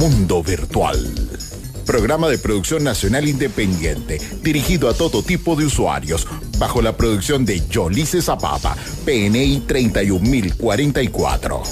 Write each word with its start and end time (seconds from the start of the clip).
Mundo 0.00 0.42
Virtual. 0.42 0.98
Programa 1.84 2.28
de 2.30 2.38
producción 2.38 2.82
nacional 2.82 3.28
independiente, 3.28 4.18
dirigido 4.40 4.88
a 4.88 4.94
todo 4.94 5.22
tipo 5.22 5.56
de 5.56 5.66
usuarios, 5.66 6.26
bajo 6.56 6.80
la 6.80 6.96
producción 6.96 7.44
de 7.44 7.60
Yolice 7.68 8.22
Zapata, 8.22 8.74
PNI 9.04 9.64
31044. 9.66 11.62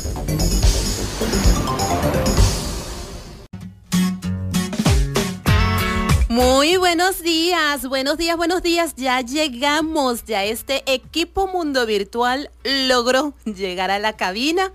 Muy 6.28 6.76
buenos 6.76 7.22
días, 7.22 7.88
buenos 7.88 8.18
días, 8.18 8.36
buenos 8.36 8.62
días. 8.62 8.92
Ya 8.98 9.22
llegamos, 9.22 10.26
ya 10.26 10.44
este 10.44 10.82
equipo 10.92 11.46
mundo 11.46 11.86
virtual 11.86 12.50
logró 12.62 13.32
llegar 13.46 13.90
a 13.90 13.98
la 13.98 14.18
cabina. 14.18 14.70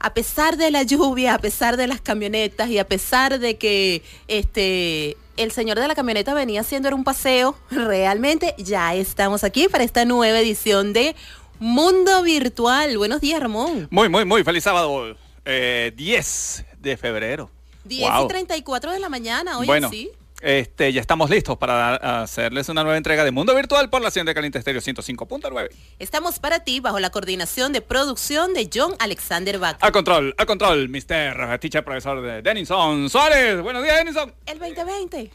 A 0.00 0.14
pesar 0.14 0.56
de 0.56 0.70
la 0.70 0.82
lluvia, 0.82 1.34
a 1.34 1.38
pesar 1.38 1.76
de 1.76 1.86
las 1.86 2.00
camionetas 2.00 2.70
y 2.70 2.78
a 2.78 2.86
pesar 2.86 3.38
de 3.38 3.58
que 3.58 4.02
este 4.28 5.16
el 5.36 5.52
señor 5.52 5.78
de 5.78 5.88
la 5.88 5.94
camioneta 5.94 6.34
venía 6.34 6.62
haciendo 6.62 6.94
un 6.94 7.04
paseo, 7.04 7.56
realmente 7.70 8.54
ya 8.58 8.94
estamos 8.94 9.44
aquí 9.44 9.68
para 9.68 9.84
esta 9.84 10.04
nueva 10.04 10.40
edición 10.40 10.92
de 10.92 11.14
Mundo 11.58 12.22
Virtual. 12.22 12.96
Buenos 12.96 13.20
días, 13.20 13.40
Ramón. 13.40 13.88
Muy, 13.90 14.08
muy, 14.08 14.24
muy 14.24 14.42
feliz 14.42 14.64
sábado. 14.64 15.16
10 15.44 15.44
eh, 15.44 16.66
de 16.80 16.96
febrero. 16.96 17.50
10 17.84 18.10
y 18.24 18.28
34 18.28 18.92
de 18.92 18.98
la 18.98 19.08
mañana, 19.08 19.58
hoy 19.58 19.66
bueno, 19.66 19.90
sí. 19.90 20.10
Este, 20.40 20.92
ya 20.92 21.02
estamos 21.02 21.28
listos 21.28 21.58
para 21.58 22.22
hacerles 22.22 22.70
una 22.70 22.82
nueva 22.82 22.96
entrega 22.96 23.24
de 23.24 23.30
Mundo 23.30 23.54
Virtual 23.54 23.90
por 23.90 24.00
la 24.00 24.10
señal 24.10 24.26
de 24.26 24.34
Caliente 24.34 24.58
Estéreo 24.58 24.80
105.9. 24.80 25.68
Estamos 25.98 26.38
para 26.38 26.60
ti 26.60 26.80
bajo 26.80 26.98
la 26.98 27.10
coordinación 27.10 27.74
de 27.74 27.82
producción 27.82 28.54
de 28.54 28.70
John 28.72 28.94
Alexander 29.00 29.58
Bach. 29.58 29.76
A 29.80 29.92
control, 29.92 30.34
a 30.38 30.46
control, 30.46 30.88
Mr. 30.88 31.58
Teacher 31.60 31.84
Profesor 31.84 32.22
de 32.22 32.40
Denison 32.40 33.10
Suárez. 33.10 33.60
Buenos 33.60 33.82
días, 33.82 33.98
Denison. 33.98 34.32
El 34.46 34.58
2020. 34.58 35.30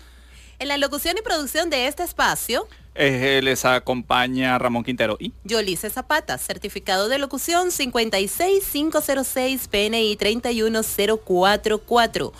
En 0.57 0.67
la 0.67 0.77
locución 0.77 1.15
y 1.19 1.21
producción 1.21 1.69
de 1.69 1.85
este 1.85 2.03
espacio. 2.03 2.67
Eh, 2.95 3.41
les 3.43 3.63
acompaña 3.65 4.57
Ramón 4.57 4.83
Quintero 4.83 5.17
y 5.19 5.33
Yolice 5.43 5.89
Zapata, 5.89 6.37
certificado 6.37 7.09
de 7.09 7.19
locución 7.19 7.71
56506 7.71 9.67
PNI 9.67 10.15
31044. 10.15 12.31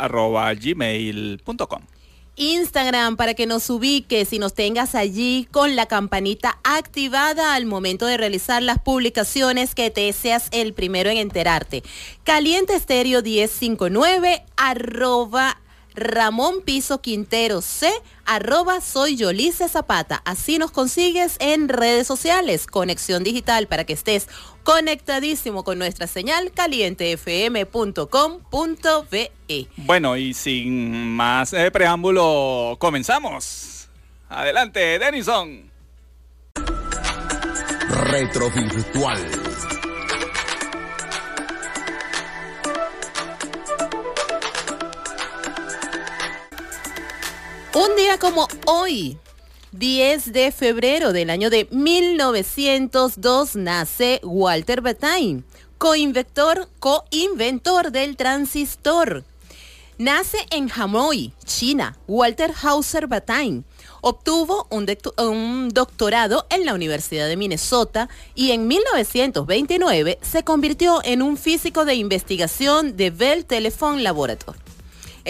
gmail.com. 0.58 1.82
Instagram 2.40 3.16
para 3.16 3.34
que 3.34 3.46
nos 3.46 3.68
ubiques 3.68 4.32
y 4.32 4.38
nos 4.38 4.54
tengas 4.54 4.94
allí 4.94 5.46
con 5.50 5.76
la 5.76 5.84
campanita 5.84 6.58
activada 6.64 7.54
al 7.54 7.66
momento 7.66 8.06
de 8.06 8.16
realizar 8.16 8.62
las 8.62 8.78
publicaciones 8.78 9.74
que 9.74 9.90
te 9.90 10.10
seas 10.14 10.48
el 10.50 10.72
primero 10.72 11.10
en 11.10 11.18
enterarte. 11.18 11.82
Caliente 12.24 12.74
Estéreo 12.74 13.20
1059 13.20 14.42
arroba 14.56 15.60
Ramón 16.00 16.62
Piso 16.62 17.00
Quintero 17.00 17.60
C, 17.60 17.88
arroba 18.24 18.80
soy 18.80 19.16
Yolice 19.16 19.68
Zapata. 19.68 20.20
Así 20.24 20.58
nos 20.58 20.70
consigues 20.70 21.36
en 21.38 21.68
redes 21.68 22.06
sociales, 22.06 22.66
conexión 22.66 23.22
digital 23.22 23.68
para 23.68 23.84
que 23.84 23.92
estés 23.92 24.26
conectadísimo 24.64 25.62
con 25.62 25.78
nuestra 25.78 26.06
señal 26.06 26.50
calientefm.com.be. 26.52 29.30
Bueno, 29.76 30.16
y 30.16 30.34
sin 30.34 31.14
más 31.14 31.52
eh, 31.52 31.70
preámbulo, 31.70 32.76
comenzamos. 32.80 33.88
Adelante, 34.28 34.98
Denison. 34.98 35.70
Retro 37.88 38.50
Un 47.72 47.94
día 47.94 48.18
como 48.18 48.48
hoy, 48.66 49.16
10 49.70 50.32
de 50.32 50.50
febrero 50.50 51.12
del 51.12 51.30
año 51.30 51.50
de 51.50 51.68
1902 51.70 53.54
nace 53.54 54.20
Walter 54.24 54.80
Bataille, 54.80 55.44
coinventor, 55.78 56.68
coinventor 56.80 57.92
del 57.92 58.16
transistor. 58.16 59.22
Nace 59.98 60.38
en 60.50 60.68
Hanoi, 60.68 61.32
China, 61.44 61.96
Walter 62.08 62.52
Hauser 62.60 63.06
Bataille. 63.06 63.62
Obtuvo 64.00 64.66
un, 64.70 64.90
un, 65.18 65.68
doctorado 65.68 66.46
en 66.50 66.66
la 66.66 66.74
Universidad 66.74 67.28
de 67.28 67.36
Minnesota 67.36 68.08
y 68.34 68.50
en 68.50 68.66
1929 68.66 70.18
se 70.22 70.42
convirtió 70.42 71.00
en 71.04 71.22
un 71.22 71.36
físico 71.36 71.84
de 71.84 71.94
investigación 71.94 72.96
de 72.96 73.10
Bell 73.10 73.44
Telephone 73.44 74.02
Laboratory. 74.02 74.58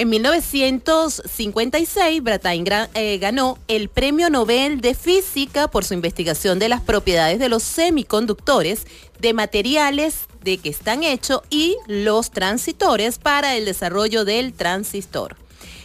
En 0.01 0.09
1956, 0.09 2.23
Brattain 2.23 2.65
eh, 2.95 3.19
ganó 3.19 3.59
el 3.69 3.91
Premio 3.91 4.31
Nobel 4.31 4.81
de 4.81 4.95
Física 4.95 5.69
por 5.69 5.85
su 5.85 5.93
investigación 5.93 6.59
de 6.59 6.71
las 6.71 6.81
propiedades 6.81 7.39
de 7.39 7.51
los 7.51 7.63
semiconductores, 7.63 8.87
de 9.19 9.35
materiales 9.35 10.21
de 10.43 10.57
que 10.57 10.71
están 10.71 11.03
hechos 11.03 11.43
y 11.51 11.77
los 11.87 12.31
transitores 12.31 13.19
para 13.19 13.59
el 13.59 13.67
desarrollo 13.67 14.25
del 14.25 14.55
transistor. 14.55 15.37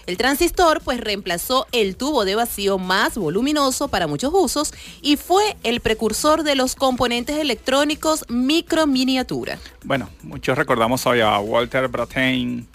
El 0.06 0.16
transistor 0.16 0.80
pues 0.82 1.02
reemplazó 1.02 1.68
el 1.74 1.98
tubo 1.98 2.24
de 2.24 2.36
vacío 2.36 2.78
más 2.78 3.18
voluminoso 3.18 3.90
para 3.90 4.08
muchos 4.08 4.32
usos 4.34 4.74
y 5.02 5.18
fue 5.18 5.58
el 5.64 5.82
precursor 5.82 6.44
de 6.44 6.56
los 6.56 6.76
componentes 6.76 7.38
electrónicos 7.38 8.24
microminiatura. 8.30 9.60
Bueno, 9.84 10.10
muchos 10.24 10.58
recordamos 10.58 11.06
hoy 11.06 11.20
a 11.20 11.38
Walter 11.40 11.90
Brattain, 11.90 12.66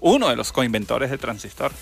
uno 0.00 0.28
de 0.28 0.36
los 0.36 0.52
coinventores 0.52 1.10
del 1.10 1.18
transistor. 1.18 1.72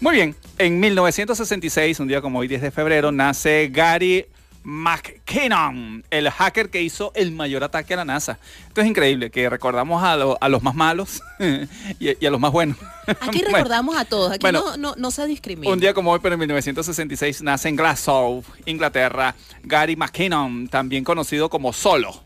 Muy 0.00 0.16
bien, 0.16 0.36
en 0.58 0.80
1966, 0.80 2.00
un 2.00 2.08
día 2.08 2.20
como 2.20 2.40
hoy 2.40 2.48
10 2.48 2.62
de 2.62 2.70
febrero, 2.70 3.12
nace 3.12 3.68
Gary 3.72 4.26
McKinnon, 4.64 6.04
el 6.10 6.30
hacker 6.30 6.70
que 6.70 6.82
hizo 6.82 7.12
el 7.14 7.32
mayor 7.32 7.62
ataque 7.64 7.94
a 7.94 7.98
la 7.98 8.04
NASA. 8.04 8.38
Esto 8.66 8.80
es 8.80 8.86
increíble, 8.86 9.30
que 9.30 9.48
recordamos 9.48 10.02
a, 10.02 10.16
los 10.16 10.62
más 10.62 10.74
malos 10.74 11.22
y, 12.00 12.26
a 12.26 12.30
los 12.30 12.40
más 12.40 12.50
buenos. 12.50 12.76
Aquí 13.20 13.42
recordamos 13.46 13.96
a 13.96 14.06
todos, 14.06 14.32
aquí 14.32 14.46
no, 14.78 14.96
no, 14.96 15.10
se 15.10 15.26
discrimina. 15.26 15.72
Un 15.72 15.80
día 15.80 15.92
como 15.92 16.12
hoy, 16.12 16.20
pero 16.22 16.34
en 16.34 16.40
1966, 16.40 17.42
nace 17.42 17.68
en 17.68 17.76
Glasgow, 17.76 18.42
Inglaterra, 18.64 19.34
Gary 19.62 19.96
McKinnon, 19.96 20.68
también 20.68 21.04
conocido 21.04 21.50
como 21.50 21.72
Solo 21.72 22.23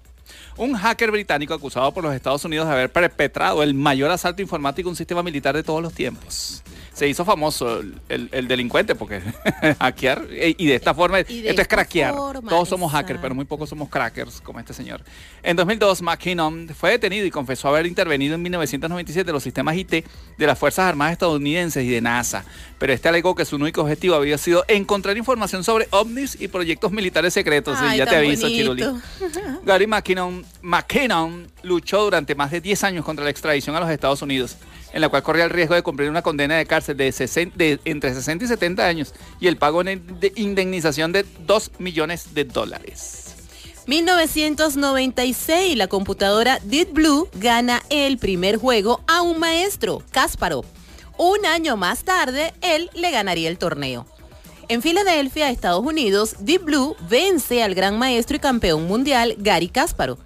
un 0.59 0.75
hacker 0.75 1.11
británico 1.11 1.55
acusado 1.55 1.93
por 1.95 2.03
los 2.05 2.15
Estados 2.15 2.45
Unidos 2.45 2.67
de 2.67 2.75
haber 2.75 2.91
perpetrado 2.91 3.63
el 3.63 3.75
mayor 3.75 4.11
asalto 4.11 4.43
informático 4.43 4.89
a 4.89 4.91
un 4.91 4.97
sistema 4.97 5.23
militar 5.23 5.55
de 5.55 5.63
todos 5.63 5.81
los 5.81 5.95
tiempos 5.95 6.63
se 6.99 7.07
hizo 7.07 7.25
famoso 7.25 7.81
el, 8.09 8.49
delincuente 8.49 8.97
porque 8.97 9.23
hackear 9.79 10.27
y 10.59 10.67
de 10.67 10.75
esta 10.75 10.93
forma, 10.95 11.21
esto 11.21 11.63
es 11.63 11.69
craquear. 11.69 12.13
Todos 12.49 12.69
somos 12.69 12.91
hackers, 12.91 13.21
pero 13.23 13.37
muy 13.37 13.45
pocos 13.45 13.69
somos 13.69 13.89
crackers 13.89 14.41
como 14.41 14.59
este 14.59 14.75
señor. 14.75 15.03
En 15.45 15.57
2002, 15.57 16.03
McKinnon 16.03 16.69
fue 16.77 16.91
detenido 16.91 17.25
y 17.25 17.31
confesó 17.31 17.69
haber 17.69 17.87
intervenido 17.87 18.35
en 18.35 18.43
1997 18.43 19.31
los 19.31 19.45
sistemas 19.45 19.77
IT 19.77 19.91
de 19.91 20.47
las 20.47 20.59
Fuerzas 20.59 20.87
Armadas 20.87 21.13
estadounidenses 21.13 21.85
y 21.85 21.89
de 21.89 22.01
NASA, 22.01 22.45
pero 22.79 22.93
este 22.93 23.09
alegó 23.09 23.37
que 23.37 23.45
su 23.45 23.55
único 23.55 23.83
objetivo 23.83 24.17
había 24.17 24.37
sido 24.37 24.65
encontrar 24.67 25.17
información 25.17 25.63
sobre 25.63 25.87
ovnis 25.91 26.37
y 26.41 26.49
proyectos 26.49 26.91
militares 26.91 27.33
secretos. 27.33 27.79
y 27.93 27.99
ya 27.99 28.07
te 28.07 28.17
aviso, 28.17 28.49
Chiruli. 28.49 28.85
Gary 29.65 29.87
McKinnon, 29.87 30.45
McKinnon 30.63 31.47
luchó 31.63 32.03
durante 32.03 32.35
más 32.35 32.51
de 32.51 32.61
10 32.61 32.83
años 32.85 33.05
contra 33.05 33.25
la 33.25 33.31
extradición 33.31 33.77
a 33.77 33.81
los 33.81 33.91
Estados 33.91 34.21
Unidos 34.21 34.57
en 34.93 35.01
la 35.01 35.09
cual 35.09 35.23
corría 35.23 35.45
el 35.45 35.51
riesgo 35.51 35.75
de 35.75 35.83
cumplir 35.83 36.11
una 36.11 36.23
condena 36.23 36.57
de 36.57 36.67
cárcel 36.67 36.97
de, 36.97 37.81
entre 37.85 38.15
60 38.15 38.45
y 38.45 38.49
70 38.49 38.87
años 38.87 39.15
y 39.41 39.47
el 39.47 39.57
pago 39.57 39.85
de 39.85 40.33
indemnización 40.37 41.13
de 41.13 41.25
2 41.47 41.73
millones 41.79 42.35
de 42.35 42.45
dólares. 42.45 43.29
1996, 43.89 45.75
la 45.77 45.87
computadora 45.89 46.61
Deep 46.63 46.93
Blue 46.93 47.27
gana 47.35 47.83
el 47.89 48.19
primer 48.19 48.59
juego 48.59 49.01
a 49.07 49.23
un 49.23 49.39
maestro, 49.41 50.03
Kasparov. 50.11 50.67
Un 51.17 51.47
año 51.47 51.79
más 51.79 52.05
tarde, 52.05 52.53
él 52.61 52.91
le 52.95 53.11
ganaría 53.11 53.49
el 53.49 53.57
torneo. 53.57 54.07
En 54.69 54.83
Filadelfia, 54.83 55.49
Estados 55.49 55.83
Unidos, 55.83 56.37
Deep 56.41 56.65
Blue 56.65 56.97
vence 57.09 57.63
al 57.63 57.75
gran 57.75 57.99
maestro 57.99 58.37
y 58.37 58.41
campeón 58.41 58.87
mundial 58.87 59.35
Gary 59.39 59.69
Kasparov. 59.69 60.19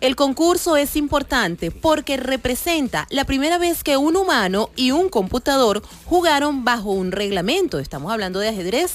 El 0.00 0.16
concurso 0.16 0.76
es 0.76 0.96
importante 0.96 1.70
porque 1.70 2.16
representa 2.16 3.06
la 3.10 3.24
primera 3.24 3.58
vez 3.58 3.82
que 3.82 3.96
un 3.96 4.16
humano 4.16 4.70
y 4.76 4.90
un 4.90 5.08
computador 5.08 5.82
jugaron 6.04 6.64
bajo 6.64 6.90
un 6.90 7.12
reglamento, 7.12 7.78
estamos 7.78 8.12
hablando 8.12 8.40
de 8.40 8.48
ajedrez, 8.48 8.92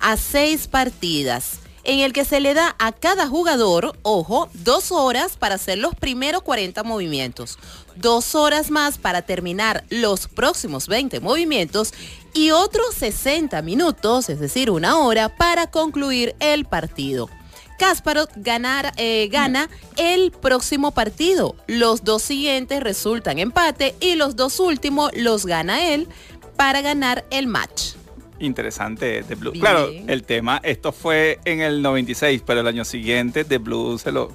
a 0.00 0.16
seis 0.16 0.66
partidas. 0.66 1.60
en 1.84 2.00
el 2.00 2.12
que 2.12 2.26
se 2.26 2.40
le 2.40 2.52
da 2.52 2.76
a 2.78 2.92
cada 2.92 3.26
jugador, 3.28 3.96
ojo, 4.02 4.50
dos 4.52 4.92
horas 4.92 5.38
para 5.38 5.54
hacer 5.54 5.78
los 5.78 5.94
primeros 5.94 6.42
40 6.42 6.82
movimientos, 6.82 7.58
dos 7.96 8.34
horas 8.34 8.70
más 8.70 8.98
para 8.98 9.22
terminar 9.22 9.84
los 9.88 10.28
próximos 10.28 10.86
20 10.86 11.20
movimientos 11.20 11.94
y 12.34 12.50
otros 12.50 12.94
60 12.94 13.62
minutos, 13.62 14.28
es 14.28 14.38
decir, 14.38 14.70
una 14.70 14.98
hora, 14.98 15.34
para 15.34 15.70
concluir 15.70 16.34
el 16.40 16.66
partido. 16.66 17.30
Kasparov 17.78 18.28
ganar, 18.36 18.92
eh, 18.96 19.28
gana 19.30 19.70
el 19.96 20.32
próximo 20.32 20.90
partido. 20.90 21.56
Los 21.66 22.04
dos 22.04 22.22
siguientes 22.22 22.82
resultan 22.82 23.38
empate 23.38 23.94
y 24.00 24.16
los 24.16 24.36
dos 24.36 24.60
últimos 24.60 25.10
los 25.14 25.46
gana 25.46 25.94
él 25.94 26.08
para 26.56 26.82
ganar 26.82 27.24
el 27.30 27.46
match. 27.46 27.94
Interesante 28.40 29.22
The 29.22 29.34
Blue. 29.36 29.52
Claro, 29.52 29.88
el 29.88 30.22
tema, 30.24 30.60
esto 30.62 30.92
fue 30.92 31.40
en 31.44 31.60
el 31.60 31.82
96, 31.82 32.42
pero 32.44 32.60
el 32.60 32.66
año 32.66 32.84
siguiente 32.84 33.44
The 33.44 33.58
Blue 33.58 33.98
se 33.98 34.12
lo, 34.12 34.34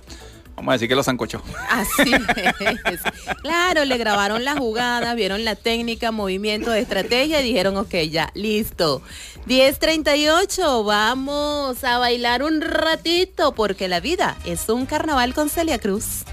Vamos 0.56 0.72
a 0.72 0.74
decir 0.74 0.88
que 0.88 0.96
lo 0.96 1.04
zancochó. 1.04 1.42
Así 1.70 2.14
es. 2.14 3.02
Claro, 3.42 3.86
le 3.86 3.98
grabaron 3.98 4.44
la 4.46 4.56
jugada, 4.56 5.14
vieron 5.16 5.44
la 5.44 5.56
técnica, 5.56 6.12
movimiento 6.12 6.72
de 6.72 6.80
estrategia 6.80 7.42
y 7.42 7.44
dijeron, 7.44 7.76
ok, 7.78 7.96
ya, 8.10 8.32
listo. 8.34 9.02
10.38, 9.48 10.86
vamos 10.86 11.84
a 11.84 11.98
bailar 11.98 12.44
un 12.44 12.62
ratito 12.62 13.54
porque 13.54 13.88
la 13.88 14.00
vida 14.00 14.38
es 14.46 14.70
un 14.70 14.86
carnaval 14.86 15.34
con 15.34 15.50
Celia 15.50 15.80
Cruz. 15.80 16.24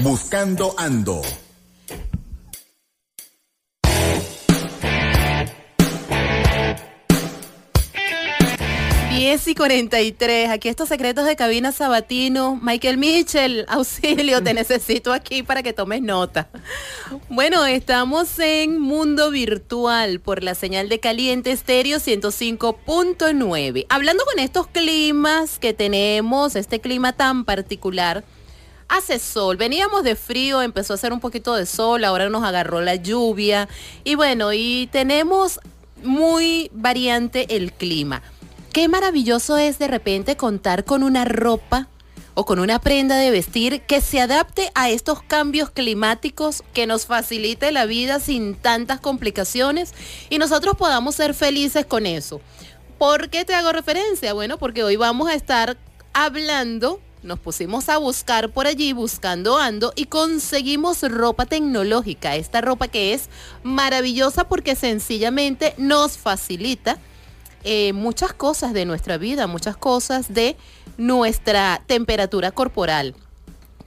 Buscando 0.00 0.74
Ando. 0.78 1.22
10 9.18 9.48
y 9.48 9.54
43. 9.56 10.48
Aquí 10.48 10.68
estos 10.68 10.88
secretos 10.88 11.26
de 11.26 11.34
cabina 11.34 11.72
sabatino. 11.72 12.56
Michael 12.62 12.98
Mitchell, 12.98 13.66
auxilio, 13.68 14.44
te 14.44 14.54
necesito 14.54 15.12
aquí 15.12 15.42
para 15.42 15.64
que 15.64 15.72
tomes 15.72 16.02
nota. 16.02 16.48
Bueno, 17.28 17.66
estamos 17.66 18.38
en 18.38 18.78
mundo 18.78 19.32
virtual 19.32 20.20
por 20.20 20.44
la 20.44 20.54
señal 20.54 20.88
de 20.88 21.00
caliente 21.00 21.50
estéreo 21.50 21.98
105.9. 21.98 23.86
Hablando 23.88 24.24
con 24.24 24.38
estos 24.38 24.68
climas 24.68 25.58
que 25.58 25.74
tenemos, 25.74 26.54
este 26.54 26.80
clima 26.80 27.12
tan 27.12 27.44
particular. 27.44 28.22
Hace 28.86 29.18
sol, 29.18 29.56
veníamos 29.56 30.04
de 30.04 30.14
frío, 30.14 30.62
empezó 30.62 30.92
a 30.92 30.94
hacer 30.94 31.12
un 31.12 31.18
poquito 31.18 31.56
de 31.56 31.66
sol, 31.66 32.04
ahora 32.04 32.28
nos 32.28 32.44
agarró 32.44 32.80
la 32.82 32.94
lluvia 32.94 33.68
y 34.04 34.14
bueno, 34.14 34.52
y 34.52 34.88
tenemos 34.92 35.58
muy 36.04 36.70
variante 36.72 37.56
el 37.56 37.72
clima. 37.72 38.22
Qué 38.72 38.86
maravilloso 38.86 39.56
es 39.56 39.78
de 39.78 39.88
repente 39.88 40.36
contar 40.36 40.84
con 40.84 41.02
una 41.02 41.24
ropa 41.24 41.88
o 42.34 42.44
con 42.44 42.58
una 42.58 42.78
prenda 42.78 43.16
de 43.16 43.30
vestir 43.30 43.80
que 43.82 44.00
se 44.00 44.20
adapte 44.20 44.70
a 44.74 44.90
estos 44.90 45.22
cambios 45.22 45.70
climáticos, 45.70 46.62
que 46.74 46.86
nos 46.86 47.06
facilite 47.06 47.72
la 47.72 47.86
vida 47.86 48.20
sin 48.20 48.54
tantas 48.54 49.00
complicaciones 49.00 49.94
y 50.28 50.38
nosotros 50.38 50.76
podamos 50.76 51.14
ser 51.14 51.34
felices 51.34 51.86
con 51.86 52.06
eso. 52.06 52.40
¿Por 52.98 53.30
qué 53.30 53.44
te 53.44 53.54
hago 53.54 53.72
referencia? 53.72 54.34
Bueno, 54.34 54.58
porque 54.58 54.84
hoy 54.84 54.96
vamos 54.96 55.28
a 55.28 55.34
estar 55.34 55.78
hablando, 56.12 57.00
nos 57.22 57.40
pusimos 57.40 57.88
a 57.88 57.96
buscar 57.96 58.50
por 58.50 58.66
allí, 58.66 58.92
buscando 58.92 59.56
ando 59.56 59.92
y 59.96 60.04
conseguimos 60.04 61.02
ropa 61.02 61.46
tecnológica, 61.46 62.36
esta 62.36 62.60
ropa 62.60 62.86
que 62.86 63.14
es 63.14 63.30
maravillosa 63.62 64.46
porque 64.46 64.76
sencillamente 64.76 65.74
nos 65.78 66.18
facilita 66.18 66.98
eh, 67.64 67.92
muchas 67.92 68.32
cosas 68.32 68.72
de 68.72 68.84
nuestra 68.84 69.18
vida, 69.18 69.46
muchas 69.46 69.76
cosas 69.76 70.32
de 70.32 70.56
nuestra 70.96 71.82
temperatura 71.86 72.50
corporal. 72.50 73.14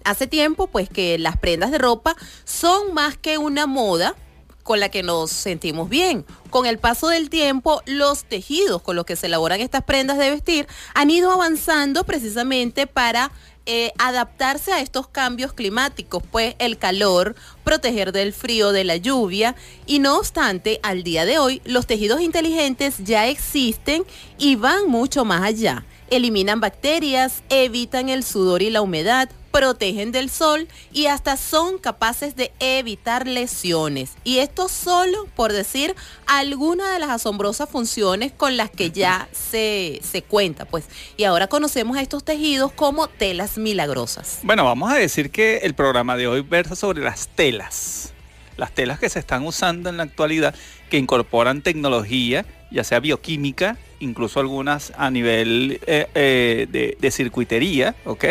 Hace 0.03 0.27
tiempo, 0.27 0.67
pues 0.67 0.89
que 0.89 1.19
las 1.19 1.37
prendas 1.37 1.71
de 1.71 1.77
ropa 1.77 2.15
son 2.43 2.93
más 2.93 3.17
que 3.17 3.37
una 3.37 3.67
moda 3.67 4.15
con 4.63 4.79
la 4.79 4.89
que 4.89 5.03
nos 5.03 5.31
sentimos 5.31 5.89
bien. 5.89 6.25
Con 6.49 6.65
el 6.65 6.77
paso 6.77 7.09
del 7.09 7.29
tiempo, 7.29 7.81
los 7.85 8.25
tejidos 8.25 8.81
con 8.81 8.95
los 8.95 9.05
que 9.05 9.15
se 9.15 9.27
elaboran 9.27 9.61
estas 9.61 9.83
prendas 9.83 10.17
de 10.17 10.29
vestir 10.29 10.67
han 10.93 11.09
ido 11.09 11.31
avanzando 11.31 12.03
precisamente 12.03 12.87
para 12.87 13.31
eh, 13.65 13.91
adaptarse 13.99 14.73
a 14.73 14.81
estos 14.81 15.07
cambios 15.07 15.53
climáticos, 15.53 16.23
pues 16.31 16.55
el 16.59 16.77
calor, 16.77 17.35
proteger 17.63 18.11
del 18.11 18.33
frío, 18.33 18.71
de 18.71 18.83
la 18.83 18.97
lluvia. 18.97 19.55
Y 19.85 19.99
no 19.99 20.17
obstante, 20.17 20.79
al 20.83 21.03
día 21.03 21.25
de 21.25 21.39
hoy, 21.39 21.61
los 21.65 21.87
tejidos 21.87 22.21
inteligentes 22.21 22.97
ya 22.99 23.27
existen 23.27 24.03
y 24.37 24.55
van 24.55 24.87
mucho 24.87 25.25
más 25.25 25.43
allá. 25.43 25.85
Eliminan 26.09 26.59
bacterias, 26.59 27.43
evitan 27.49 28.09
el 28.09 28.23
sudor 28.23 28.61
y 28.61 28.69
la 28.69 28.81
humedad, 28.81 29.29
protegen 29.51 30.11
del 30.11 30.29
sol 30.29 30.67
y 30.91 31.07
hasta 31.07 31.37
son 31.37 31.77
capaces 31.77 32.35
de 32.35 32.51
evitar 32.59 33.27
lesiones. 33.27 34.13
Y 34.23 34.39
esto 34.39 34.69
solo 34.69 35.27
por 35.35 35.53
decir 35.53 35.95
alguna 36.25 36.93
de 36.93 36.99
las 36.99 37.09
asombrosas 37.09 37.69
funciones 37.69 38.31
con 38.31 38.57
las 38.57 38.71
que 38.71 38.91
ya 38.91 39.27
se, 39.33 39.99
se 40.03 40.21
cuenta. 40.21 40.65
Pues, 40.65 40.85
y 41.17 41.25
ahora 41.25 41.47
conocemos 41.47 41.97
a 41.97 42.01
estos 42.01 42.23
tejidos 42.23 42.71
como 42.71 43.07
telas 43.07 43.57
milagrosas. 43.57 44.39
Bueno, 44.43 44.63
vamos 44.63 44.91
a 44.91 44.95
decir 44.95 45.31
que 45.31 45.57
el 45.57 45.73
programa 45.73 46.17
de 46.17 46.27
hoy 46.27 46.41
versa 46.41 46.75
sobre 46.75 47.01
las 47.01 47.27
telas. 47.27 48.13
Las 48.57 48.71
telas 48.73 48.99
que 48.99 49.09
se 49.09 49.19
están 49.19 49.45
usando 49.45 49.89
en 49.89 49.97
la 49.97 50.03
actualidad, 50.03 50.53
que 50.89 50.97
incorporan 50.97 51.61
tecnología, 51.61 52.45
ya 52.69 52.83
sea 52.83 52.99
bioquímica, 52.99 53.77
incluso 53.99 54.39
algunas 54.39 54.93
a 54.97 55.09
nivel 55.09 55.79
eh, 55.87 56.07
eh, 56.13 56.67
de, 56.69 56.97
de 56.99 57.11
circuitería, 57.11 57.95
¿ok? 58.05 58.25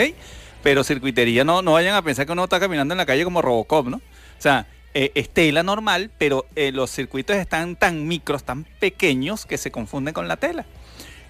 Pero 0.63 0.85
circuitería 0.85 1.45
no, 1.45 1.63
no 1.63 1.73
vayan 1.73 1.95
a 1.95 2.03
pensar 2.03 2.27
que 2.27 2.33
uno 2.33 2.45
está 2.45 2.61
caminando 2.61 2.95
en 2.95 2.99
la 2.99 3.07
calle 3.07 3.25
como 3.25 3.43
Robocop, 3.43 3.89
¿no? 3.89 3.97
O 3.97 4.43
sea, 4.43 4.67
eh, 4.93 5.13
es 5.15 5.31
tela 5.31 5.63
normal, 5.63 6.11
pero 6.19 6.47
eh, 6.57 6.73
los 6.73 6.91
circuitos 6.91 7.37
están 7.37 7.77
tan 7.77 8.09
micros, 8.09 8.43
tan 8.43 8.65
pequeños 8.65 9.47
que 9.47 9.57
se 9.57 9.71
confunden 9.71 10.15
con 10.15 10.27
la 10.27 10.37
tela. 10.37 10.67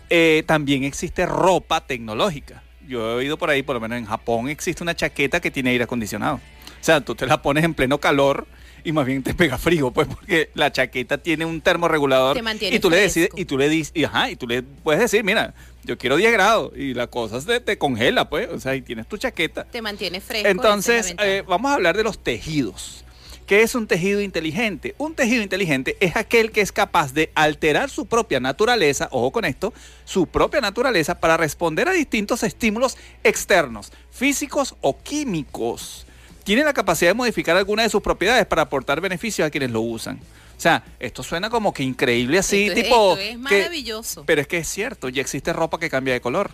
Eh, 0.09 0.44
también 0.47 0.85
existe 0.85 1.27
ropa 1.27 1.87
tecnológica. 1.87 2.62
Yo 2.88 3.11
he 3.11 3.15
oído 3.15 3.37
por 3.37 3.50
ahí, 3.50 3.62
por 3.62 3.75
lo 3.75 3.81
menos 3.81 3.99
en 3.99 4.06
Japón, 4.06 4.49
existe 4.49 4.82
una 4.82 4.97
chaqueta 4.97 5.41
que 5.41 5.50
tiene 5.50 5.71
aire 5.71 5.85
acondicionado. 5.85 6.37
O 6.37 6.85
sea, 6.85 7.00
tú 7.03 7.15
te 7.15 7.26
la 7.26 7.43
pones 7.43 7.62
en 7.62 7.75
pleno 7.75 7.99
calor 7.99 8.47
y 8.85 8.93
más 8.93 9.06
bien 9.06 9.23
te 9.23 9.35
pega 9.35 9.59
frío, 9.59 9.91
pues, 9.91 10.09
porque 10.09 10.50
la 10.55 10.73
chaqueta 10.73 11.19
tiene 11.19 11.44
un 11.44 11.61
termorregulador 11.61 12.38
y 12.61 12.79
tú 12.79 12.91
le 12.91 12.99
decides, 12.99 13.31
y 13.37 13.44
tú 13.44 13.59
le 13.59 13.69
dices, 13.69 13.93
y, 13.94 14.05
ajá, 14.05 14.31
y 14.31 14.37
tú 14.37 14.47
le 14.47 14.62
puedes 14.62 15.00
decir, 15.00 15.25
mira, 15.25 15.55
yo 15.85 15.99
quiero 15.99 16.17
10 16.17 16.32
grados 16.32 16.73
y 16.77 16.94
la 16.94 17.07
cosa 17.07 17.40
se 17.40 17.61
te 17.61 17.78
congela, 17.78 18.28
pues, 18.28 18.49
o 18.49 18.61
sea, 18.61 18.75
y 18.75 18.83
tienes 18.83 19.07
tu 19.07 19.16
chaqueta. 19.16 19.64
Te 19.64 19.83
mantiene 19.83 20.21
fresco. 20.21 20.49
Entonces, 20.49 21.14
eh, 21.23 21.43
vamos 21.47 21.71
a 21.71 21.75
hablar 21.75 21.97
de 21.97 22.04
los 22.04 22.19
tejidos. 22.19 23.04
¿Qué 23.47 23.62
es 23.62 23.75
un 23.75 23.88
tejido 23.88 24.21
inteligente? 24.21 24.95
Un 24.97 25.16
tejido 25.16 25.43
inteligente 25.43 25.97
es 25.99 26.14
aquel 26.14 26.52
que 26.52 26.61
es 26.61 26.71
capaz 26.71 27.12
de 27.12 27.33
alterar 27.35 27.90
su 27.90 28.07
propia 28.07 28.38
naturaleza, 28.38 29.09
ojo 29.11 29.33
con 29.33 29.45
esto, 29.45 29.75
su 30.04 30.28
propia 30.28 30.61
naturaleza 30.61 31.19
para 31.19 31.37
responder 31.37 31.88
a 31.88 31.93
distintos 31.93 32.45
estímulos 32.45 32.97
externos, 33.25 33.93
físicos 34.12 34.76
o 34.83 34.97
químicos 35.02 36.07
tiene 36.50 36.64
la 36.64 36.73
capacidad 36.73 37.11
de 37.11 37.14
modificar 37.14 37.57
alguna 37.57 37.85
de 37.85 37.90
sus 37.90 38.02
propiedades 38.02 38.45
para 38.45 38.62
aportar 38.62 39.00
beneficios 39.00 39.47
a 39.47 39.50
quienes 39.50 39.71
lo 39.71 39.83
usan. 39.83 40.16
O 40.16 40.61
sea, 40.61 40.83
esto 40.99 41.23
suena 41.23 41.49
como 41.49 41.73
que 41.73 41.85
increíble 41.85 42.40
así, 42.40 42.69
tipo... 42.75 43.16
es 43.16 43.38
maravilloso. 43.38 44.25
pero 44.26 44.40
es 44.40 44.49
que 44.49 44.59
es 44.59 44.66
cierto, 44.66 45.09
ya 45.09 45.23
existe 45.23 45.52
ropa 45.52 45.78
que 45.78 45.88
cambia 45.88 46.12
de 46.12 46.21
color. 46.21 46.50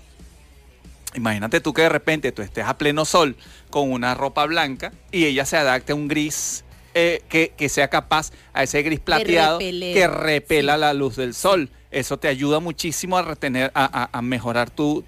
Imagínate 1.15 1.63
tú 1.63 1.73
que 1.73 1.81
de 1.81 1.89
repente 1.89 2.31
tú 2.31 2.43
estés 2.43 2.67
a 2.67 2.77
pleno 2.77 3.07
sol 3.07 3.37
con 3.71 3.91
una 3.91 4.15
ropa 4.15 4.45
blanca 4.45 4.93
y 5.13 5.25
ella 5.25 5.47
se 5.47 5.57
adapte 5.57 5.93
a 5.93 5.95
un 5.95 6.09
gris 6.09 6.63
eh, 6.93 7.23
que, 7.31 7.69
sea 7.71 7.89
capaz 7.89 8.33
a 8.53 8.65
ese 8.65 8.83
gris 8.83 9.01
plateado 9.01 9.59
que 9.59 10.09
repela 10.09 10.77
la 10.77 10.93
luz 10.93 11.17
del 11.17 11.33
sol 11.33 11.71
eso 11.91 12.19
te 12.19 12.29
ayuda 12.29 12.61
muchísimo 12.61 13.17
a 13.17 13.23
retener, 13.23 13.71
a, 13.75 14.21
mejorar 14.23 14.71
tu, 14.71 15.05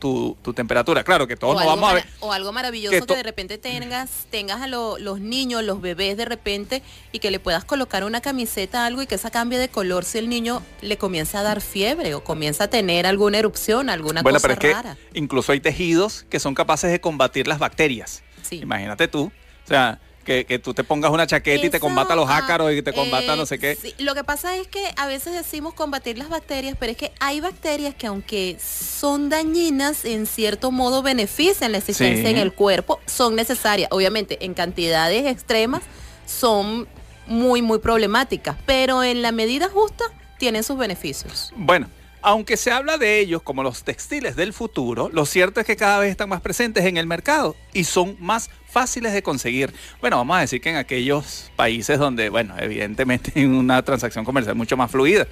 temperatura. 0.54 1.04
Claro 1.04 1.26
que 1.26 1.36
todos 1.36 1.60
no 1.60 1.66
vamos 1.66 1.90
a 1.90 1.94
ver. 1.94 2.04
O 2.20 2.32
algo 2.32 2.52
maravilloso 2.52 3.06
que, 3.06 3.16
de 3.16 3.22
repente 3.22 3.58
tengas, 3.58 4.26
tengas 4.30 4.62
a 4.62 4.66
los 4.66 5.20
niños, 5.20 5.62
los 5.62 5.80
bebés 5.80 6.16
de 6.16 6.24
repente, 6.24 6.82
y 7.12 7.18
que 7.18 7.30
le 7.30 7.40
puedas 7.40 7.64
colocar 7.64 8.04
una 8.04 8.20
camiseta, 8.20 8.86
algo, 8.86 9.02
y 9.02 9.06
que 9.06 9.16
esa 9.16 9.30
cambie 9.30 9.58
de 9.58 9.68
color 9.68 10.04
si 10.04 10.18
el 10.18 10.28
niño 10.28 10.62
le 10.80 10.98
comienza 10.98 11.40
a 11.40 11.42
dar 11.42 11.60
fiebre 11.60 12.14
o 12.14 12.24
comienza 12.24 12.64
a 12.64 12.68
tener 12.68 13.06
alguna 13.06 13.38
erupción, 13.38 13.90
alguna 13.90 14.22
bueno, 14.22 14.36
cosa 14.36 14.48
pero 14.56 14.78
es 14.78 14.96
Que 15.12 15.18
incluso 15.18 15.52
hay 15.52 15.60
tejidos 15.60 16.24
que 16.30 16.40
son 16.40 16.54
capaces 16.54 16.90
de 16.90 17.00
combatir 17.00 17.48
las 17.48 17.58
bacterias. 17.58 18.22
Imagínate 18.50 19.08
tú. 19.08 19.30
O 19.64 19.68
sea, 19.68 20.00
que, 20.28 20.58
tú 20.58 20.74
te 20.74 20.84
pongas 20.84 21.10
una 21.10 21.26
chaqueta 21.26 21.66
y 21.66 21.70
te 21.70 21.80
combata 21.80 22.14
los 22.14 22.28
ah, 22.28 22.38
ácaros 22.38 22.72
y 22.72 22.82
te 22.82 22.92
combata 22.92 23.34
no 23.34 23.46
sé 23.46 23.58
qué. 23.58 23.78
Lo 23.98 24.14
que 24.14 24.24
pasa 24.24 24.56
es 24.56 24.68
que 24.68 24.84
a 24.96 25.06
veces 25.06 25.32
decimos 25.32 25.74
combatir 25.74 26.18
las 26.18 26.28
bacterias, 26.28 26.76
pero 26.78 26.92
es 26.92 26.98
que 26.98 27.12
hay 27.20 27.40
bacterias 27.40 27.94
que 27.94 28.06
aunque 28.06 28.58
son 28.60 29.30
dañinas, 29.30 30.04
en 30.04 30.26
cierto 30.26 30.70
modo 30.70 31.02
benefician 31.02 31.72
la 31.72 31.78
existencia 31.78 32.28
en 32.28 32.36
el 32.36 32.52
cuerpo, 32.52 33.00
son 33.06 33.36
necesarias. 33.36 33.88
Obviamente, 33.90 34.44
en 34.44 34.54
cantidades 34.54 35.26
extremas 35.26 35.82
son 36.26 36.86
muy, 37.26 37.62
muy 37.62 37.78
problemáticas, 37.78 38.56
pero 38.66 39.02
en 39.02 39.22
la 39.22 39.32
medida 39.32 39.68
justa 39.68 40.04
tienen 40.38 40.62
sus 40.62 40.76
beneficios. 40.76 41.52
Bueno, 41.56 41.88
Aunque 42.20 42.56
se 42.56 42.72
habla 42.72 42.98
de 42.98 43.20
ellos 43.20 43.42
como 43.42 43.62
los 43.62 43.84
textiles 43.84 44.34
del 44.34 44.52
futuro, 44.52 45.08
lo 45.12 45.24
cierto 45.24 45.60
es 45.60 45.66
que 45.66 45.76
cada 45.76 46.00
vez 46.00 46.10
están 46.10 46.28
más 46.28 46.40
presentes 46.40 46.84
en 46.84 46.96
el 46.96 47.06
mercado 47.06 47.54
y 47.72 47.84
son 47.84 48.16
más 48.18 48.50
fáciles 48.70 49.12
de 49.12 49.22
conseguir. 49.22 49.72
Bueno, 50.00 50.16
vamos 50.18 50.36
a 50.36 50.40
decir 50.40 50.60
que 50.60 50.70
en 50.70 50.76
aquellos 50.76 51.50
países 51.56 51.98
donde, 51.98 52.28
bueno, 52.28 52.54
evidentemente 52.58 53.32
hay 53.36 53.44
una 53.44 53.82
transacción 53.82 54.24
comercial 54.24 54.54
mucho 54.56 54.76
más 54.76 54.90
fluida. 54.90 55.26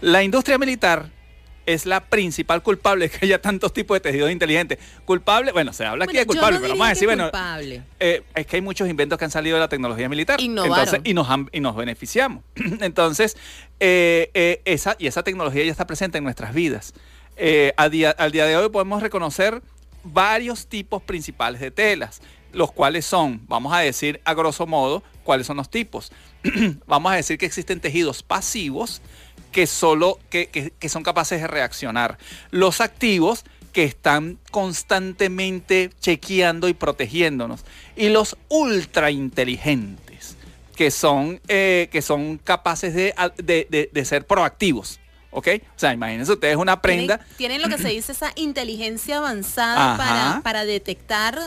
La 0.00 0.22
industria 0.22 0.58
militar 0.58 1.10
es 1.64 1.84
la 1.84 2.00
principal 2.00 2.62
culpable 2.62 3.08
de 3.08 3.10
que 3.18 3.26
haya 3.26 3.40
tantos 3.42 3.72
tipos 3.72 3.96
de 3.96 4.00
tejidos 4.00 4.30
inteligentes. 4.30 4.78
Culpable, 5.04 5.50
bueno, 5.52 5.72
se 5.72 5.84
habla 5.84 6.04
aquí 6.04 6.12
Bueno, 6.12 6.20
de 6.20 6.26
culpable, 6.26 6.56
no 6.58 6.60
pero 6.62 6.72
vamos 6.74 6.86
a 6.86 6.90
decir, 6.90 7.08
bueno, 7.08 7.30
eh, 7.98 8.22
es 8.36 8.46
que 8.46 8.56
hay 8.56 8.62
muchos 8.62 8.88
inventos 8.88 9.18
que 9.18 9.24
han 9.24 9.30
salido 9.32 9.56
de 9.56 9.60
la 9.60 9.68
tecnología 9.68 10.08
militar. 10.08 10.40
Innovaron. 10.40 10.78
Entonces, 10.78 11.00
y 11.02 11.14
nos, 11.14 11.28
han- 11.28 11.48
y 11.52 11.58
nos 11.60 11.74
beneficiamos. 11.74 12.44
Entonces, 12.80 13.36
eh, 13.80 14.30
eh, 14.34 14.60
esa, 14.64 14.94
y 14.98 15.08
esa 15.08 15.24
tecnología 15.24 15.64
ya 15.64 15.72
está 15.72 15.86
presente 15.88 16.18
en 16.18 16.24
nuestras 16.24 16.54
vidas. 16.54 16.94
A 17.76 17.88
día, 17.88 18.12
al 18.12 18.30
día 18.32 18.46
de 18.46 18.56
hoy 18.56 18.68
podemos 18.70 19.02
reconocer 19.02 19.60
varios 20.04 20.68
tipos 20.68 21.02
principales 21.02 21.60
de 21.60 21.70
telas, 21.70 22.22
los 22.52 22.72
cuales 22.72 23.04
son, 23.04 23.42
vamos 23.48 23.72
a 23.74 23.78
decir 23.80 24.20
a 24.24 24.34
grosso 24.34 24.66
modo, 24.66 25.02
cuáles 25.24 25.46
son 25.46 25.56
los 25.56 25.70
tipos. 25.70 26.12
vamos 26.86 27.12
a 27.12 27.16
decir 27.16 27.38
que 27.38 27.46
existen 27.46 27.80
tejidos 27.80 28.22
pasivos 28.22 29.00
que 29.52 29.66
solo 29.66 30.18
que, 30.30 30.48
que- 30.48 30.70
que 30.78 30.88
son 30.88 31.02
capaces 31.02 31.40
de 31.40 31.46
reaccionar. 31.46 32.18
Los 32.50 32.80
activos 32.80 33.44
que 33.72 33.84
están 33.84 34.38
constantemente 34.50 35.90
chequeando 36.00 36.68
y 36.68 36.74
protegiéndonos. 36.74 37.64
Y 37.94 38.08
los 38.08 38.36
ultra 38.48 39.10
inteligentes, 39.10 40.36
que 40.74 40.90
son, 40.90 41.40
eh, 41.48 41.88
que 41.92 42.00
son 42.02 42.38
capaces 42.38 42.94
de, 42.94 43.14
de- 43.36 43.66
de- 43.70 43.90
de 43.92 44.04
ser 44.04 44.26
proactivos. 44.26 45.00
¿Ok? 45.30 45.48
O 45.58 45.78
sea, 45.78 45.92
imagínense 45.92 46.32
ustedes 46.32 46.56
una 46.56 46.80
prenda. 46.80 47.18
Tienen, 47.18 47.36
tienen 47.36 47.62
lo 47.62 47.68
que 47.68 47.76
se 47.82 47.88
dice 47.90 48.12
esa 48.12 48.32
inteligencia 48.36 49.18
avanzada 49.18 49.96
para 50.42 50.64
detectar 50.64 51.38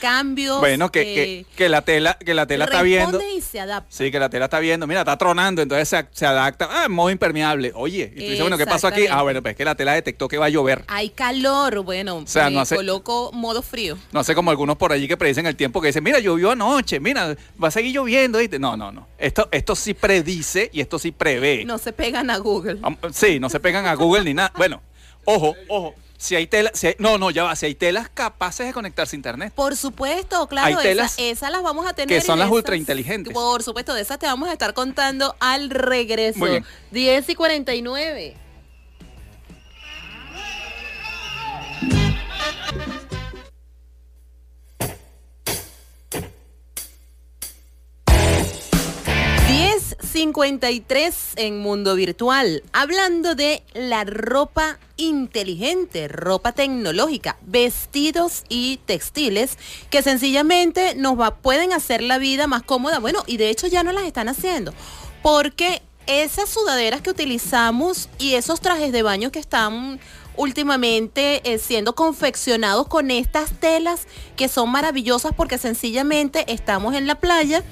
cambios. 0.00 0.58
Bueno, 0.60 0.90
que, 0.90 1.00
eh, 1.00 1.14
que, 1.14 1.46
que 1.56 1.68
la 1.68 1.82
tela, 1.82 2.14
que 2.18 2.34
la 2.34 2.46
tela 2.46 2.64
está 2.66 2.82
viendo. 2.82 3.18
responde 3.18 3.34
y 3.36 3.40
se 3.40 3.60
adapta. 3.60 3.88
Sí, 3.90 4.10
que 4.10 4.18
la 4.18 4.28
tela 4.28 4.46
está 4.46 4.58
viendo, 4.58 4.86
mira, 4.86 5.00
está 5.00 5.16
tronando, 5.16 5.62
entonces 5.62 5.88
se, 5.88 6.06
se 6.12 6.26
adapta, 6.26 6.68
ah, 6.70 6.84
en 6.86 6.92
modo 6.92 7.10
impermeable. 7.10 7.72
Oye, 7.74 8.12
y 8.14 8.18
tú 8.18 8.22
dices, 8.24 8.40
bueno, 8.40 8.58
¿qué 8.58 8.66
pasó 8.66 8.86
aquí? 8.88 9.06
Ah, 9.10 9.22
bueno, 9.22 9.42
pues 9.42 9.52
es 9.52 9.56
que 9.56 9.64
la 9.64 9.74
tela 9.74 9.92
detectó 9.94 10.28
que 10.28 10.38
va 10.38 10.46
a 10.46 10.50
llover. 10.50 10.84
Hay 10.88 11.10
calor, 11.10 11.80
bueno, 11.82 12.22
sea, 12.26 12.46
me 12.46 12.52
no 12.56 12.60
hace- 12.60 12.76
coloco 12.76 13.30
modo 13.32 13.62
frío. 13.62 13.96
No 14.12 14.22
sé 14.24 14.34
como 14.34 14.50
algunos 14.50 14.76
por 14.76 14.92
allí 14.92 15.08
que 15.08 15.16
predicen 15.16 15.46
el 15.46 15.56
tiempo 15.56 15.80
que 15.80 15.88
dicen, 15.88 16.04
mira, 16.04 16.18
llovió 16.18 16.50
anoche, 16.52 17.00
mira, 17.00 17.36
va 17.62 17.68
a 17.68 17.70
seguir 17.70 17.92
lloviendo. 17.94 18.38
¿viste? 18.38 18.58
No, 18.58 18.76
no, 18.76 18.92
no. 18.92 19.06
Esto, 19.18 19.48
esto 19.50 19.74
sí 19.76 19.94
predice 19.94 20.70
y 20.72 20.80
esto 20.80 20.98
sí 20.98 21.12
prevé. 21.12 21.64
No 21.64 21.78
se 21.78 21.92
pegan 21.92 22.30
a 22.30 22.38
Google. 22.38 22.78
Sí, 23.12 23.38
no 23.40 23.48
se 23.48 23.60
pegan 23.60 23.86
a 23.86 23.94
Google 23.94 24.24
ni 24.24 24.34
nada. 24.34 24.52
Bueno, 24.56 24.82
ojo, 25.24 25.54
ojo. 25.68 25.94
Si 26.18 26.34
hay 26.34 26.46
telas, 26.46 26.72
si 26.74 26.94
no, 26.98 27.18
no, 27.18 27.30
ya 27.30 27.44
va. 27.44 27.54
Si 27.56 27.66
hay 27.66 27.74
telas 27.74 28.08
capaces 28.08 28.66
de 28.66 28.72
conectarse 28.72 29.16
a 29.16 29.18
internet. 29.18 29.52
Por 29.54 29.76
supuesto, 29.76 30.46
claro, 30.48 30.66
Hay 30.66 30.72
esas 30.74 30.82
telas 30.82 31.14
esas 31.18 31.50
las 31.50 31.62
vamos 31.62 31.86
a 31.86 31.92
tener. 31.92 32.08
que 32.08 32.24
son 32.24 32.38
las 32.38 32.46
de 32.46 32.50
esas- 32.50 32.56
ultrainteligentes. 32.56 33.32
Por 33.34 33.62
supuesto, 33.62 33.92
de 33.94 34.02
esas 34.02 34.18
te 34.18 34.26
vamos 34.26 34.48
a 34.48 34.52
estar 34.52 34.72
contando 34.74 35.36
al 35.40 35.70
regreso. 35.70 36.38
Muy 36.38 36.50
bien. 36.50 36.64
10 36.90 37.28
y 37.28 37.34
49. 37.34 38.36
$10.53 49.46 51.14
en 51.36 51.60
Mundo 51.60 51.94
Virtual, 51.94 52.64
hablando 52.72 53.36
de 53.36 53.62
la 53.74 54.02
ropa 54.04 54.78
inteligente, 54.96 56.08
ropa 56.08 56.50
tecnológica, 56.50 57.36
vestidos 57.42 58.42
y 58.48 58.80
textiles 58.86 59.56
que 59.88 60.02
sencillamente 60.02 60.96
nos 60.96 61.20
va, 61.20 61.36
pueden 61.36 61.72
hacer 61.72 62.02
la 62.02 62.18
vida 62.18 62.48
más 62.48 62.64
cómoda. 62.64 62.98
Bueno, 62.98 63.22
y 63.26 63.36
de 63.36 63.50
hecho 63.50 63.68
ya 63.68 63.84
no 63.84 63.92
las 63.92 64.04
están 64.04 64.28
haciendo, 64.28 64.74
porque 65.22 65.80
esas 66.06 66.48
sudaderas 66.48 67.00
que 67.00 67.10
utilizamos 67.10 68.08
y 68.18 68.34
esos 68.34 68.60
trajes 68.60 68.90
de 68.90 69.02
baño 69.02 69.30
que 69.30 69.38
están 69.38 70.00
últimamente 70.36 71.40
eh, 71.50 71.58
siendo 71.58 71.94
confeccionados 71.94 72.88
con 72.88 73.10
estas 73.10 73.52
telas 73.52 74.06
que 74.36 74.48
son 74.48 74.70
maravillosas 74.70 75.32
porque 75.34 75.58
sencillamente 75.58 76.52
estamos 76.52 76.94
en 76.94 77.06
la 77.06 77.16
playa 77.16 77.62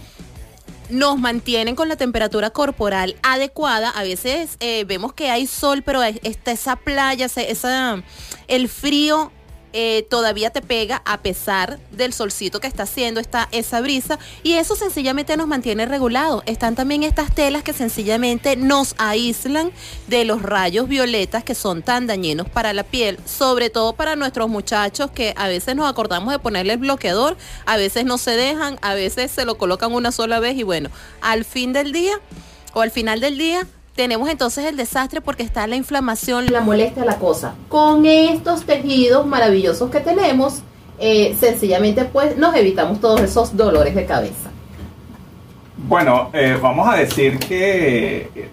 nos 0.90 1.18
mantienen 1.18 1.74
con 1.76 1.88
la 1.88 1.96
temperatura 1.96 2.50
corporal 2.50 3.16
adecuada. 3.22 3.90
A 3.90 4.02
veces 4.02 4.56
eh, 4.60 4.84
vemos 4.86 5.12
que 5.12 5.30
hay 5.30 5.46
sol, 5.46 5.82
pero 5.82 6.02
está 6.02 6.52
esa 6.52 6.76
playa, 6.76 7.26
esa- 7.26 8.02
el 8.48 8.68
frío 8.68 9.32
eh, 9.76 10.06
todavía 10.08 10.50
te 10.50 10.62
pega 10.62 11.02
a 11.04 11.20
pesar 11.20 11.80
del 11.90 12.12
solcito 12.12 12.60
que 12.60 12.68
está 12.68 12.84
haciendo 12.84 13.18
está 13.18 13.48
esa 13.50 13.80
brisa 13.80 14.20
y 14.44 14.52
eso 14.52 14.76
sencillamente 14.76 15.36
nos 15.36 15.48
mantiene 15.48 15.84
regulados. 15.84 16.44
Están 16.46 16.76
también 16.76 17.02
estas 17.02 17.34
telas 17.34 17.64
que 17.64 17.72
sencillamente 17.72 18.54
nos 18.54 18.94
aíslan 18.98 19.72
de 20.06 20.24
los 20.24 20.42
rayos 20.42 20.86
violetas 20.86 21.42
que 21.42 21.56
son 21.56 21.82
tan 21.82 22.06
dañinos 22.06 22.48
para 22.48 22.72
la 22.72 22.84
piel, 22.84 23.18
sobre 23.26 23.68
todo 23.68 23.94
para 23.94 24.14
nuestros 24.14 24.48
muchachos 24.48 25.10
que 25.10 25.34
a 25.36 25.48
veces 25.48 25.74
nos 25.74 25.90
acordamos 25.90 26.32
de 26.32 26.38
ponerle 26.38 26.74
el 26.74 26.78
bloqueador, 26.78 27.36
a 27.66 27.76
veces 27.76 28.04
no 28.04 28.16
se 28.16 28.30
dejan, 28.30 28.78
a 28.80 28.94
veces 28.94 29.32
se 29.32 29.44
lo 29.44 29.58
colocan 29.58 29.92
una 29.92 30.12
sola 30.12 30.38
vez 30.38 30.56
y 30.56 30.62
bueno, 30.62 30.88
al 31.20 31.44
fin 31.44 31.72
del 31.72 31.90
día 31.90 32.14
o 32.74 32.80
al 32.80 32.92
final 32.92 33.18
del 33.18 33.38
día 33.38 33.66
tenemos 33.94 34.28
entonces 34.28 34.64
el 34.64 34.76
desastre 34.76 35.20
porque 35.20 35.42
está 35.42 35.66
la 35.66 35.76
inflamación, 35.76 36.52
la 36.52 36.60
molestia, 36.60 37.04
la 37.04 37.18
cosa. 37.18 37.54
Con 37.68 38.06
estos 38.06 38.64
tejidos 38.64 39.26
maravillosos 39.26 39.90
que 39.90 40.00
tenemos, 40.00 40.60
eh, 40.98 41.36
sencillamente 41.38 42.04
pues 42.04 42.36
nos 42.36 42.54
evitamos 42.56 43.00
todos 43.00 43.20
esos 43.20 43.56
dolores 43.56 43.94
de 43.94 44.04
cabeza. 44.04 44.50
Bueno, 45.76 46.30
eh, 46.32 46.58
vamos 46.60 46.88
a 46.88 46.96
decir 46.96 47.38
que 47.38 48.48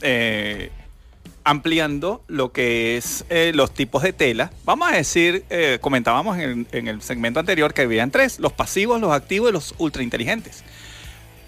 eh, 0.00 0.70
ampliando 1.44 2.22
lo 2.28 2.52
que 2.52 2.96
es 2.96 3.24
los 3.54 3.72
tipos 3.72 4.02
de 4.02 4.12
tela, 4.12 4.52
vamos 4.64 4.92
a 4.92 4.96
decir, 4.96 5.44
comentábamos 5.80 6.38
en, 6.38 6.68
en 6.70 6.86
el 6.86 7.02
segmento 7.02 7.40
anterior 7.40 7.74
que 7.74 7.82
habían 7.82 8.12
tres, 8.12 8.38
los 8.38 8.52
pasivos, 8.52 9.00
los 9.00 9.12
activos 9.12 9.50
y 9.50 9.52
los 9.52 9.74
ultrainteligentes. 9.78 10.62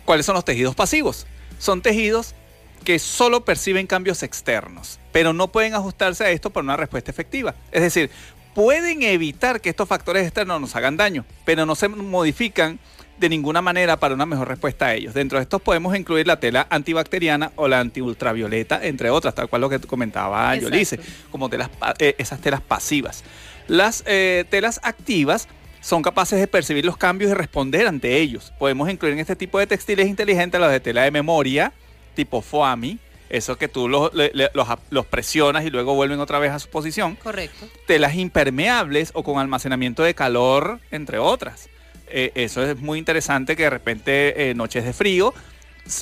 ¿Cuáles 0.05 0.27
son 0.27 0.35
los 0.35 0.45
tejidos 0.45 0.75
pasivos? 0.75 1.27
Son 1.59 1.81
tejidos 1.81 2.35
que 2.85 2.99
solo 2.99 3.45
perciben 3.45 3.87
cambios 3.87 4.23
externos, 4.23 5.01
pero 5.13 5.33
no 5.33 5.49
pueden 5.49 5.75
ajustarse 5.75 6.25
a 6.25 6.31
esto 6.31 6.51
por 6.51 6.63
una 6.63 6.77
respuesta 6.77 7.11
efectiva. 7.11 7.55
Es 7.73 7.83
decir, 7.83 8.11
pueden 8.55 9.03
evitar 9.03 9.61
que 9.61 9.71
estos 9.71 9.89
factores 9.89 10.25
externos 10.25 10.61
nos 10.61 10.77
hagan 10.77 10.97
daño, 10.97 11.25
pero 11.45 11.67
no 11.67 11.75
se 11.75 11.89
modifican 11.89 12.79
de 13.19 13.29
ninguna 13.29 13.63
manera 13.63 13.97
para 13.97 14.15
una 14.15 14.27
mejor 14.27 14.49
respuesta 14.49 14.87
a 14.87 14.95
ellos. 14.95 15.15
Dentro 15.15 15.39
de 15.39 15.43
estos 15.43 15.63
podemos 15.63 15.97
incluir 15.97 16.27
la 16.27 16.41
tela 16.41 16.67
antibacteriana 16.71 17.53
o 17.57 17.69
la 17.69 17.81
antiultravioleta, 17.81 18.85
entre 18.85 19.11
otras, 19.11 19.35
tal 19.35 19.49
cual 19.49 19.63
lo 19.63 19.71
que 19.71 19.79
comentaba. 19.81 20.55
Yolice, 20.57 20.99
como 21.31 21.49
telas, 21.49 21.71
eh, 21.99 22.15
esas 22.19 22.41
telas 22.41 22.61
pasivas. 22.61 23.25
Las 23.69 24.03
eh, 24.07 24.45
telas 24.51 24.81
activas 24.83 25.49
son 25.81 26.03
capaces 26.03 26.41
de 26.41 26.47
percibir 26.47 26.85
los 26.85 26.97
cambios 26.97 27.31
y 27.31 27.35
responder 27.35 27.87
ante 27.87 28.19
ellos. 28.19 28.53
Podemos 28.59 28.91
incluir 28.91 29.15
en 29.15 29.21
este 29.21 29.37
tipo 29.37 29.59
de 29.59 29.67
textiles 29.67 30.09
inteligentes 30.09 30.61
los 30.61 30.71
de 30.71 30.81
tela 30.81 31.03
de 31.03 31.11
memoria, 31.11 31.73
tipo 32.15 32.41
foami, 32.43 32.99
esos 33.29 33.57
que 33.57 33.69
tú 33.69 33.89
los, 33.89 34.15
le- 34.15 34.31
le- 34.35 34.51
los, 34.55 34.67
los 34.91 35.07
presionas 35.07 35.65
y 35.65 35.71
luego 35.71 35.95
vuelven 35.95 36.21
otra 36.21 36.39
vez 36.39 36.53
a 36.53 36.59
su 36.59 36.69
posición 36.69 37.17
Correcto. 37.17 37.69
telas 37.87 38.15
impermeables 38.15 39.11
o 39.15 39.23
con 39.25 39.39
almacenamiento 39.39 40.03
de 40.03 40.15
calor, 40.15 40.79
entre 40.91 41.19
otras. 41.19 41.69
Eh, 42.09 42.31
eso 42.35 42.63
es 42.65 42.79
muy 42.79 42.99
interesante 42.99 43.57
que 43.57 43.65
de 43.65 43.71
repente 43.71 44.51
eh, 44.51 44.55
noches 44.55 44.85
de 44.85 44.93
frío 44.93 45.35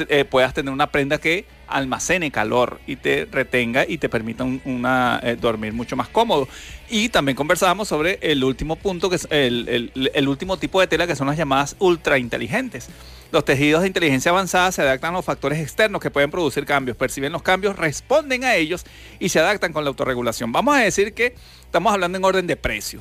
eh, 0.09 0.25
puedas 0.25 0.52
tener 0.52 0.73
una 0.73 0.88
prenda 0.88 1.19
que 1.19 1.47
almacene 1.76 2.30
calor 2.30 2.80
y 2.86 2.96
te 2.96 3.26
retenga 3.30 3.84
y 3.88 3.98
te 3.98 4.08
permita 4.08 4.44
un- 4.44 4.60
una, 4.64 5.20
eh, 5.22 5.36
dormir 5.40 5.72
mucho 5.72 5.96
más 5.96 6.08
cómodo. 6.08 6.48
Y 6.88 7.08
también 7.08 7.36
conversábamos 7.36 7.88
sobre 7.88 8.18
el 8.22 8.44
último 8.44 8.76
punto, 8.76 9.08
que 9.10 9.16
es 9.16 9.26
el, 9.30 9.68
el- 9.68 10.10
el 10.14 10.28
último 10.28 10.56
tipo 10.56 10.80
de 10.80 10.86
tela 10.86 11.06
que 11.06 11.16
son 11.16 11.26
las 11.26 11.36
llamadas 11.36 11.76
ultra 11.78 12.18
inteligentes. 12.18 12.88
Los 13.32 13.44
tejidos 13.46 13.80
de 13.80 13.86
inteligencia 13.86 14.30
avanzada 14.30 14.70
se 14.72 14.82
adaptan 14.82 15.14
a 15.14 15.16
los 15.16 15.24
factores 15.24 15.58
externos 15.58 16.02
que 16.02 16.10
pueden 16.10 16.30
producir 16.30 16.66
cambios, 16.66 16.96
perciben 16.98 17.32
los 17.32 17.42
cambios, 17.42 17.76
responden 17.76 18.44
a 18.44 18.54
ellos 18.56 18.84
y 19.18 19.30
se 19.30 19.38
adaptan 19.38 19.72
con 19.72 19.84
la 19.84 19.88
autorregulación. 19.88 20.52
Vamos 20.52 20.76
a 20.76 20.80
decir 20.80 21.14
que 21.14 21.34
estamos 21.64 21.92
hablando 21.94 22.18
en 22.18 22.24
orden 22.24 22.46
de 22.46 22.56
precio. 22.56 23.00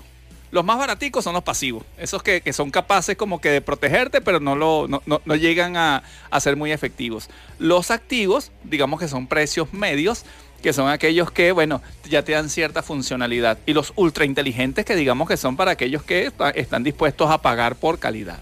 Los 0.51 0.65
más 0.65 0.77
baraticos 0.77 1.23
son 1.23 1.33
los 1.33 1.43
pasivos, 1.43 1.83
esos 1.97 2.21
que, 2.23 2.41
que 2.41 2.51
son 2.51 2.71
capaces 2.71 3.15
como 3.15 3.39
que 3.39 3.49
de 3.49 3.61
protegerte, 3.61 4.19
pero 4.19 4.41
no, 4.41 4.55
lo, 4.57 4.87
no, 4.89 5.01
no- 5.05 5.35
llegan 5.35 5.77
a, 5.77 6.03
a 6.29 6.39
ser 6.41 6.57
muy 6.57 6.73
efectivos. 6.73 7.29
Los 7.57 7.89
activos, 7.89 8.51
digamos 8.65 8.99
que 8.99 9.07
son 9.07 9.27
precios 9.27 9.71
medios, 9.71 10.25
que 10.61 10.73
son 10.73 10.89
aquellos 10.89 11.31
que, 11.31 11.53
bueno, 11.53 11.81
ya 12.09 12.23
te 12.23 12.33
dan 12.33 12.49
cierta 12.49 12.83
funcionalidad. 12.83 13.59
Y 13.65 13.73
los 13.73 13.93
ultra 13.95 14.25
inteligentes, 14.25 14.83
que 14.83 14.95
digamos 14.95 15.27
que 15.29 15.37
son 15.37 15.55
para 15.55 15.71
aquellos 15.71 16.03
que 16.03 16.25
está- 16.27 16.49
están 16.49 16.83
dispuestos 16.83 17.31
a 17.31 17.37
pagar 17.41 17.75
por 17.77 17.97
calidad. 17.97 18.39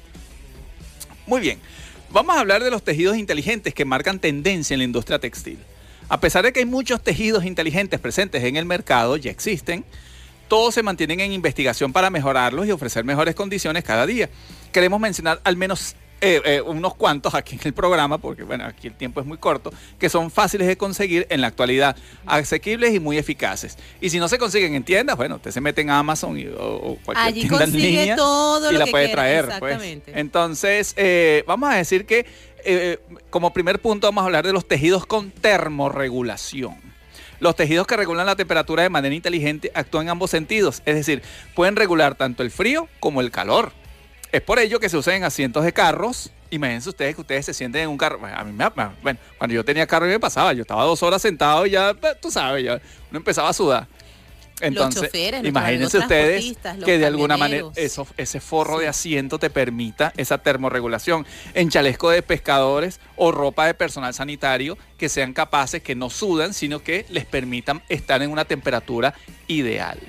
Muy 1.28 1.42
bien, 1.42 1.60
vamos 2.10 2.36
a 2.36 2.40
hablar 2.40 2.64
de 2.64 2.72
los 2.72 2.84
tejidos 2.84 3.18
inteligentes 3.18 3.74
que 3.76 3.86
marcan 3.86 4.20
tendencia 4.20 4.74
en 4.74 4.80
la 4.80 4.86
industria 4.86 5.20
textil. 5.20 5.60
A 6.10 6.20
pesar 6.20 6.44
de 6.44 6.52
que 6.52 6.60
hay 6.62 6.66
muchos 6.66 7.04
tejidos 7.04 7.46
inteligentes 7.46 8.00
presentes 8.00 8.44
en 8.44 8.56
el 8.56 8.66
mercado, 8.66 9.16
ya 9.16 9.30
existen, 9.30 9.86
todos 10.50 10.74
se 10.74 10.84
mantienen 10.84 11.22
en 11.22 11.32
investigación 11.32 11.94
para 11.94 12.10
mejorarlos 12.10 12.68
y 12.68 12.72
ofrecer 12.72 13.06
mejores 13.06 13.36
condiciones 13.36 13.84
cada 13.86 14.06
día. 14.06 14.30
Queremos 14.74 15.00
mencionar 15.00 15.40
al 15.46 15.56
menos 15.56 15.96
eh, 16.22 16.42
eh, 16.44 16.62
unos 16.62 16.96
cuantos 16.96 17.34
aquí 17.34 17.56
en 17.56 17.62
el 17.64 17.74
programa, 17.74 18.18
porque 18.18 18.44
bueno, 18.44 18.66
aquí 18.66 18.88
el 18.88 18.94
tiempo 18.94 19.22
es 19.22 19.26
muy 19.26 19.38
corto, 19.38 19.72
que 19.98 20.10
son 20.10 20.30
fáciles 20.30 20.68
de 20.68 20.76
conseguir 20.76 21.26
en 21.30 21.40
la 21.40 21.48
actualidad, 21.48 21.96
asequibles 22.26 22.94
y 22.94 23.00
muy 23.00 23.18
eficaces. 23.18 23.78
Y 24.02 24.10
si 24.10 24.20
no 24.20 24.28
se 24.28 24.38
consiguen 24.38 24.76
en 24.76 24.84
tiendas, 24.84 25.16
bueno, 25.16 25.38
usted 25.38 25.52
se 25.52 25.62
mete 25.62 25.80
en 25.82 25.92
Amazon 25.92 26.38
y, 26.38 26.48
o, 26.48 26.98
cualquier 27.06 27.28
Allí 27.28 27.42
tienda 27.48 27.64
en 27.64 27.72
línea 27.72 28.16
todo 28.18 28.70
y 28.70 28.74
lo 28.74 28.80
la 28.80 28.86
que 28.86 28.92
puede 28.92 29.06
quiera, 29.06 29.22
traer. 29.22 29.60
Pues. 29.60 30.02
Entonces, 30.08 30.94
eh, 30.98 31.46
vamos 31.48 31.70
a 31.70 31.76
decir 31.76 32.06
que 32.06 32.26
como 33.30 33.54
primer 33.54 33.80
punto 33.80 34.08
vamos 34.08 34.24
a 34.24 34.26
hablar 34.26 34.46
de 34.46 34.52
los 34.52 34.68
tejidos 34.68 35.06
con 35.06 35.32
termorregulación. 35.32 36.89
Los 37.40 37.56
tejidos 37.56 37.88
que 37.88 37.96
regulan 37.96 38.26
la 38.26 38.36
temperatura 38.36 38.84
de 38.84 38.90
manera 38.90 39.16
inteligente 39.16 39.72
actúan 39.74 40.06
en 40.06 40.10
ambos 40.10 40.30
sentidos, 40.32 40.82
es 40.86 40.96
decir, 40.96 41.22
pueden 41.56 41.76
regular 41.76 42.16
tanto 42.16 42.44
el 42.44 42.52
frío 42.52 42.88
como 43.00 43.22
el 43.22 43.32
calor. 43.32 43.72
Es 44.32 44.42
por 44.42 44.60
ello 44.60 44.80
que 44.80 44.90
se 44.90 44.98
usan 44.98 45.16
en 45.16 45.24
asientos 45.24 45.64
de 45.64 45.74
carros. 45.74 46.32
Imagínense 46.52 46.90
ustedes 46.90 47.16
que 47.16 47.22
ustedes 47.22 47.46
se 47.46 47.54
sienten 47.54 47.84
en 47.84 47.90
un 47.90 47.98
carro. 47.98 48.20
Bueno, 48.20 48.38
A 48.38 48.44
mí 48.44 48.52
me, 48.52 48.66
bueno, 49.02 49.20
cuando 49.38 49.54
yo 49.54 49.64
tenía 49.64 49.88
carro 49.88 50.06
me 50.06 50.20
pasaba, 50.20 50.54
yo 50.54 50.62
estaba 50.62 50.84
dos 50.84 51.02
horas 51.02 51.22
sentado 51.22 51.66
y 51.66 51.72
ya, 51.72 51.94
pues, 51.94 52.20
tú 52.20 52.30
sabes, 52.30 52.64
ya 52.64 52.82
uno 53.10 53.18
empezaba 53.18 53.50
a 53.50 53.54
sudar. 53.54 53.88
Entonces, 54.62 55.04
choferes, 55.04 55.42
nuestros 55.42 55.64
imagínense 55.64 55.98
ustedes 55.98 56.56
los 56.76 56.86
que 56.86 56.98
de 56.98 57.06
alguna 57.06 57.38
manera 57.38 57.68
eso, 57.76 58.08
ese 58.18 58.40
forro 58.40 58.80
de 58.80 58.88
asiento 58.88 59.40
te 59.40 59.50
permita 59.50 60.14
esa 60.18 60.38
termorregulación 60.38 61.26
en 61.54 61.70
chaleco 61.70 62.10
de 62.10 62.22
pescadores 62.22 63.00
o 63.16 63.32
ropa 63.32 63.66
de 63.66 63.74
personal 63.74 64.14
sanitario 64.14 64.78
que 64.98 65.10
sean 65.10 65.34
capaces, 65.34 65.82
que 65.82 65.96
no 65.96 66.10
sudan, 66.10 66.54
sino 66.54 66.80
que 66.80 67.06
les 67.10 67.26
permitan 67.26 67.82
estar 67.90 68.22
en 68.22 68.32
una 68.32 68.46
temperatura 68.46 69.14
ideal. 69.48 70.00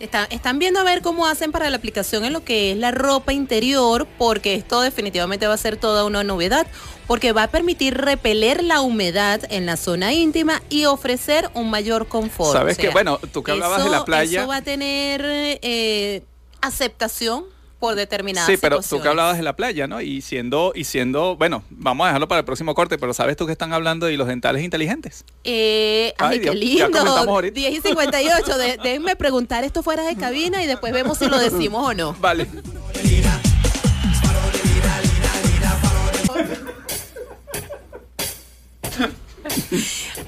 Está- 0.00 0.24
están 0.30 0.58
viendo 0.58 0.80
a 0.80 0.82
ver 0.82 1.02
cómo 1.02 1.26
hacen 1.26 1.52
para 1.52 1.68
la 1.70 1.76
aplicación 1.76 2.24
en 2.24 2.32
lo 2.32 2.42
que 2.42 2.72
es 2.72 2.76
la 2.78 2.90
ropa 2.90 3.32
interior, 3.32 4.06
porque 4.18 4.54
esto 4.54 4.80
definitivamente 4.80 5.46
va 5.46 5.54
a 5.54 5.58
ser 5.58 5.76
toda 5.76 6.04
una 6.04 6.24
novedad, 6.24 6.66
porque 7.06 7.32
va 7.32 7.42
a 7.44 7.48
permitir 7.48 7.94
repeler 7.96 8.64
la 8.64 8.80
humedad 8.80 9.40
en 9.50 9.66
la 9.66 9.76
zona 9.76 10.12
íntima 10.12 10.62
y 10.70 10.86
ofrecer 10.86 11.50
un 11.54 11.68
mayor 11.70 12.08
confort. 12.08 12.52
Sabes 12.52 12.78
O 12.78 12.80
sea, 12.80 12.88
que, 12.88 12.92
bueno, 12.92 13.20
tú 13.32 13.42
que 13.42 13.52
hablabas 13.52 13.84
de 13.84 13.90
la 13.90 13.96
eso- 13.98 14.04
playa- 14.06 14.40
Eso 14.40 14.48
va 14.48 14.56
a 14.56 14.62
tener 14.62 15.22
eh, 15.26 16.22
aceptación 16.62 17.44
por 17.80 17.94
determinadas 17.96 18.46
Sí, 18.48 18.56
pero 18.60 18.80
tú 18.80 19.00
que 19.00 19.08
hablabas 19.08 19.38
de 19.38 19.42
la 19.42 19.56
playa, 19.56 19.86
¿no? 19.86 20.00
Y 20.02 20.20
siendo, 20.20 20.72
y 20.74 20.84
siendo, 20.84 21.34
bueno, 21.36 21.64
vamos 21.70 22.04
a 22.04 22.08
dejarlo 22.08 22.28
para 22.28 22.40
el 22.40 22.44
próximo 22.44 22.74
corte, 22.74 22.98
pero 22.98 23.14
sabes 23.14 23.36
tú 23.36 23.46
que 23.46 23.52
están 23.52 23.72
hablando 23.72 24.06
de 24.06 24.16
los 24.18 24.28
dentales 24.28 24.62
inteligentes. 24.62 25.24
Eh, 25.44 26.12
ay, 26.18 26.32
Ay, 26.32 26.38
qué 26.40 26.50
Dios, 26.50 26.90
lindo. 26.90 27.00
ahorita. 27.00 27.54
10 27.54 27.72
y 27.72 27.80
58. 27.80 28.58
De- 28.58 28.76
déjenme 28.82 29.16
preguntar 29.16 29.64
esto 29.64 29.82
fuera 29.82 30.04
de 30.04 30.14
cabina 30.14 30.62
y 30.62 30.66
después 30.66 30.92
vemos 30.92 31.18
si 31.18 31.26
lo 31.28 31.38
decimos 31.38 31.88
o 31.88 31.94
no. 31.94 32.12
Vale. 32.20 32.46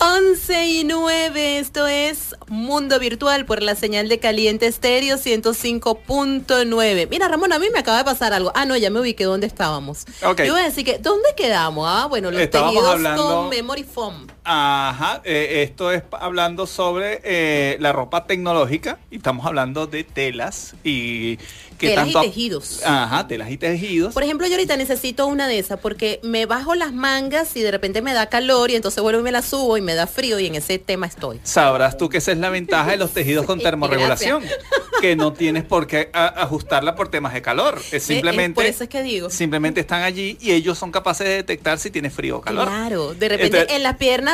11 0.01 0.67
y 0.67 0.85
9, 0.85 1.59
esto 1.59 1.87
es 1.87 2.32
Mundo 2.57 2.99
Virtual 2.99 3.47
por 3.47 3.63
la 3.63 3.75
señal 3.75 4.11
de 4.11 4.19
Caliente 4.19 4.67
Estéreo 4.67 5.17
105.9. 5.17 7.09
Mira, 7.09 7.27
Ramón, 7.27 7.51
a 7.55 7.59
mí 7.59 7.67
me 7.73 7.79
acaba 7.79 7.97
de 7.97 8.05
pasar 8.05 8.35
algo. 8.35 8.53
Ah, 8.55 8.67
no, 8.67 8.77
ya 8.77 8.91
me 8.91 9.01
ubiqué 9.01 9.25
dónde 9.25 9.47
estábamos. 9.47 10.05
Ok. 10.23 10.43
Yo 10.43 10.53
voy 10.53 10.61
a 10.61 10.65
decir 10.65 10.85
que, 10.85 10.99
¿dónde 10.99 11.29
quedamos? 11.35 11.87
Ah, 11.89 12.07
bueno, 12.11 12.31
los 12.31 12.39
Estábamos 12.43 12.75
tejidos 12.75 12.93
hablando- 12.95 13.27
con 13.27 13.49
Memory 13.49 13.85
Foam. 13.85 14.27
Ajá, 14.45 15.21
eh, 15.25 15.63
esto 15.63 15.93
es 15.93 16.03
hablando 16.11 16.67
sobre 16.67 17.21
eh, 17.25 17.77
la 17.81 17.93
ropa 17.93 18.27
tecnológica 18.27 18.99
y 19.11 19.17
estamos 19.19 19.47
hablando 19.47 19.87
de 19.87 20.03
telas 20.03 20.75
y 20.83 21.37
que 21.79 21.89
Telas 21.91 22.09
y 22.09 22.13
tejidos. 22.13 22.83
Ajá, 22.85 23.27
telas 23.29 23.51
y 23.51 23.57
tejidos. 23.57 24.15
Por 24.15 24.23
ejemplo, 24.25 24.47
yo 24.47 24.55
ahorita 24.55 24.77
necesito 24.77 25.27
una 25.27 25.47
de 25.49 25.59
esas 25.59 25.79
porque 25.81 26.19
me 26.23 26.47
bajo 26.47 26.75
las 26.75 26.93
mangas 26.93 27.57
y 27.57 27.61
de 27.61 27.71
repente 27.71 28.03
me 28.03 28.13
da 28.15 28.27
calor 28.27 28.71
y 28.71 28.77
entonces 28.77 29.03
vuelvo 29.03 29.21
y 29.21 29.25
me 29.25 29.33
la 29.33 29.43
subo 29.43 29.77
y 29.77 29.81
me 29.81 29.95
da 29.95 30.07
frío 30.09 30.39
y 30.41 30.47
en 30.47 30.55
ese 30.57 30.79
tema 30.79 31.07
estoy. 31.07 31.41
Sabrás 31.45 31.97
tú 31.97 32.09
que 32.09 32.19
esa 32.19 32.33
es 32.33 32.39
la 32.39 32.51
ventaja 32.51 32.91
de 32.93 32.97
los 32.99 33.11
tejidos 33.15 33.47
con 33.47 33.61
termorregulación, 33.61 34.43
que 35.01 35.15
no 35.17 35.33
tienes 35.33 35.65
por 35.65 35.87
qué 35.87 36.11
ajustarla 36.13 36.95
por 36.97 37.09
temas 37.09 37.33
de 37.35 37.43
calor, 37.43 37.79
es 37.79 37.93
Eh, 37.93 37.97
eh, 37.97 38.01
simplemente 38.01 38.55
por 38.55 38.65
eso 38.67 38.85
es 38.85 38.91
que 38.91 39.03
digo. 39.03 39.31
simplemente 39.31 39.81
están 39.81 40.03
allí 40.03 40.37
y 40.41 40.53
ellos 40.53 40.79
son 40.79 40.91
capaces 40.93 41.27
de 41.27 41.35
detectar 41.35 41.79
si 41.79 41.91
tienes 41.91 42.13
frío 42.13 42.39
o 42.39 42.41
calor. 42.41 42.67
Claro, 42.69 43.15
de 43.15 43.29
repente 43.29 43.57
Entonces- 43.59 43.77
en 43.77 43.83
las 43.83 43.97
piernas 43.97 44.32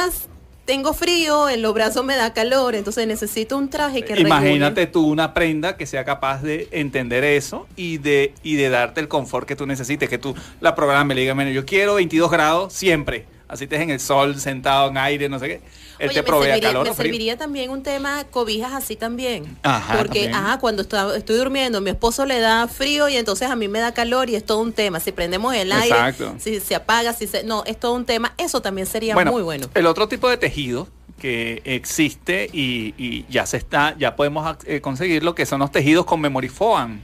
tengo 0.69 0.93
frío, 0.93 1.49
en 1.49 1.63
los 1.63 1.73
brazos 1.73 2.05
me 2.05 2.15
da 2.15 2.35
calor, 2.35 2.75
entonces 2.75 3.07
necesito 3.07 3.57
un 3.57 3.71
traje 3.71 4.03
que 4.03 4.21
Imagínate 4.21 4.87
tú 4.87 5.07
una 5.07 5.33
prenda 5.33 5.79
que 5.79 5.87
sea 5.87 6.05
capaz 6.05 6.43
de 6.43 6.69
entender 6.73 7.25
eso 7.25 7.67
y 7.75 7.97
de, 7.97 8.35
y 8.43 8.57
de 8.57 8.69
darte 8.69 9.01
el 9.01 9.09
confort 9.09 9.49
que 9.49 9.57
tú 9.57 9.67
necesites, 9.67 10.11
que 10.11 10.19
tú 10.19 10.35
la 10.61 10.75
programes, 10.75 11.15
le 11.15 11.23
digas, 11.23 11.35
"Bueno, 11.37 11.51
yo 11.53 11.65
quiero 11.65 11.95
22 11.95 12.31
grados 12.31 12.75
siempre, 12.75 13.25
así 13.49 13.65
estés 13.65 13.81
en 13.81 13.91
el 13.91 13.99
sol, 14.01 14.39
sentado 14.39 14.91
en 14.91 14.99
aire, 14.99 15.29
no 15.29 15.39
sé 15.39 15.49
qué. 15.49 15.61
Él 15.99 16.11
Oye, 16.11 16.15
te 16.21 16.23
provee 16.23 16.47
me 16.47 16.53
serviría, 16.53 16.69
calor 16.73 16.89
me 16.89 16.95
serviría 16.95 17.37
también 17.37 17.71
un 17.71 17.83
tema 17.83 18.25
cobijas 18.31 18.73
así 18.73 18.95
también. 18.95 19.57
Ajá, 19.65 19.97
Porque, 19.99 20.25
también. 20.27 20.35
ajá, 20.35 20.59
cuando 20.61 20.83
está- 20.83 21.17
estoy 21.17 21.37
durmiendo, 21.37 21.81
mi 21.81 21.91
esposo 21.91 22.25
le 22.25 22.39
da 22.39 22.69
frío 22.69 23.09
y 23.09 23.17
entonces 23.17 23.51
a 23.51 23.57
mí 23.57 23.67
me 23.67 23.81
da 23.81 23.93
calor 23.93 24.31
y 24.31 24.37
es 24.37 24.45
todo 24.45 24.61
un 24.61 24.73
tema. 24.73 25.01
Si 25.01 25.11
prendemos 25.11 25.55
el 25.57 25.73
aire, 25.73 26.15
si 26.39 26.61
se 26.61 26.75
apaga, 26.77 27.13
si 27.15 27.27
se... 27.27 27.43
No, 27.43 27.65
es 27.67 27.81
todo 27.81 27.95
un 27.95 28.05
tema. 28.05 28.33
Eso 28.39 28.63
también 28.63 28.87
sería 28.87 29.15
Bueno, 29.15 29.33
muy 29.33 29.43
bueno. 29.43 29.69
El 29.75 29.87
otro 29.87 30.07
tipo 30.07 30.29
de 30.29 30.37
tejido 30.37 30.87
que 31.19 31.63
existe 31.65 32.49
y, 32.53 32.95
y 32.97 33.27
ya 33.29 33.45
se 33.47 33.57
está, 33.57 33.97
ya 33.99 34.15
podemos 34.15 34.57
eh, 34.67 34.81
conseguirlo, 34.81 35.35
que 35.35 35.47
son 35.47 35.59
los 35.59 35.73
tejidos 35.73 36.05
con 36.07 36.21
memory 36.21 36.49
foam. 36.49 37.01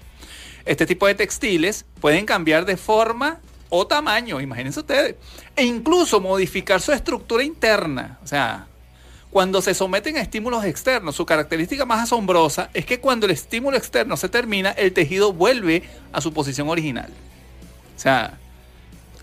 Este 0.66 0.86
tipo 0.86 1.06
de 1.08 1.16
textiles 1.16 1.84
pueden 2.00 2.24
cambiar 2.26 2.64
de 2.64 2.76
forma 2.76 3.40
o 3.76 3.86
tamaño, 3.86 4.40
imagínense 4.40 4.80
ustedes, 4.80 5.16
e 5.56 5.64
incluso 5.64 6.20
modificar 6.20 6.80
su 6.80 6.92
estructura 6.92 7.42
interna. 7.42 8.18
O 8.22 8.26
sea, 8.26 8.66
cuando 9.30 9.60
se 9.60 9.74
someten 9.74 10.16
a 10.16 10.20
estímulos 10.20 10.64
externos, 10.64 11.16
su 11.16 11.26
característica 11.26 11.84
más 11.84 12.04
asombrosa 12.04 12.70
es 12.72 12.86
que 12.86 13.00
cuando 13.00 13.26
el 13.26 13.32
estímulo 13.32 13.76
externo 13.76 14.16
se 14.16 14.28
termina, 14.28 14.70
el 14.70 14.92
tejido 14.92 15.32
vuelve 15.32 15.82
a 16.12 16.20
su 16.20 16.32
posición 16.32 16.68
original. 16.68 17.10
O 17.96 17.98
sea, 17.98 18.38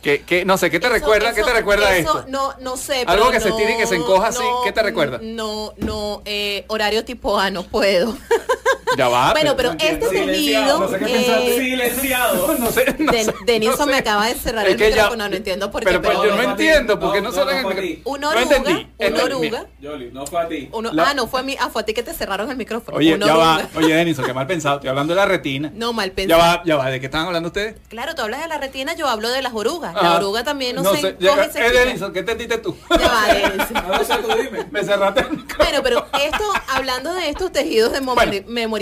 que, 0.02 0.24
que- 0.24 0.44
no 0.44 0.58
sé, 0.58 0.70
¿qué 0.70 0.80
te 0.80 0.88
Eso- 0.88 0.96
recuerda? 0.96 1.34
¿Qué 1.34 1.42
eso- 1.42 1.50
te 1.50 1.56
recuerda 1.56 1.96
eso 1.96 2.20
esto? 2.20 2.30
No, 2.30 2.54
no 2.60 2.76
sé. 2.76 3.04
Algo 3.08 3.32
que 3.32 3.40
se 3.40 3.52
tire 3.54 3.76
y 3.76 3.78
que 3.78 3.88
se 3.88 3.96
encoja 3.96 4.28
así, 4.28 4.44
¿qué 4.66 4.72
te 4.74 4.82
recuerda? 4.84 5.20
No, 5.22 5.74
no, 5.78 6.22
eh, 6.26 6.66
horario 6.68 7.06
tipo 7.06 7.40
A, 7.40 7.50
no 7.52 7.64
puedo. 7.64 8.18
Ya 8.98 9.08
va. 9.08 9.32
bueno, 9.32 9.56
pero 9.56 9.72
este 9.72 9.96
tejido... 10.10 10.80
No 10.80 10.88
sé 10.90 11.00
qué 11.00 11.06
eh, 11.50 11.56
Silenciado. 11.60 12.56
no 12.60 12.72
sé, 12.72 12.96
no 13.00 13.12
Den- 13.12 13.26
sé, 13.26 13.34
Denison 13.46 13.78
no 13.80 13.86
sé. 13.86 13.92
me 13.92 13.98
acaba 13.98 14.26
de 14.28 14.36
cerrar 14.36 14.66
Es 14.66 14.72
el 14.74 14.78
que 14.78 14.90
ya- 14.90 14.96
micrófono, 14.96 15.30
no 15.30 15.36
entiendo 15.36 15.72
por 15.72 15.82
qué. 15.82 15.86
Pero, 15.86 16.02
pues, 16.02 16.18
yo 16.18 16.36
no 16.36 16.42
entiendo, 16.42 17.00
porque 17.00 17.22
no, 17.22 17.30
No, 17.30 17.36
cerran 17.36 17.62
no 17.64 17.72
el 17.72 17.76
micrófono. 17.78 18.02
Una 18.06 18.20
No 18.22 18.30
oruga, 18.30 18.42
entendí. 18.58 18.88
una 19.00 19.24
oruga. 19.24 19.66
Yoli, 19.80 20.10
no 20.12 20.26
fue 20.28 20.42
a 20.42 20.48
ti. 20.48 20.70
Uno- 20.74 20.92
La- 20.92 21.10
Ah, 21.10 21.14
no, 21.14 21.28
fue 21.28 21.40
a 21.40 21.44
mí. 21.44 21.56
Ah, 21.60 21.70
fue 21.72 21.82
a 21.82 21.86
ti 21.86 21.94
que 21.94 22.04
te 22.04 22.14
cerraron 22.14 22.50
el 22.52 22.58
micrófono. 22.58 22.98
Oye, 22.98 23.16
Una 23.16 23.26
ya 23.26 23.36
va. 23.36 23.62
Oye, 23.76 23.94
Denison, 23.96 24.26
qué 24.26 24.34
mal 24.34 24.46
pensado. 24.48 24.76
Estoy 24.76 24.90
hablando 24.90 25.14
de 25.14 25.20
la 25.20 25.26
retina. 25.26 25.72
No, 25.74 25.94
mal 25.94 26.10
Ya 26.10 26.16
pensado. 26.16 26.42
va, 26.42 26.62
ya 26.66 26.76
va. 26.78 26.90
¿De 26.90 27.00
qué 27.00 27.06
estaban 27.08 27.28
hablando 27.28 27.48
ustedes? 27.48 27.76
Claro, 27.90 28.14
tú 28.16 28.22
hablas 28.22 28.42
de 28.42 28.48
la 28.48 28.58
retina, 28.58 28.94
yo 28.96 29.08
hablo 29.08 29.30
de 29.30 29.42
las 29.42 29.54
orugas. 29.54 29.94
Ah, 29.96 30.02
La 30.04 30.16
oruga 30.18 30.44
también 30.44 30.76
no, 30.76 30.84
se 30.94 31.16
ya- 31.20 31.50
eh. 31.50 31.72
Denison, 31.86 32.14
¿qué 32.14 32.20
entendiste 32.20 32.58
tú? 32.60 32.76
Ya 33.00 33.08
va, 33.08 33.34
Denison. 33.34 33.84
No 33.88 34.04
sé, 34.04 34.14
tú 34.22 34.28
dime. 34.42 34.66
Me 34.72 34.84
cerraste 34.84 35.22
el 35.22 35.30
micrófono. 35.32 35.58
Bueno, 35.58 35.84
pero 35.84 36.06
esto, 36.24 36.44
hablando 36.70 37.14
de 37.14 37.30
estos 37.30 37.52
tejidos 37.52 37.92
de 37.92 38.02
memory, 38.48 38.81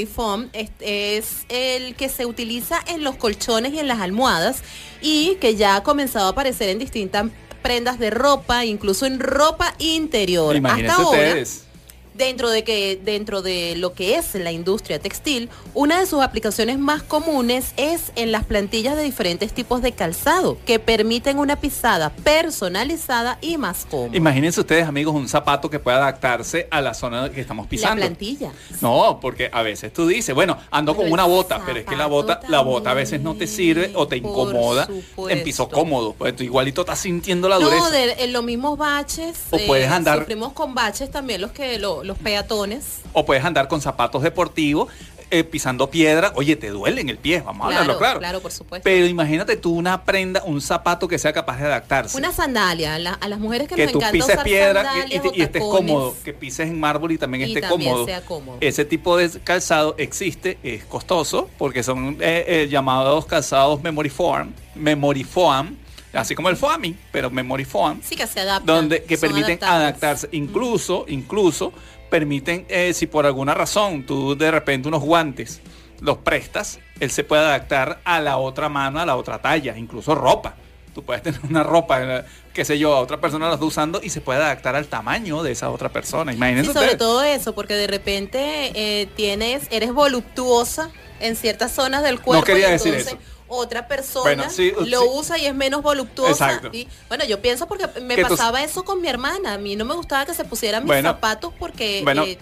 Es, 0.53 0.69
es 0.79 1.45
el 1.49 1.95
que 1.95 2.09
se 2.09 2.25
utiliza 2.25 2.79
en 2.87 3.03
los 3.03 3.15
colchones 3.15 3.73
y 3.73 3.79
en 3.79 3.87
las 3.87 3.99
almohadas 3.99 4.63
y 5.01 5.35
que 5.35 5.55
ya 5.55 5.75
ha 5.75 5.83
comenzado 5.83 6.27
a 6.27 6.29
aparecer 6.29 6.69
en 6.69 6.79
distintas 6.79 7.27
prendas 7.61 7.99
de 7.99 8.09
ropa, 8.09 8.65
incluso 8.65 9.05
en 9.05 9.19
ropa 9.19 9.73
interior. 9.79 10.55
Imagínense 10.55 10.91
Hasta 10.91 11.03
ahora, 11.03 11.19
ustedes. 11.19 11.65
Dentro 12.13 12.49
de 12.49 12.63
que 12.63 12.99
dentro 13.03 13.41
de 13.41 13.75
lo 13.77 13.93
que 13.93 14.15
es 14.15 14.35
la 14.35 14.51
industria 14.51 14.99
textil, 14.99 15.49
una 15.73 15.99
de 15.99 16.05
sus 16.05 16.21
aplicaciones 16.21 16.77
más 16.77 17.01
comunes 17.03 17.73
es 17.77 18.11
en 18.15 18.31
las 18.31 18.43
plantillas 18.45 18.95
de 18.97 19.03
diferentes 19.03 19.53
tipos 19.53 19.81
de 19.81 19.93
calzado 19.93 20.57
que 20.65 20.79
permiten 20.79 21.39
una 21.39 21.55
pisada 21.61 22.09
personalizada 22.09 23.37
y 23.41 23.57
más 23.57 23.85
cómoda. 23.89 24.15
Imagínense 24.17 24.59
ustedes, 24.59 24.85
amigos, 24.87 25.15
un 25.15 25.29
zapato 25.29 25.69
que 25.69 25.79
pueda 25.79 25.97
adaptarse 25.97 26.67
a 26.71 26.81
la 26.81 26.93
zona 26.93 27.29
que 27.31 27.41
estamos 27.41 27.65
La 27.65 27.69
pisando. 27.69 27.97
plantilla. 27.97 28.51
No, 28.81 29.19
porque 29.21 29.49
a 29.53 29.61
veces 29.61 29.93
tú 29.93 30.07
dices, 30.07 30.33
bueno, 30.35 30.57
ando 30.71 30.93
Pero 30.93 31.03
con 31.03 31.11
una 31.13 31.25
bota, 31.25 31.61
pero 31.65 31.79
es 31.79 31.85
que 31.85 31.95
la 31.95 32.07
bota, 32.07 32.41
la 32.49 32.61
bota 32.61 32.91
a 32.91 32.93
veces 32.95 33.21
no 33.21 33.35
te 33.35 33.47
sirve 33.47 33.91
o 33.95 34.07
te 34.07 34.17
incomoda 34.17 34.87
en 35.29 35.43
piso 35.43 35.69
cómodo. 35.69 36.13
Pues 36.17 36.35
tú 36.35 36.43
igualito 36.43 36.81
estás 36.81 36.99
sintiendo 36.99 37.47
la 37.47 37.57
dureza. 37.57 37.83
No, 37.83 37.91
de, 37.91 38.11
en 38.23 38.33
los 38.33 38.43
mismos 38.43 38.77
baches. 38.77 39.37
eh, 39.51 39.63
O 39.63 39.67
puedes 39.67 39.89
andar- 39.89 40.19
Sufrimos 40.19 40.53
con 40.53 40.73
baches 40.73 41.09
también 41.11 41.41
los 41.41 41.51
que 41.51 41.77
lo- 41.79 42.03
los 42.09 42.17
peatones. 42.17 42.99
o 43.13 43.25
puedes 43.25 43.43
andar 43.45 43.67
con 43.69 43.79
zapatos 43.81 44.21
deportivos. 44.23 44.89
eh, 45.31 45.43
pisando 45.43 45.91
piedra, 45.91 46.31
oye, 46.35 46.55
te 46.55 46.69
duele 46.69 47.01
en 47.01 47.09
el 47.09 47.19
pie, 47.19 47.41
vamos 47.45 47.61
a 47.61 47.65
hablarlo 47.67 47.99
claro. 47.99 48.17
Claro, 48.19 48.39
por 48.41 48.51
supuesto. 48.51 48.83
Pero 48.83 49.05
imagínate 49.05 49.57
tú 49.57 49.75
una 49.75 50.03
prenda, 50.03 50.41
un 50.43 50.59
zapato 50.59 51.07
que 51.07 51.19
sea 51.19 51.31
capaz 51.31 51.59
de 51.59 51.65
adaptarse. 51.67 52.17
Una 52.17 52.31
sandalia, 52.31 52.95
a, 52.95 52.97
la- 52.99 53.13
a 53.13 53.27
las 53.27 53.37
mujeres 53.37 53.67
que, 53.67 53.75
que 53.75 53.83
nos 53.83 53.91
tú 53.91 53.99
encanta 53.99 54.11
pises 54.13 54.29
usar 54.33 54.43
piedra 54.43 54.91
y- 55.07 55.41
estés 55.43 55.61
cómodo, 55.61 56.15
que 56.25 56.33
pises 56.33 56.67
en 56.67 56.79
mármol 56.79 57.11
y 57.11 57.19
también 57.19 57.41
Y 57.47 57.51
esté 57.53 57.61
también 57.61 57.91
cómodo. 57.91 58.05
sea 58.07 58.21
cómodo. 58.21 58.57
Ese 58.59 58.85
tipo 58.85 59.17
de 59.17 59.29
calzado 59.41 59.93
existe, 59.99 60.57
es 60.63 60.83
costoso, 60.85 61.47
porque 61.59 61.83
son 61.83 62.17
eh, 62.21 62.45
eh, 62.47 62.67
llamados 62.71 63.27
calzados 63.27 63.83
memory 63.83 64.09
foam, 64.09 64.51
memory 64.73 65.23
foam, 65.25 65.77
así 66.11 66.33
como 66.33 66.49
el 66.49 66.57
foaming, 66.57 66.97
pero 67.11 67.29
memory 67.29 67.65
foam, 67.65 68.01
Sí, 68.03 68.15
que 68.15 68.25
se 68.25 68.39
adaptan. 68.39 68.65
donde 68.65 69.03
que 69.03 69.15
permiten 69.15 69.59
adaptables. 69.61 69.81
adaptarse, 69.83 70.29
incluso, 70.31 71.05
incluso 71.07 71.71
permiten, 72.09 72.65
eh, 72.69 72.93
si 72.93 73.07
por 73.07 73.25
alguna 73.25 73.53
razón 73.53 74.05
tú 74.05 74.35
de 74.35 74.51
repente 74.51 74.87
unos 74.87 75.01
guantes 75.03 75.61
los 76.01 76.17
prestas, 76.17 76.79
él 76.99 77.11
se 77.11 77.23
puede 77.23 77.41
adaptar 77.43 77.99
a 78.05 78.19
la 78.21 78.37
otra 78.37 78.69
mano, 78.69 78.99
a 78.99 79.05
la 79.05 79.15
otra 79.15 79.41
talla, 79.41 79.77
incluso 79.77 80.15
ropa. 80.15 80.55
Tú 80.95 81.03
puedes 81.03 81.21
tener 81.21 81.39
una 81.49 81.61
ropa, 81.63 82.01
eh, 82.19 82.23
qué 82.53 82.65
sé 82.65 82.79
yo, 82.79 82.95
a 82.95 82.99
otra 82.99 83.19
persona 83.21 83.47
la 83.47 83.53
está 83.55 83.65
usando 83.65 83.99
y 84.01 84.09
se 84.09 84.21
puede 84.21 84.41
adaptar 84.41 84.75
al 84.75 84.87
tamaño 84.87 85.43
de 85.43 85.51
esa 85.51 85.69
otra 85.69 85.89
persona. 85.89 86.33
Imagínense 86.33 86.69
Sí, 86.71 86.73
sobre 86.73 86.85
ustedes. 86.87 86.99
todo 86.99 87.21
eso, 87.23 87.53
porque 87.53 87.75
de 87.75 87.87
repente 87.87 88.71
eh, 88.73 89.07
tienes, 89.15 89.67
eres 89.71 89.93
voluptuosa 89.93 90.89
en 91.19 91.35
ciertas 91.35 91.71
zonas 91.73 92.01
del 92.03 92.19
cuerpo. 92.21 92.43
quería 92.45 92.69
y 92.69 92.71
decir 92.71 92.93
entonces 92.95 93.13
eso. 93.19 93.38
Otra 93.49 93.87
persona 93.87 94.23
Bueno, 94.23 94.49
sí, 94.49 94.71
lo 94.85 95.01
sí. 95.01 95.07
usa 95.11 95.37
y 95.39 95.45
es 95.47 95.55
menos 95.55 95.81
voluptuosa. 95.81 96.61
Y, 96.71 96.87
bueno, 97.07 97.25
yo 97.25 97.41
pienso 97.41 97.67
porque 97.67 97.87
me 98.01 98.15
Que 98.15 98.23
tú- 98.23 98.29
pasaba 98.29 98.63
eso 98.63 98.85
con 98.85 99.01
mi 99.01 99.07
hermana. 99.07 99.53
A 99.55 99.57
mí 99.57 99.75
no 99.75 99.85
me 99.85 99.95
gustaba 99.95 100.25
que 100.25 100.33
se 100.35 100.45
pusieran 100.45 100.83
mis 100.83 100.87
Bueno, 100.87 101.09
zapatos 101.09 101.53
porque 101.57 102.01
bueno. 102.03 102.23
eh, 102.25 102.37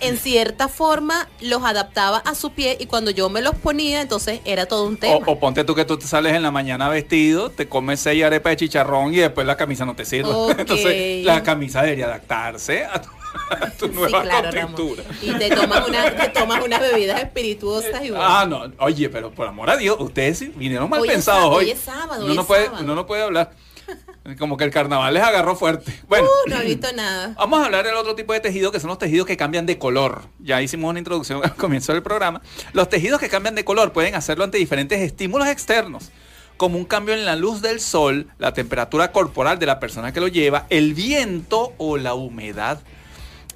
en 0.00 0.18
cierta 0.18 0.68
forma 0.68 1.28
los 1.40 1.62
adaptaba 1.64 2.18
a 2.18 2.34
su 2.34 2.50
pie 2.52 2.76
y 2.78 2.84
cuando 2.86 3.10
yo 3.10 3.30
me 3.30 3.40
los 3.40 3.54
ponía, 3.54 4.02
entonces 4.02 4.40
era 4.44 4.66
todo 4.66 4.86
un 4.86 4.98
tema. 4.98 5.16
O, 5.26 5.32
o 5.32 5.38
ponte 5.38 5.64
tú 5.64 5.74
que 5.74 5.84
tú 5.86 5.98
te 5.98 6.06
sales 6.06 6.34
en 6.34 6.42
la 6.42 6.50
mañana 6.50 6.88
vestido, 6.90 7.50
te 7.50 7.68
comes 7.68 8.00
seis 8.00 8.22
arepas 8.22 8.52
de 8.52 8.56
chicharrón 8.58 9.14
y 9.14 9.18
después 9.18 9.46
la 9.46 9.56
camisa 9.56 9.86
no 9.86 9.96
te 9.96 10.04
sirve. 10.04 10.30
Entonces 10.58 11.24
la 11.24 11.42
camisa 11.42 11.82
debería 11.82 12.04
adaptarse 12.06 12.84
a 12.84 13.00
tu, 13.00 13.08
tu 13.78 13.86
Sí, 13.86 13.92
nueva 13.92 14.22
claro, 14.22 14.50
Ramón. 14.50 14.72
contextura. 14.74 15.04
Y 15.22 15.32
te 15.38 15.50
tomas, 15.54 15.88
una, 15.88 16.16
te 16.16 16.28
tomas 16.30 16.64
unas 16.64 16.80
bebidas 16.80 17.20
espirituosas 17.22 18.04
y 18.04 18.10
bueno. 18.10 18.24
Ah, 18.26 18.46
no, 18.46 18.70
oye, 18.78 19.08
pero 19.08 19.30
por 19.30 19.46
amor 19.46 19.70
a 19.70 19.76
Dios, 19.76 19.96
ustedes 20.00 20.38
sí 20.38 20.52
vinieron 20.56 20.88
mal 20.90 21.00
Hoy 21.00 21.08
pensados 21.08 21.44
hoy. 21.54 21.66
hoy 21.66 21.70
es 21.72 21.78
sábado, 21.80 22.22
uno 22.24 22.30
hoy 22.30 22.34
no 22.36 22.40
es 22.42 22.46
puede, 22.46 22.64
sábado. 22.66 22.84
uno 22.84 22.94
no 22.94 23.06
puede 23.06 23.22
hablar. 23.22 23.50
Como 24.38 24.58
que 24.58 24.64
el 24.64 24.70
carnaval 24.70 25.14
les 25.14 25.22
agarró 25.22 25.56
fuerte. 25.56 25.98
Bueno, 26.08 26.26
Uh, 26.46 26.50
no 26.50 26.60
he 26.60 26.64
visto 26.66 26.88
nada. 26.92 27.32
vamos 27.38 27.60
a 27.60 27.64
hablar 27.64 27.86
del 27.86 27.94
otro 27.94 28.14
tipo 28.14 28.34
de 28.34 28.40
tejido 28.40 28.70
que 28.70 28.80
son 28.80 28.88
los 28.88 28.98
tejidos 28.98 29.26
que 29.26 29.38
cambian 29.38 29.64
de 29.64 29.78
color. 29.78 30.24
Ya 30.40 30.60
hicimos 30.60 30.90
una 30.90 30.98
introducción 30.98 31.40
al 31.44 31.54
comienzo 31.54 31.94
del 31.94 32.02
programa. 32.02 32.42
Los 32.74 32.90
tejidos 32.90 33.18
que 33.20 33.30
cambian 33.30 33.54
de 33.54 33.64
color 33.64 33.92
pueden 33.94 34.14
hacerlo 34.14 34.44
ante 34.44 34.58
diferentes 34.58 35.00
estímulos 35.00 35.48
externos, 35.48 36.10
como 36.58 36.76
un 36.76 36.84
cambio 36.84 37.14
en 37.14 37.24
la 37.24 37.36
luz 37.36 37.62
del 37.62 37.80
sol, 37.80 38.26
la 38.38 38.52
temperatura 38.52 39.10
corporal 39.12 39.58
de 39.58 39.64
la 39.64 39.80
persona 39.80 40.12
que 40.12 40.20
lo 40.20 40.28
lleva, 40.28 40.66
el 40.68 40.92
viento 40.92 41.72
o 41.78 41.96
la 41.96 42.12
humedad. 42.12 42.80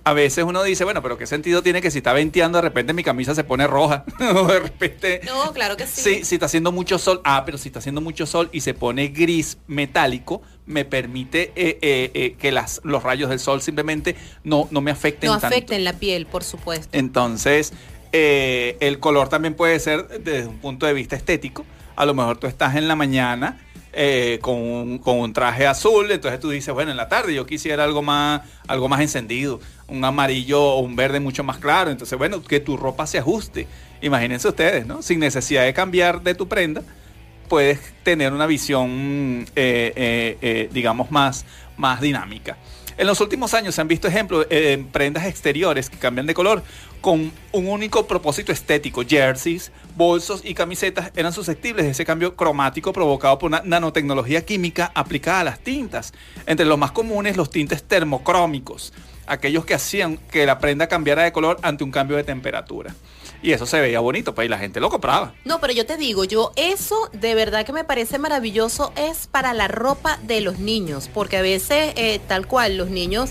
A 0.04 0.12
veces 0.12 0.44
uno 0.44 0.62
dice, 0.62 0.84
bueno, 0.84 1.02
pero 1.02 1.16
¿qué 1.16 1.26
sentido 1.26 1.62
tiene 1.62 1.80
que 1.80 1.90
si 1.90 1.98
está 1.98 2.12
venteando 2.12 2.58
de 2.58 2.62
repente 2.62 2.92
mi 2.92 3.04
camisa 3.04 3.34
se 3.34 3.44
pone 3.44 3.66
roja? 3.66 4.04
o 4.34 4.46
de 4.46 4.60
repente... 4.60 5.20
No, 5.24 5.52
claro 5.52 5.76
que 5.76 5.86
sí. 5.86 6.00
Sí, 6.02 6.24
si 6.24 6.34
está 6.36 6.46
haciendo 6.46 6.72
mucho 6.72 6.98
sol. 6.98 7.20
Ah, 7.24 7.44
pero 7.44 7.56
si 7.56 7.68
está 7.68 7.78
haciendo 7.78 8.00
mucho 8.00 8.26
sol 8.26 8.48
y 8.52 8.62
se 8.62 8.74
pone 8.74 9.08
gris 9.08 9.58
metálico, 9.66 10.42
me 10.66 10.84
permite 10.84 11.52
eh, 11.54 11.78
eh, 11.82 12.10
eh, 12.14 12.36
que 12.38 12.50
las, 12.50 12.80
los 12.84 13.02
rayos 13.02 13.30
del 13.30 13.38
sol 13.38 13.62
simplemente 13.62 14.16
no, 14.44 14.68
no 14.70 14.80
me 14.80 14.90
afecten 14.90 15.28
no 15.28 15.38
tanto. 15.38 15.54
afecten 15.54 15.84
la 15.84 15.92
piel, 15.92 16.26
por 16.26 16.42
supuesto. 16.42 16.88
Entonces, 16.92 17.72
eh, 18.12 18.76
el 18.80 18.98
color 18.98 19.28
también 19.28 19.54
puede 19.54 19.80
ser 19.80 20.06
desde 20.20 20.46
un 20.46 20.58
punto 20.58 20.86
de 20.86 20.92
vista 20.92 21.16
estético. 21.16 21.64
A 21.96 22.04
lo 22.04 22.14
mejor 22.14 22.36
tú 22.36 22.46
estás 22.46 22.76
en 22.76 22.86
la 22.86 22.94
mañana 22.94 23.58
eh, 23.92 24.38
con, 24.40 24.56
un, 24.56 24.98
con 24.98 25.18
un 25.18 25.32
traje 25.32 25.66
azul, 25.66 26.10
entonces 26.10 26.40
tú 26.40 26.50
dices, 26.50 26.72
bueno, 26.72 26.90
en 26.90 26.96
la 26.96 27.08
tarde 27.08 27.34
yo 27.34 27.46
quisiera 27.46 27.84
algo 27.84 28.02
más, 28.02 28.42
algo 28.66 28.88
más 28.88 29.00
encendido, 29.00 29.60
un 29.88 30.04
amarillo 30.04 30.62
o 30.62 30.80
un 30.80 30.96
verde 30.96 31.20
mucho 31.20 31.44
más 31.44 31.58
claro. 31.58 31.90
Entonces, 31.90 32.18
bueno, 32.18 32.42
que 32.42 32.60
tu 32.60 32.76
ropa 32.76 33.06
se 33.06 33.18
ajuste. 33.18 33.66
Imagínense 34.00 34.48
ustedes, 34.48 34.86
¿no? 34.86 35.02
Sin 35.02 35.20
necesidad 35.20 35.64
de 35.64 35.72
cambiar 35.74 36.22
de 36.22 36.34
tu 36.34 36.48
prenda, 36.48 36.82
puedes 37.48 37.78
tener 38.02 38.32
una 38.32 38.46
visión, 38.46 39.46
eh, 39.54 39.92
eh, 39.94 40.38
eh, 40.40 40.68
digamos, 40.72 41.10
más, 41.10 41.44
más 41.76 42.00
dinámica. 42.00 42.56
En 42.98 43.06
los 43.06 43.20
últimos 43.20 43.54
años 43.54 43.74
se 43.74 43.80
han 43.80 43.88
visto 43.88 44.06
ejemplos 44.06 44.46
eh, 44.50 44.72
en 44.72 44.86
prendas 44.86 45.26
exteriores 45.26 45.88
que 45.88 45.96
cambian 45.96 46.26
de 46.26 46.34
color 46.34 46.62
con 47.00 47.32
un 47.52 47.68
único 47.68 48.06
propósito 48.06 48.52
estético. 48.52 49.02
Jerseys, 49.06 49.72
bolsos 49.96 50.42
y 50.44 50.54
camisetas 50.54 51.10
eran 51.16 51.32
susceptibles 51.32 51.84
de 51.84 51.92
ese 51.92 52.04
cambio 52.04 52.36
cromático 52.36 52.92
provocado 52.92 53.38
por 53.38 53.48
una 53.48 53.62
nanotecnología 53.64 54.44
química 54.44 54.92
aplicada 54.94 55.40
a 55.40 55.44
las 55.44 55.60
tintas. 55.60 56.12
Entre 56.46 56.66
los 56.66 56.78
más 56.78 56.92
comunes, 56.92 57.36
los 57.36 57.50
tintes 57.50 57.82
termocrómicos, 57.82 58.92
aquellos 59.26 59.64
que 59.64 59.74
hacían 59.74 60.18
que 60.30 60.46
la 60.46 60.58
prenda 60.58 60.86
cambiara 60.86 61.22
de 61.22 61.32
color 61.32 61.58
ante 61.62 61.84
un 61.84 61.90
cambio 61.90 62.16
de 62.16 62.24
temperatura. 62.24 62.94
Y 63.42 63.52
eso 63.52 63.66
se 63.66 63.80
veía 63.80 64.00
bonito, 64.00 64.34
pues 64.34 64.46
y 64.46 64.48
la 64.48 64.58
gente 64.58 64.80
lo 64.80 64.88
compraba. 64.88 65.34
No, 65.44 65.60
pero 65.60 65.72
yo 65.72 65.84
te 65.84 65.96
digo, 65.96 66.24
yo 66.24 66.52
eso 66.56 67.10
de 67.12 67.34
verdad 67.34 67.66
que 67.66 67.72
me 67.72 67.84
parece 67.84 68.18
maravilloso 68.18 68.92
es 68.96 69.26
para 69.26 69.52
la 69.52 69.68
ropa 69.68 70.18
de 70.22 70.40
los 70.40 70.58
niños, 70.60 71.10
porque 71.12 71.36
a 71.36 71.42
veces 71.42 71.92
eh, 71.96 72.20
tal 72.28 72.46
cual 72.46 72.76
los 72.76 72.88
niños 72.88 73.30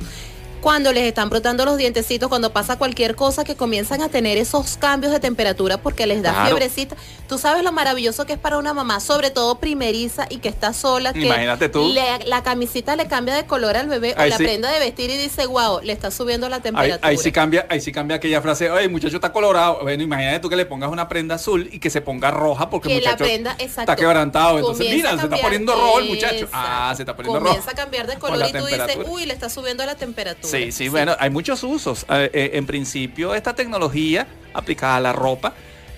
cuando 0.61 0.93
les 0.93 1.03
están 1.03 1.29
brotando 1.29 1.65
los 1.65 1.75
dientecitos, 1.77 2.29
cuando 2.29 2.53
pasa 2.53 2.77
cualquier 2.77 3.15
cosa 3.15 3.43
que 3.43 3.55
comienzan 3.55 4.01
a 4.01 4.09
tener 4.09 4.37
esos 4.37 4.77
cambios 4.77 5.11
de 5.11 5.19
temperatura 5.19 5.77
porque 5.77 6.05
les 6.05 6.21
da 6.21 6.31
Claro. 6.31 6.45
fiebrecita. 6.47 6.95
Tú 7.27 7.37
sabes 7.37 7.63
lo 7.63 7.71
maravilloso 7.71 8.25
que 8.25 8.33
es 8.33 8.39
para 8.39 8.57
una 8.57 8.73
mamá, 8.73 8.99
sobre 8.99 9.31
todo 9.31 9.55
primeriza 9.59 10.27
y 10.29 10.37
que 10.37 10.49
está 10.49 10.73
sola, 10.73 11.13
que 11.13 11.21
Imagínate 11.25 11.67
tú. 11.69 11.89
le- 11.89 12.25
la 12.25 12.43
camisita 12.43 12.95
le 12.95 13.07
cambia 13.07 13.33
de 13.33 13.45
color 13.45 13.75
al 13.75 13.87
bebé 13.87 14.13
Ahí 14.17 14.27
o 14.27 14.29
la 14.31 14.37
sí. 14.37 14.43
prenda 14.43 14.69
de 14.71 14.79
vestir 14.79 15.09
y 15.09 15.17
dice, 15.17 15.45
wow, 15.47 15.81
le 15.81 15.93
está 15.93 16.11
subiendo 16.11 16.47
la 16.49 16.59
temperatura. 16.61 16.99
ahí 17.07 17.17
sí 17.17 17.31
cambia, 17.31 17.65
ahí 17.69 17.81
sí 17.81 17.91
cambia 17.91 18.17
aquella 18.17 18.41
frase, 18.41 18.69
oye, 18.69 18.87
muchacho 18.87 19.15
está 19.15 19.31
colorado. 19.31 19.79
Bueno, 19.81 20.03
imagínate 20.03 20.39
tú 20.39 20.49
que 20.49 20.55
le 20.55 20.65
pongas 20.65 20.91
una 20.91 21.07
prenda 21.07 21.35
azul 21.35 21.69
y 21.71 21.79
que 21.79 21.89
se 21.89 22.01
ponga 22.01 22.29
roja 22.31 22.69
porque 22.69 22.89
el 22.93 22.99
que 22.99 23.05
la 23.05 23.11
muchacho 23.13 23.23
prenda, 23.23 23.51
exacto, 23.57 23.81
está 23.91 23.95
quebrantado. 23.95 24.59
Entonces, 24.59 24.87
mira, 24.93 25.17
se 25.17 25.23
está 25.23 25.37
poniendo 25.37 25.73
rojo 25.73 25.99
el 25.99 26.05
muchacho. 26.09 26.35
Exacto. 26.35 26.51
Ah, 26.53 26.93
se 26.95 27.01
está 27.01 27.15
poniendo 27.15 27.39
rojo. 27.39 27.49
Comienza 27.55 27.71
a 27.71 27.75
cambiar 27.75 28.05
de 28.07 28.15
color 28.19 28.47
y 28.47 28.51
tú 28.53 28.65
dices, 28.65 28.97
uy, 29.07 29.25
le 29.25 29.33
está 29.33 29.49
subiendo 29.49 29.85
la 29.85 29.95
temperatura. 29.95 30.50
Sí, 30.51 30.71
sí, 30.71 30.89
bueno, 30.89 31.15
hay 31.19 31.29
muchos 31.29 31.63
usos. 31.63 32.05
Eh, 32.09 32.51
en 32.53 32.65
principio, 32.65 33.35
esta 33.35 33.55
tecnología 33.55 34.27
aplicada 34.53 34.97
a 34.97 34.99
la 34.99 35.13
ropa, 35.13 35.53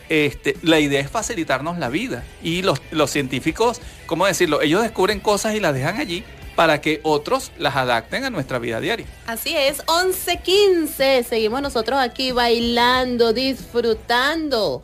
este, 0.10 0.56
la 0.62 0.80
idea 0.80 1.02
es 1.02 1.10
facilitarnos 1.10 1.78
la 1.78 1.90
vida. 1.90 2.24
Y 2.42 2.62
los, 2.62 2.82
los 2.92 3.12
científicos, 3.12 3.82
¿cómo 4.06 4.26
decirlo? 4.26 4.62
Ellos 4.62 4.82
descubren 4.82 5.20
cosas 5.20 5.56
y 5.56 5.60
las 5.60 5.74
dejan 5.74 5.98
allí 6.00 6.24
para 6.56 6.82
que 6.82 7.00
otros 7.04 7.52
las 7.58 7.76
adapten 7.76 8.26
a 8.26 8.30
nuestra 8.30 8.60
vida 8.60 8.80
diaria. 8.80 9.06
Así 9.26 9.56
es, 9.56 9.84
11.15. 9.86 11.24
Seguimos 11.24 11.62
nosotros 11.62 12.00
aquí 12.00 12.32
bailando, 12.32 13.34
disfrutando. 13.34 14.84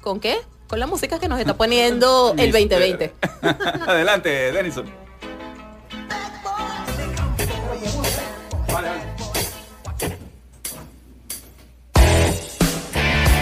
¿Con 0.00 0.20
qué? 0.20 0.36
Con 0.68 0.78
la 0.78 0.86
música 0.86 1.18
que 1.18 1.28
nos 1.28 1.40
está 1.40 1.56
poniendo 1.56 2.34
el 2.38 2.52
Mister. 2.52 2.78
2020. 2.78 3.12
Adelante, 3.86 4.52
Denison. 4.52 5.05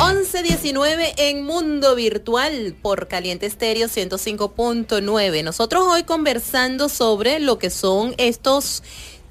11.19 0.04 1.14
en 1.16 1.44
Mundo 1.44 1.94
Virtual 1.94 2.76
por 2.82 3.08
Caliente 3.08 3.46
Estéreo 3.46 3.88
105.9. 3.88 5.42
Nosotros 5.42 5.84
hoy 5.86 6.02
conversando 6.02 6.90
sobre 6.90 7.40
lo 7.40 7.58
que 7.58 7.70
son 7.70 8.14
estos 8.18 8.82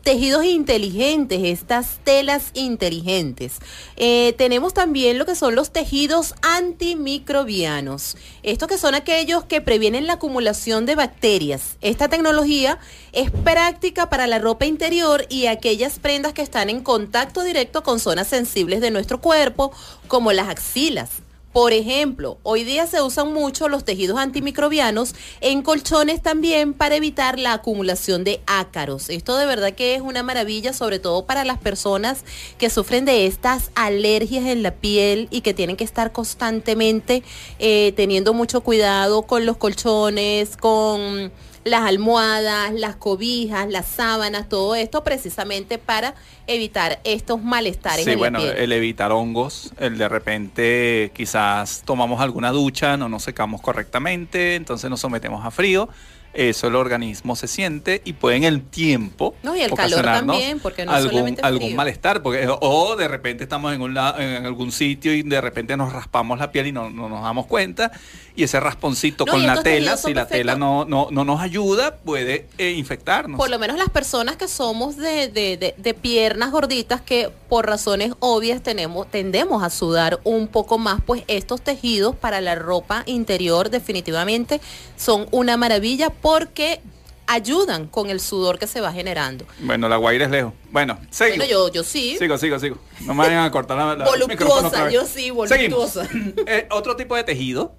tejidos 0.03 0.43
inteligentes, 0.43 1.39
estas 1.43 1.99
telas 2.03 2.51
inteligentes. 2.53 3.53
Eh, 3.95 4.33
tenemos 4.37 4.73
también 4.73 5.17
lo 5.17 5.25
que 5.25 5.35
son 5.35 5.55
los 5.55 5.71
tejidos 5.71 6.35
antimicrobianos. 6.41 8.17
Estos 8.43 8.67
que 8.67 8.77
son 8.77 8.95
aquellos 8.95 9.45
que 9.45 9.61
previenen 9.61 10.05
la 10.05 10.13
acumulación 10.13 10.85
de 10.85 10.95
bacterias. 10.95 11.77
Esta 11.81 12.09
tecnología 12.09 12.79
es 13.13 13.31
práctica 13.31 14.09
para 14.09 14.27
la 14.27 14.39
ropa 14.39 14.65
interior 14.65 15.25
y 15.29 15.45
aquellas 15.45 15.99
prendas 15.99 16.33
que 16.33 16.41
están 16.41 16.69
en 16.69 16.81
contacto 16.81 17.43
directo 17.43 17.81
con 17.81 17.99
zonas 17.99 18.27
sensibles 18.27 18.81
de 18.81 18.91
nuestro 18.91 19.21
cuerpo, 19.21 19.71
como 20.07 20.33
las 20.33 20.49
axilas. 20.49 21.09
Por 21.53 21.71
ejemplo, 21.71 22.39
hoy 22.41 22.63
día 22.63 22.87
se 22.87 23.03
usan 23.03 23.31
mucho 23.31 23.69
los 23.69 23.85
tejidos 23.85 24.17
antimicrobianos 24.17 25.13
en 25.39 25.61
colchones 25.61 26.23
también 26.23 26.73
para 26.73 26.95
evitar 26.95 27.37
la 27.37 27.53
acumulación 27.53 28.23
de 28.23 28.41
ácaros. 28.47 29.07
Esto 29.09 29.37
de 29.37 29.45
verdad 29.45 29.73
que 29.73 29.93
es 29.93 30.01
una 30.01 30.23
maravilla, 30.23 30.73
sobre 30.73 30.97
todo 30.97 31.27
para 31.27 31.45
las 31.45 31.59
personas 31.59 32.23
que 32.57 32.71
sufren 32.71 33.05
de 33.05 33.27
estas 33.27 33.69
alergias 33.75 34.45
en 34.47 34.63
la 34.63 34.71
piel 34.71 35.27
y 35.29 35.41
que 35.41 35.53
tienen 35.53 35.75
que 35.75 35.83
estar 35.83 36.11
constantemente 36.11 37.21
eh, 37.59 37.93
teniendo 37.95 38.33
mucho 38.33 38.61
cuidado 38.61 39.21
con 39.21 39.45
los 39.45 39.55
colchones, 39.57 40.57
con 40.57 41.31
las 41.63 41.83
almohadas, 41.83 42.73
las 42.73 42.95
cobijas, 42.95 43.69
las 43.69 43.87
sábanas, 43.87 44.49
todo 44.49 44.75
esto 44.75 45.03
precisamente 45.03 45.77
para 45.77 46.15
evitar 46.47 46.99
estos 47.03 47.41
malestares 47.41 48.05
Sí, 48.05 48.11
en 48.11 48.19
bueno, 48.19 48.39
el 48.39 48.71
evitar 48.71 49.11
hongos, 49.11 49.73
el 49.79 49.97
de 49.97 50.09
repente 50.09 51.11
quizás 51.15 51.83
tomamos 51.85 52.21
alguna 52.21 52.51
ducha, 52.51 52.97
no 52.97 53.07
nos 53.07 53.23
secamos 53.23 53.61
correctamente, 53.61 54.55
entonces 54.55 54.89
nos 54.89 54.99
sometemos 54.99 55.45
a 55.45 55.51
frío, 55.51 55.89
eso 56.33 56.67
el 56.67 56.75
organismo 56.75 57.35
se 57.35 57.47
siente 57.47 58.01
y 58.05 58.13
puede 58.13 58.37
en 58.37 58.43
el 58.43 58.61
tiempo 58.63 59.35
No, 59.43 59.55
y 59.55 59.61
el 59.61 59.71
calor 59.73 60.03
también, 60.03 60.59
porque 60.59 60.85
no 60.85 60.91
es 60.91 60.97
algún, 60.97 61.11
solamente 61.11 61.41
algún 61.43 61.75
malestar, 61.75 62.21
porque 62.23 62.47
o 62.49 62.95
de 62.95 63.07
repente 63.07 63.43
estamos 63.43 63.73
en, 63.73 63.81
un 63.81 63.93
la- 63.93 64.15
en 64.17 64.45
algún 64.45 64.71
sitio 64.71 65.13
y 65.13 65.23
de 65.23 65.41
repente 65.41 65.77
nos 65.77 65.93
raspamos 65.93 66.39
la 66.39 66.51
piel 66.51 66.67
y 66.67 66.71
no, 66.71 66.89
no 66.89 67.09
nos 67.09 67.21
damos 67.23 67.45
cuenta 67.45 67.91
y 68.35 68.43
ese 68.43 68.59
rasponcito 68.59 69.25
No, 69.25 69.33
con 69.33 69.45
la 69.45 69.61
tela, 69.61 69.95
si 69.95 70.11
la 70.13 70.25
tela 70.27 70.55
no, 70.55 70.85
no, 70.85 71.09
no 71.11 71.23
nos 71.23 71.39
ayuda, 71.39 71.97
puede 71.97 72.47
eh, 72.57 72.71
infectarnos. 72.71 73.37
Por 73.37 73.51
lo 73.51 73.59
menos 73.59 73.77
las 73.77 73.89
personas 73.89 74.35
que 74.37 74.47
somos 74.47 74.97
de, 74.97 75.27
de- 75.27 75.57
de- 75.57 75.75
de 75.77 75.93
piernas 75.93 76.49
gorditas 76.51 76.99
que 77.01 77.29
por 77.47 77.67
razones 77.67 78.13
obvias 78.19 78.63
tenemos, 78.63 79.05
tendemos 79.11 79.61
a 79.63 79.69
sudar 79.69 80.19
un 80.23 80.47
poco 80.47 80.79
más, 80.79 80.99
pues 81.05 81.23
estos 81.27 81.61
tejidos 81.61 82.15
para 82.15 82.41
la 82.41 82.55
ropa 82.55 83.03
interior 83.05 83.69
definitivamente 83.69 84.59
son 84.97 85.27
una 85.29 85.55
maravilla 85.57 86.09
porque 86.23 86.79
ayudan 87.27 87.87
con 87.87 88.09
el 88.09 88.19
sudor 88.19 88.57
que 88.57 88.65
se 88.65 88.81
va 88.81 88.91
generando. 88.91 89.45
Bueno, 89.59 89.87
la 89.87 89.97
guaira 89.97 90.25
es 90.25 90.31
lejos. 90.31 90.53
Bueno, 90.71 90.97
sigo. 91.11 91.29
Bueno, 91.35 91.45
yo, 91.45 91.71
yo 91.71 91.83
sí. 91.83 92.15
Sigo, 92.17 92.37
sigo, 92.37 92.57
sigo. 92.59 92.77
No 93.01 93.13
me 93.13 93.25
vayan 93.25 93.43
a 93.45 93.51
cortar 93.51 93.77
la, 93.77 93.95
la- 93.95 94.05
Voluptuosa, 94.05 94.89
yo 94.89 95.05
sí, 95.05 95.29
voluptuosa. 95.31 96.07
Eh, 96.47 96.67
otro 96.71 96.95
tipo 96.95 97.15
de 97.15 97.23
tejido, 97.23 97.73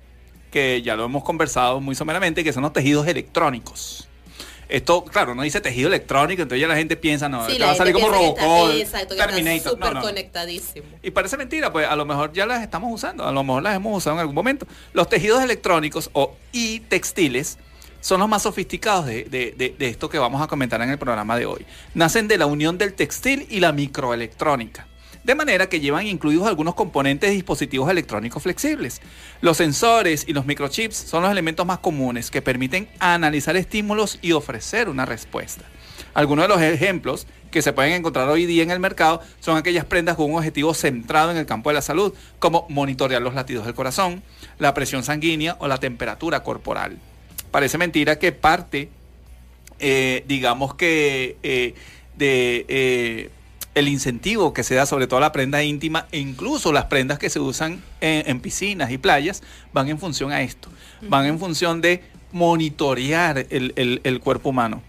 que 0.52 0.82
ya 0.82 0.94
lo 0.94 1.06
hemos 1.06 1.24
conversado 1.24 1.80
muy 1.80 1.94
someramente, 1.94 2.44
que 2.44 2.52
son 2.52 2.62
los 2.62 2.72
tejidos 2.72 3.06
electrónicos. 3.08 4.08
Esto, 4.68 5.04
claro, 5.04 5.34
no 5.34 5.42
dice 5.42 5.60
tejido 5.60 5.88
electrónico, 5.88 6.40
entonces 6.42 6.60
ya 6.62 6.66
la 6.68 6.76
gente 6.76 6.96
piensa, 6.96 7.28
no, 7.28 7.46
Sí, 7.46 7.58
te 7.58 7.64
va 7.64 7.72
a 7.72 7.74
salir 7.74 7.92
como 7.92 8.08
Robocop, 8.08 8.70
exacto, 8.72 9.14
Terminator. 9.14 9.72
súper 9.72 9.88
No, 9.92 10.00
no. 10.00 10.00
conectadísimo. 10.00 10.86
Y 11.02 11.10
parece 11.10 11.36
mentira, 11.36 11.70
pues 11.70 11.86
a 11.86 11.94
lo 11.96 12.06
mejor 12.06 12.32
ya 12.32 12.46
las 12.46 12.62
estamos 12.62 12.90
usando, 12.92 13.26
a 13.26 13.30
lo 13.32 13.44
mejor 13.44 13.62
las 13.62 13.76
hemos 13.76 13.96
usado 13.98 14.16
en 14.16 14.20
algún 14.20 14.34
momento. 14.34 14.66
Los 14.94 15.08
tejidos 15.08 15.42
electrónicos 15.42 16.08
o 16.14 16.34
y 16.50 16.80
textiles 16.80 17.58
son 18.04 18.20
los 18.20 18.28
más 18.28 18.42
sofisticados 18.42 19.06
de, 19.06 19.24
de- 19.24 19.54
de- 19.56 19.74
de 19.78 19.88
esto 19.88 20.10
que 20.10 20.18
vamos 20.18 20.42
a 20.42 20.46
comentar 20.46 20.78
en 20.82 20.90
el 20.90 20.98
programa 20.98 21.38
de 21.38 21.46
hoy. 21.46 21.64
Nacen 21.94 22.28
de 22.28 22.36
la 22.36 22.44
unión 22.44 22.76
del 22.76 22.92
textil 22.92 23.46
y 23.48 23.60
la 23.60 23.72
microelectrónica. 23.72 24.86
De 25.24 25.34
manera 25.34 25.70
que 25.70 25.80
llevan 25.80 26.06
incluidos 26.06 26.46
algunos 26.46 26.74
componentes 26.74 27.30
de 27.30 27.34
dispositivos 27.34 27.88
electrónicos 27.90 28.42
flexibles. 28.42 29.00
Los 29.40 29.56
sensores 29.56 30.26
y 30.28 30.34
los 30.34 30.44
microchips 30.44 30.94
son 30.96 31.22
los 31.22 31.32
elementos 31.32 31.64
más 31.64 31.78
comunes 31.78 32.30
que 32.30 32.42
permiten 32.42 32.90
analizar 32.98 33.56
estímulos 33.56 34.18
y 34.20 34.32
ofrecer 34.32 34.90
una 34.90 35.06
respuesta. 35.06 35.64
Algunos 36.12 36.44
de 36.44 36.48
los 36.48 36.60
ejemplos 36.60 37.26
que 37.50 37.62
se 37.62 37.72
pueden 37.72 37.94
encontrar 37.94 38.28
hoy 38.28 38.44
día 38.44 38.62
en 38.64 38.70
el 38.70 38.80
mercado 38.80 39.22
son 39.40 39.56
aquellas 39.56 39.86
prendas 39.86 40.16
con 40.16 40.30
un 40.30 40.36
objetivo 40.36 40.74
centrado 40.74 41.30
en 41.30 41.38
el 41.38 41.46
campo 41.46 41.70
de 41.70 41.74
la 41.74 41.80
salud, 41.82 42.12
como 42.38 42.66
monitorear 42.68 43.22
los 43.22 43.32
latidos 43.32 43.64
del 43.64 43.74
corazón, 43.74 44.22
la 44.58 44.74
presión 44.74 45.04
sanguínea 45.04 45.56
o 45.58 45.68
la 45.68 45.78
temperatura 45.78 46.42
corporal. 46.42 46.98
Parece 47.54 47.78
mentira 47.78 48.18
que 48.18 48.32
parte, 48.32 48.88
eh, 49.78 50.24
digamos 50.26 50.74
que, 50.74 51.36
eh, 51.44 51.74
de 52.16 52.66
eh, 52.66 53.30
el 53.76 53.86
incentivo 53.86 54.52
que 54.52 54.64
se 54.64 54.74
da 54.74 54.86
sobre 54.86 55.06
todo 55.06 55.18
a 55.18 55.20
la 55.20 55.30
prenda 55.30 55.62
íntima 55.62 56.08
e 56.10 56.18
incluso 56.18 56.72
las 56.72 56.86
prendas 56.86 57.20
que 57.20 57.30
se 57.30 57.38
usan 57.38 57.80
en, 58.00 58.28
en 58.28 58.40
piscinas 58.40 58.90
y 58.90 58.98
playas 58.98 59.44
van 59.72 59.88
en 59.88 60.00
función 60.00 60.32
a 60.32 60.42
esto, 60.42 60.68
van 61.02 61.26
en 61.26 61.38
función 61.38 61.80
de 61.80 62.02
monitorear 62.32 63.46
el, 63.50 63.72
el- 63.76 64.00
el 64.02 64.18
cuerpo 64.18 64.48
humano. 64.48 64.82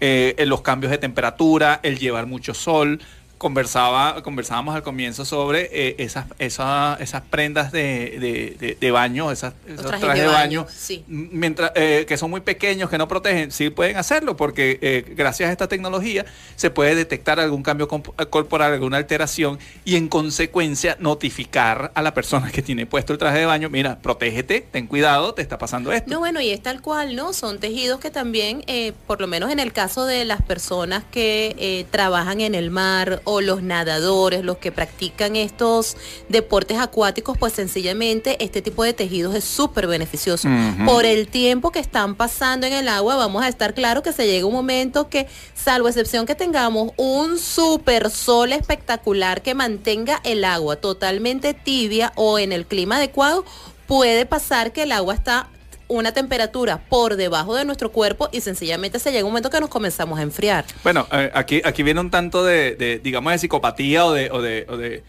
Eh, 0.00 0.42
los 0.46 0.62
cambios 0.62 0.90
de 0.92 0.96
temperatura, 0.96 1.80
el 1.82 1.98
llevar 1.98 2.24
mucho 2.24 2.54
sol. 2.54 2.98
Conversaba, 3.38 4.22
conversábamos 4.22 4.74
al 4.74 4.82
comienzo 4.82 5.26
sobre 5.26 5.68
eh, 5.70 5.94
esas, 5.98 6.24
esas, 6.38 6.98
esas 7.02 7.20
prendas 7.22 7.70
de, 7.70 8.16
de- 8.18 8.56
de- 8.58 8.78
de 8.80 8.90
baño, 8.90 9.30
esas, 9.30 9.52
esos 9.68 9.84
trajes, 9.86 10.20
de 10.22 10.26
baño, 10.26 10.66
sí. 10.74 11.04
mientras 11.06 11.70
eh, 11.74 12.06
que 12.08 12.16
son 12.16 12.30
muy 12.30 12.40
pequeños, 12.40 12.88
que 12.88 12.96
no 12.96 13.06
protegen, 13.08 13.52
sí 13.52 13.68
pueden 13.68 13.98
hacerlo 13.98 14.36
porque 14.38 14.78
eh, 14.80 15.04
gracias 15.14 15.50
a 15.50 15.52
esta 15.52 15.68
tecnología 15.68 16.24
se 16.56 16.70
puede 16.70 16.94
detectar 16.94 17.38
algún 17.38 17.62
cambio 17.62 17.88
comp- 17.88 18.28
corporal, 18.30 18.72
alguna 18.72 18.96
alteración 18.96 19.58
y 19.84 19.96
en 19.96 20.08
consecuencia 20.08 20.96
notificar 20.98 21.92
a 21.94 22.00
la 22.02 22.14
persona 22.14 22.50
que 22.50 22.62
tiene 22.62 22.86
puesto 22.86 23.12
el 23.12 23.18
traje 23.18 23.38
de 23.40 23.46
baño, 23.46 23.68
mira, 23.68 23.98
protégete, 23.98 24.62
ten 24.72 24.86
cuidado, 24.86 25.34
te 25.34 25.42
está 25.42 25.58
pasando 25.58 25.92
esto. 25.92 26.10
No, 26.10 26.20
bueno, 26.20 26.40
y 26.40 26.50
es 26.50 26.62
tal 26.62 26.80
cual, 26.80 27.14
¿no? 27.14 27.34
Son 27.34 27.58
tejidos 27.58 28.00
que 28.00 28.10
también, 28.10 28.64
eh, 28.66 28.94
por 29.06 29.20
lo 29.20 29.26
menos 29.26 29.50
en 29.50 29.60
el 29.60 29.74
caso 29.74 30.06
de 30.06 30.24
las 30.24 30.40
personas 30.40 31.04
que 31.10 31.54
eh, 31.58 31.84
trabajan 31.90 32.40
en 32.40 32.54
el 32.54 32.70
mar 32.70 33.20
o 33.26 33.40
los 33.40 33.62
nadadores, 33.62 34.44
los 34.44 34.58
que 34.58 34.72
practican 34.72 35.34
estos 35.34 35.96
deportes 36.28 36.78
acuáticos, 36.78 37.36
pues 37.36 37.52
sencillamente 37.52 38.42
este 38.42 38.62
tipo 38.62 38.84
de 38.84 38.92
tejidos 38.92 39.34
es 39.34 39.44
súper 39.44 39.88
beneficioso. 39.88 40.48
Por 40.86 41.04
el 41.04 41.26
tiempo 41.26 41.72
que 41.72 41.80
están 41.80 42.14
pasando 42.14 42.66
en 42.66 42.72
el 42.72 42.88
agua, 42.88 43.16
vamos 43.16 43.42
a 43.42 43.48
estar 43.48 43.74
claro 43.74 44.02
que 44.02 44.12
se 44.12 44.26
llega 44.26 44.46
un 44.46 44.54
momento 44.54 45.08
que, 45.08 45.26
salvo 45.54 45.88
excepción 45.88 46.24
que 46.24 46.36
tengamos 46.36 46.92
un 46.96 47.38
super 47.38 48.10
sol 48.10 48.52
espectacular 48.52 49.42
que 49.42 49.54
mantenga 49.54 50.20
el 50.22 50.44
agua 50.44 50.76
totalmente 50.76 51.52
tibia 51.52 52.12
o 52.14 52.38
en 52.38 52.52
el 52.52 52.64
clima 52.64 52.96
adecuado, 52.96 53.44
puede 53.88 54.24
pasar 54.24 54.72
que 54.72 54.84
el 54.84 54.92
agua 54.92 55.14
está 55.14 55.50
una 55.88 56.12
temperatura 56.12 56.80
por 56.88 57.16
debajo 57.16 57.54
de 57.54 57.64
nuestro 57.64 57.92
cuerpo 57.92 58.28
y 58.32 58.40
sencillamente 58.40 58.98
se 58.98 59.12
llega 59.12 59.24
un 59.24 59.30
momento 59.30 59.50
que 59.50 59.60
nos 59.60 59.68
comenzamos 59.70 60.18
a 60.18 60.22
enfriar. 60.22 60.64
Bueno, 60.82 61.06
eh, 61.12 61.30
aquí, 61.34 61.62
aquí 61.64 61.82
viene 61.82 62.00
un 62.00 62.10
tanto 62.10 62.44
de, 62.44 62.74
de, 62.76 62.98
digamos, 62.98 63.32
de 63.32 63.38
psicopatía 63.38 64.04
o 64.04 64.12
de... 64.12 64.30
O 64.30 64.42
de, 64.42 64.66
o 64.68 64.76
de- 64.76 65.04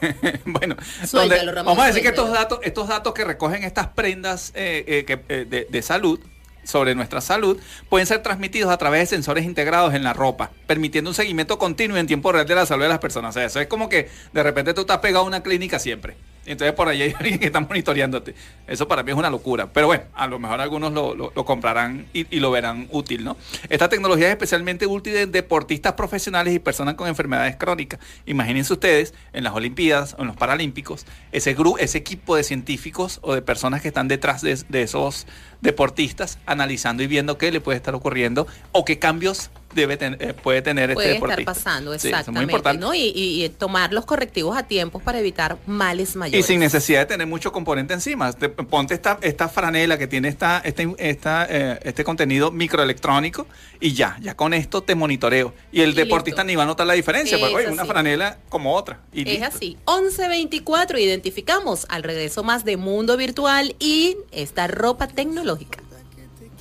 bueno, 0.44 0.76
Suéltalo, 1.06 1.36
donde- 1.36 1.52
Ramón, 1.52 1.72
vamos 1.72 1.84
a 1.84 1.86
decir 1.88 2.02
que 2.02 2.08
estos 2.08 2.30
datos, 2.30 2.60
estos 2.62 2.88
datos 2.88 3.12
que 3.14 3.24
recogen 3.24 3.64
estas 3.64 3.88
prendas 3.88 4.52
eh, 4.54 4.84
eh, 4.86 5.04
que, 5.04 5.16
de, 5.44 5.66
de 5.68 5.82
salud 5.82 6.20
sobre 6.64 6.94
nuestra 6.94 7.20
salud 7.20 7.58
pueden 7.88 8.06
ser 8.06 8.22
transmitidos 8.22 8.70
a 8.70 8.76
través 8.76 9.00
de 9.00 9.06
sensores 9.16 9.44
integrados 9.44 9.94
en 9.94 10.04
la 10.04 10.12
ropa, 10.12 10.50
permitiendo 10.66 11.10
un 11.10 11.14
seguimiento 11.14 11.58
continuo 11.58 11.96
en 11.96 12.06
tiempo 12.06 12.30
real 12.30 12.46
de 12.46 12.54
la 12.54 12.66
salud 12.66 12.82
de 12.82 12.90
las 12.90 12.98
personas. 12.98 13.30
O 13.34 13.38
sea, 13.38 13.46
eso 13.46 13.58
es 13.60 13.66
como 13.68 13.88
que 13.88 14.08
de 14.32 14.42
repente 14.42 14.74
tú 14.74 14.82
estás 14.82 14.98
pegado 14.98 15.24
a 15.24 15.26
una 15.26 15.42
clínica 15.42 15.78
siempre. 15.78 16.16
Entonces 16.48 16.74
por 16.74 16.88
ahí 16.88 17.02
hay 17.02 17.14
alguien 17.18 17.38
que 17.38 17.46
está 17.46 17.60
monitoreándote. 17.60 18.34
Eso 18.66 18.88
para 18.88 19.02
mí 19.02 19.10
es 19.10 19.16
una 19.16 19.30
locura. 19.30 19.72
Pero 19.72 19.86
bueno, 19.86 20.04
a 20.14 20.26
lo 20.26 20.38
mejor 20.38 20.60
algunos 20.60 20.92
lo, 20.92 21.44
comprarán 21.44 22.06
y, 22.12 22.24
lo 22.40 22.50
verán 22.50 22.88
útil, 22.90 23.24
¿no? 23.24 23.36
Esta 23.68 23.88
tecnología 23.88 24.26
es 24.26 24.32
especialmente 24.32 24.86
útil 24.86 25.16
en 25.16 25.32
deportistas 25.32 25.92
profesionales 25.92 26.54
y 26.54 26.58
personas 26.58 26.94
con 26.94 27.08
enfermedades 27.08 27.56
crónicas. 27.56 28.00
Imagínense 28.26 28.72
ustedes 28.72 29.14
en 29.32 29.44
las 29.44 29.54
Olimpiadas 29.54 30.14
o 30.18 30.22
en 30.22 30.28
los 30.28 30.36
Paralímpicos, 30.36 31.06
ese, 31.32 31.54
gru 31.54 31.76
ese 31.78 31.98
equipo 31.98 32.36
de 32.36 32.44
científicos 32.44 33.18
o 33.22 33.34
de 33.34 33.42
personas 33.42 33.82
que 33.82 33.88
están 33.88 34.08
detrás 34.08 34.42
de, 34.42 34.58
de 34.68 34.82
esos 34.82 35.26
deportistas 35.60 36.38
analizando 36.46 37.02
y 37.02 37.06
viendo 37.06 37.38
qué 37.38 37.50
le 37.50 37.60
puede 37.60 37.76
estar 37.76 37.94
ocurriendo 37.94 38.46
o 38.72 38.84
qué 38.84 38.98
cambios 38.98 39.50
debe 39.78 39.98
eh, 40.00 40.34
puede 40.34 40.62
tener 40.62 40.94
Puede 40.94 41.14
este 41.14 41.24
estar 41.24 41.44
pasando, 41.44 41.92
Sí, 41.92 41.96
es 41.96 42.04
muy 42.04 42.10
exactamente. 42.10 42.42
importante. 42.52 42.80
¿no? 42.80 42.94
Y, 42.94 43.12
y- 43.14 43.44
y 43.44 43.48
tomar 43.48 43.92
los 43.92 44.04
correctivos 44.04 44.56
a 44.56 44.64
tiempos 44.64 45.02
para 45.02 45.18
evitar 45.20 45.58
males 45.66 46.14
Y 46.14 46.18
mayores. 46.18 46.46
sin 46.46 46.60
necesidad 46.60 47.00
de 47.00 47.06
tener 47.06 47.26
mucho 47.26 47.52
componente 47.52 47.94
encima. 47.94 48.32
Te- 48.32 48.48
ponte 48.48 48.94
esta, 48.94 49.18
esta 49.22 49.48
franela 49.48 49.96
que 49.98 50.06
tiene 50.06 50.28
esta, 50.28 50.58
este, 50.64 50.88
esta, 50.98 51.46
eh, 51.48 51.78
este 51.82 52.04
contenido 52.04 52.50
microelectrónico 52.50 53.46
y 53.80 53.92
ya, 53.94 54.16
ya 54.20 54.34
con 54.36 54.54
esto 54.54 54.82
te 54.82 54.94
monitoreo. 54.94 55.54
Y 55.72 55.80
el 55.82 55.90
Y 55.90 55.94
deportista 55.94 56.42
listo. 56.42 56.48
ni 56.52 56.56
va 56.56 56.64
a 56.64 56.66
notar 56.66 56.86
la 56.86 56.94
diferencia, 56.94 57.36
Es 57.36 57.40
porque 57.40 57.56
oye, 57.56 57.68
una 57.70 57.84
franela 57.84 58.38
como 58.48 58.74
otra. 58.74 59.00
Y 59.12 59.20
Es 59.22 59.26
listo. 59.40 59.46
así. 59.56 59.76
1124 59.86 60.98
identificamos 60.98 61.86
al 61.88 62.02
regreso 62.02 62.42
más 62.42 62.64
de 62.64 62.76
mundo 62.76 63.16
virtual 63.16 63.74
y 63.78 64.16
esta 64.32 64.66
ropa 64.66 65.06
tecnológica. 65.08 65.78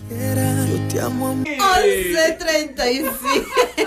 Te 0.10 0.34
amo 1.00 1.28
a 1.30 1.34
mí. 1.34 1.50
11.37. 1.50 3.12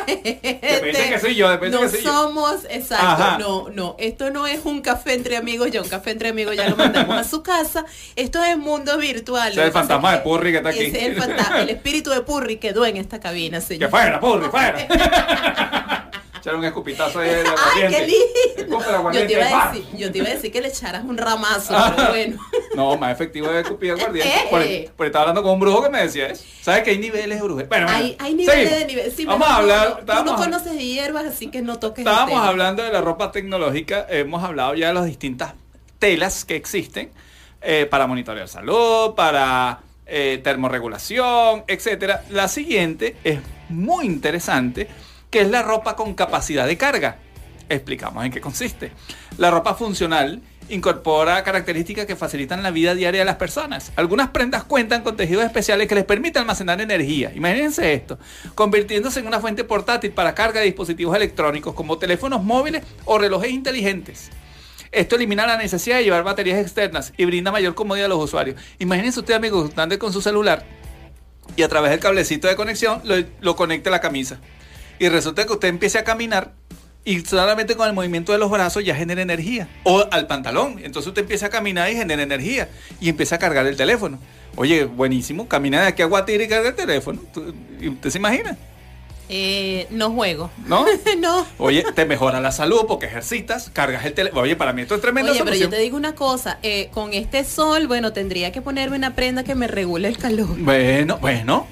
Depende 0.06 1.08
que 1.08 1.18
soy 1.18 1.34
yo, 1.34 1.48
depende 1.50 1.76
no 1.76 1.82
que 1.82 1.88
soy 1.88 2.02
yo. 2.02 2.12
somos, 2.12 2.64
exacto, 2.68 3.06
Ajá. 3.06 3.38
no, 3.38 3.68
no, 3.70 3.96
esto 3.98 4.30
no 4.30 4.46
es 4.46 4.60
un 4.64 4.80
café 4.80 5.14
entre 5.14 5.36
amigos, 5.36 5.70
ya 5.70 5.80
un 5.82 5.88
café 5.88 6.10
entre 6.10 6.28
amigos 6.30 6.56
ya 6.56 6.68
lo 6.68 6.76
mandamos 6.76 7.16
a 7.16 7.24
su 7.24 7.42
casa, 7.42 7.84
esto 8.16 8.42
es 8.44 8.56
mundo 8.56 8.96
virtual. 8.98 9.52
Ese 9.52 9.60
es 9.60 9.66
el 9.66 9.72
que 9.72 9.78
fantasma 9.78 10.12
de 10.12 10.18
Purri 10.18 10.50
que 10.52 10.56
está 10.58 10.68
aquí. 10.70 10.80
Ese 10.80 10.98
es 10.98 11.04
el 11.04 11.16
fantasma, 11.16 11.60
el 11.62 11.70
espíritu 11.70 12.10
de 12.10 12.20
Purri 12.22 12.56
quedó 12.58 12.84
en 12.86 12.96
esta 12.96 13.20
cabina, 13.20 13.58
Que 13.60 13.64
señor. 13.66 13.90
fuera, 13.90 14.20
purri, 14.20 14.48
fuera. 14.48 14.86
Echar 16.40 16.54
un 16.56 16.64
escupitazo 16.64 17.20
ahí 17.20 17.28
de 17.28 17.36
¡Ay, 17.36 17.46
aguardiente. 17.46 17.96
qué 17.96 18.06
lindo! 18.06 19.10
Yo 19.12 19.26
te, 19.26 19.32
iba 19.32 19.44
a 19.68 19.72
decir, 19.72 19.86
yo 19.96 20.12
te 20.12 20.18
iba 20.18 20.26
a 20.28 20.30
decir 20.30 20.52
que 20.52 20.60
le 20.60 20.68
echaras 20.68 21.04
un 21.04 21.16
ramazo, 21.18 21.74
Ah. 21.76 21.92
pero 21.96 22.08
bueno. 22.10 22.40
No, 22.74 22.96
más 22.96 23.12
efectivo 23.12 23.48
de 23.48 23.60
escupir 23.60 23.92
aguardiente. 23.92 24.28
Eh. 24.34 24.46
Por, 24.88 24.96
por 24.96 25.06
estaba 25.06 25.22
hablando 25.24 25.42
con 25.42 25.52
un 25.52 25.60
brujo 25.60 25.82
que 25.82 25.90
me 25.90 26.02
decía 26.02 26.26
eso. 26.28 26.44
¿Sabes 26.62 26.82
que 26.82 26.90
hay 26.90 26.98
niveles 26.98 27.38
de 27.38 27.44
brujería? 27.44 27.68
Bueno, 27.68 27.86
Hay, 27.90 28.16
hay 28.18 28.34
niveles 28.34 28.54
seguimos. 28.70 28.78
de 28.80 28.84
niveles. 28.86 29.14
Sí, 29.16 29.24
Vamos 29.26 29.48
a 29.48 29.56
hablar. 29.56 30.04
Tú 30.06 30.24
no 30.24 30.36
conoces 30.36 30.78
hierbas, 30.78 31.24
así 31.26 31.48
que 31.48 31.62
no 31.62 31.78
toques 31.78 32.04
el 32.04 32.10
Estábamos 32.10 32.34
tema. 32.34 32.48
hablando 32.48 32.82
de 32.82 32.92
la 32.92 33.00
ropa 33.00 33.32
tecnológica, 33.32 34.06
hemos 34.08 34.42
hablado 34.44 34.74
ya 34.74 34.88
de 34.88 34.94
las 34.94 35.04
distintas 35.06 35.54
telas 35.98 36.44
que 36.44 36.56
existen 36.56 37.10
eh, 37.60 37.86
para 37.90 38.06
monitorear 38.06 38.48
salud, 38.48 39.14
para 39.14 39.80
eh, 40.06 40.40
termorregulación, 40.42 41.64
etcétera. 41.66 42.24
La 42.30 42.48
siguiente 42.48 43.16
es 43.24 43.40
muy 43.68 44.06
interesante, 44.06 44.88
que 45.30 45.40
es 45.40 45.50
la 45.50 45.62
ropa 45.62 45.96
con 45.96 46.14
capacidad 46.14 46.66
de 46.66 46.76
carga. 46.76 47.18
Explicamos 47.68 48.24
en 48.24 48.32
qué 48.32 48.40
consiste. 48.40 48.92
La 49.38 49.50
ropa 49.50 49.74
funcional 49.74 50.42
incorpora 50.68 51.42
características 51.42 52.06
que 52.06 52.16
facilitan 52.16 52.62
la 52.62 52.70
vida 52.70 52.94
diaria 52.94 53.20
de 53.20 53.24
las 53.24 53.36
personas. 53.36 53.92
Algunas 53.96 54.30
prendas 54.30 54.64
cuentan 54.64 55.02
con 55.02 55.16
tejidos 55.16 55.44
especiales 55.44 55.88
que 55.88 55.94
les 55.94 56.04
permiten 56.04 56.42
almacenar 56.42 56.80
energía. 56.80 57.32
Imagínense 57.34 57.92
esto, 57.92 58.18
convirtiéndose 58.54 59.20
en 59.20 59.26
una 59.26 59.40
fuente 59.40 59.64
portátil 59.64 60.12
para 60.12 60.34
carga 60.34 60.60
de 60.60 60.66
dispositivos 60.66 61.16
electrónicos 61.16 61.74
como 61.74 61.98
teléfonos 61.98 62.42
móviles 62.42 62.82
o 63.04 63.18
relojes 63.18 63.50
inteligentes. 63.50 64.30
Esto 64.92 65.16
elimina 65.16 65.46
la 65.46 65.56
necesidad 65.56 65.98
de 65.98 66.04
llevar 66.04 66.24
baterías 66.24 66.58
externas 66.58 67.12
y 67.16 67.24
brinda 67.24 67.52
mayor 67.52 67.74
comodidad 67.74 68.06
a 68.06 68.08
los 68.08 68.24
usuarios. 68.24 68.60
Imagínense 68.80 69.20
usted, 69.20 69.34
amigos, 69.34 69.70
ande 69.76 69.98
con 69.98 70.12
su 70.12 70.20
celular 70.20 70.64
y 71.56 71.62
a 71.62 71.68
través 71.68 71.90
del 71.90 72.00
cablecito 72.00 72.48
de 72.48 72.56
conexión 72.56 73.00
lo, 73.04 73.14
lo 73.40 73.56
conecte 73.56 73.88
a 73.88 73.92
la 73.92 74.00
camisa. 74.00 74.40
Y 75.00 75.08
resulta 75.08 75.46
que 75.46 75.52
usted 75.54 75.68
empiece 75.68 75.98
a 75.98 76.04
caminar 76.04 76.52
y 77.06 77.20
solamente 77.20 77.74
con 77.74 77.88
el 77.88 77.94
movimiento 77.94 78.32
de 78.32 78.38
los 78.38 78.50
brazos 78.50 78.84
ya 78.84 78.94
genera 78.94 79.22
energía. 79.22 79.66
O 79.84 80.06
al 80.10 80.26
pantalón. 80.26 80.78
Entonces 80.82 81.08
usted 81.08 81.22
empieza 81.22 81.46
a 81.46 81.48
caminar 81.48 81.90
y 81.90 81.96
genera 81.96 82.22
energía. 82.22 82.68
Y 83.00 83.08
empieza 83.08 83.36
a 83.36 83.38
cargar 83.38 83.66
el 83.66 83.76
teléfono. 83.76 84.18
Oye, 84.56 84.84
buenísimo. 84.84 85.48
Camina 85.48 85.80
de 85.80 85.86
aquí 85.88 86.02
a 86.02 86.04
Guatire 86.04 86.44
y 86.44 86.48
carga 86.48 86.68
el 86.68 86.74
teléfono. 86.74 87.18
¿Tú- 87.32 87.54
y 87.80 87.88
¿Usted 87.88 88.10
se 88.10 88.18
imagina? 88.18 88.58
Eh, 89.30 89.86
no 89.90 90.10
juego. 90.10 90.50
¿No? 90.66 90.84
no. 91.18 91.46
Oye, 91.56 91.82
te 91.94 92.04
mejora 92.04 92.38
la 92.42 92.52
salud 92.52 92.84
porque 92.86 93.06
ejercitas, 93.06 93.70
cargas 93.72 94.04
el 94.04 94.12
teléfono. 94.12 94.42
Oye, 94.42 94.54
para 94.54 94.74
mí 94.74 94.82
esto 94.82 94.96
es 94.96 95.00
tremenda 95.00 95.32
Oye, 95.32 95.42
pero 95.42 95.56
yo 95.56 95.70
te 95.70 95.78
digo 95.78 95.96
una 95.96 96.14
cosa, 96.14 96.58
eh, 96.62 96.90
con 96.92 97.14
este 97.14 97.44
sol, 97.44 97.86
bueno, 97.86 98.12
tendría 98.12 98.52
que 98.52 98.60
ponerme 98.60 98.96
una 98.98 99.14
prenda 99.14 99.44
que 99.44 99.54
me 99.54 99.66
regule 99.66 100.08
el 100.08 100.18
calor. 100.18 100.58
Bueno, 100.58 101.16
bueno. 101.18 101.66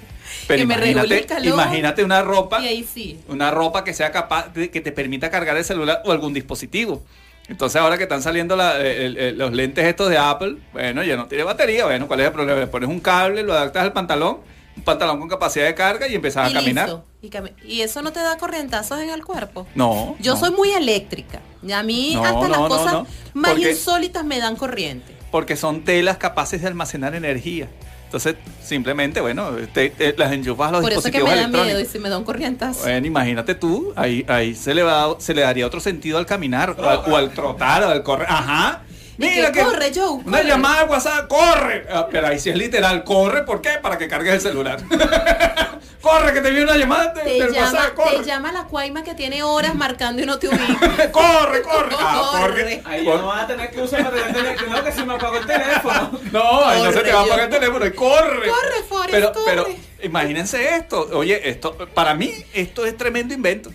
Pero 0.47 0.61
Que 0.61 0.67
me 0.67 0.77
regule 0.77 1.19
el 1.19 1.27
calor. 1.27 1.47
imagínate 1.47 2.05
una 2.05 2.23
ropa. 2.23 2.61
Y 2.63 2.67
ahí 2.69 2.85
sí. 2.93 3.21
Una 3.29 3.51
ropa 3.51 3.85
que 3.85 3.95
sea 3.95 4.11
capaz 4.13 4.53
de 4.55 4.71
que 4.71 4.81
te 4.81 4.93
permita 4.93 5.31
cargar 5.31 5.57
el 5.57 5.65
celular 5.65 6.03
o 6.05 6.13
algún 6.13 6.33
dispositivo. 6.35 7.03
Entonces 7.49 7.81
ahora 7.81 7.97
que 7.97 8.03
están 8.03 8.23
saliendo 8.23 8.57
la- 8.57 8.79
el- 8.81 9.17
el- 9.17 9.39
los 9.39 9.53
lentes 9.53 9.85
estos 9.87 10.11
de 10.11 10.19
Apple, 10.19 10.57
bueno, 10.73 11.03
ya 11.03 11.17
no 11.17 11.27
tiene 11.27 11.45
batería, 11.45 11.87
bueno, 11.87 12.07
¿cuál 12.07 12.21
es 12.21 12.27
el 12.27 12.33
problema? 12.33 12.61
Le 12.61 12.67
pones 12.67 12.89
un 12.91 13.01
cable, 13.01 13.43
lo 13.43 13.55
adaptas 13.55 13.85
al 13.85 13.93
pantalón, 13.95 14.39
un 14.77 14.83
pantalón 14.83 15.19
con 15.19 15.29
capacidad 15.31 15.65
de 15.65 15.75
carga 15.75 16.07
y 16.09 16.15
empiezas 16.15 16.51
y 16.53 16.55
a 16.55 16.61
caminar. 16.61 16.89
listo. 16.89 17.05
Y, 17.23 17.31
cami- 17.31 17.53
y 17.65 17.81
eso 17.81 18.03
no 18.03 18.13
te 18.13 18.21
da 18.21 18.37
corrientazos 18.37 19.01
en 19.01 19.09
el 19.11 19.25
cuerpo. 19.25 19.67
No. 19.75 20.15
Yo 20.21 20.35
no. 20.35 20.41
soy 20.41 20.51
muy 20.51 20.71
eléctrica. 20.73 21.41
Y 21.67 21.73
a 21.73 21.83
mí 21.83 22.13
No, 22.15 22.25
hasta 22.25 22.49
no, 22.49 22.49
las 22.49 22.59
cosas 22.69 23.09
más 23.35 23.59
insólitas 23.59 24.25
me 24.25 24.39
dan 24.39 24.55
corriente. 24.55 25.17
Porque 25.33 25.57
son 25.57 25.85
telas 25.85 26.19
capaces 26.19 26.61
de 26.61 26.69
almacenar 26.69 27.15
energía. 27.15 27.69
Entonces, 28.09 28.37
simplemente, 28.65 29.21
bueno, 29.21 29.51
te- 29.75 29.91
te- 29.91 30.15
las 30.17 30.33
enchufas 30.33 30.71
a 30.71 30.73
los 30.73 30.81
Por 30.81 30.93
eso 30.93 31.03
que 31.03 31.11
dispositivos 31.19 31.47
me 31.51 31.59
da 31.59 31.65
miedo 31.65 31.79
y 31.79 31.85
si 31.85 31.99
me 31.99 32.09
da 32.09 32.17
un 32.17 32.25
corrientazo. 32.25 32.81
Bueno, 32.81 33.07
imagínate 33.07 33.55
tú, 33.55 33.93
ahí, 33.97 34.25
ahí 34.29 34.55
se, 34.55 34.73
le 34.75 34.83
va, 34.83 35.15
se 35.19 35.35
le 35.35 35.43
daría 35.43 35.67
otro 35.67 35.79
sentido 35.79 36.17
al 36.17 36.25
caminar, 36.25 36.75
o 36.79 36.89
al, 36.89 37.01
o 37.07 37.17
al 37.19 37.31
trotar, 37.33 37.83
o 37.83 37.89
al 37.91 38.03
correr. 38.03 38.27
Ajá. 38.31 38.81
Y 39.21 39.53
que 39.53 39.63
corre, 39.65 39.91
Joe, 39.95 40.11
Una 40.25 40.39
corre. 40.39 40.45
llamada 40.49 40.85
de 40.85 40.91
WhatsApp, 40.91 41.29
corre. 41.29 41.87
Ah, 41.91 42.07
Pero 42.11 42.29
ahí 42.29 42.39
sí 42.39 42.51
es 42.51 42.57
literal, 42.57 43.03
corre, 43.03 43.43
¿por 43.45 43.61
qué? 43.61 43.71
Para 43.83 43.99
que 43.99 44.07
cargues 44.07 44.35
el 44.35 44.41
celular. 44.41 44.79
corre, 46.01 46.33
que 46.33 46.41
te 46.41 46.51
viene 46.51 46.65
una 46.67 46.77
llamada 46.77 47.13
de, 47.15 47.23
Te 47.23 47.31
del 47.31 47.53
llama, 47.53 47.73
WhatsApp, 47.73 47.95
corre. 47.95 48.17
te 48.19 48.25
llama 48.25 48.53
la 48.53 48.65
cuaima 48.65 49.03
que 49.03 49.15
tiene 49.15 49.43
horas 49.43 49.75
marcando 49.75 50.23
y 50.23 50.27
no 50.27 50.39
te 50.39 50.47
ubica. 50.51 51.11
corre, 51.11 51.63
corre. 51.63 51.97
Ah, 51.99 52.39
Corre. 52.41 52.83
Ahí 52.85 53.05
no 53.05 53.27
vas 53.27 53.43
a 53.43 53.47
tener 53.49 53.71
que 53.73 53.81
usar 53.83 54.09
para 54.09 54.33
tener 54.33 54.57
que 54.57 54.67
no, 54.67 54.85
que 54.85 54.93
se 54.93 55.05
me 55.05 55.15
apagó 55.15 55.37
el 55.39 55.47
teléfono. 55.47 56.11
No, 56.33 56.65
ahí 56.65 56.83
no 56.83 56.93
se 56.93 57.01
te 57.01 57.13
va 57.13 57.21
a 57.21 57.25
apagar 57.25 57.45
el 57.47 57.51
teléfono, 57.51 57.87
y 57.87 57.93
corre. 57.93 58.49
Corre, 58.49 58.83
Forrest, 58.89 59.11
pero, 59.11 59.33
corre. 59.33 59.45
pero 59.47 59.67
imagínense 60.03 60.77
esto. 60.77 61.09
Oye, 61.15 61.49
esto, 61.49 61.77
para 61.93 62.15
mí, 62.15 62.33
esto 62.55 62.87
es 62.87 62.97
tremendo 62.97 63.35
invento. 63.35 63.71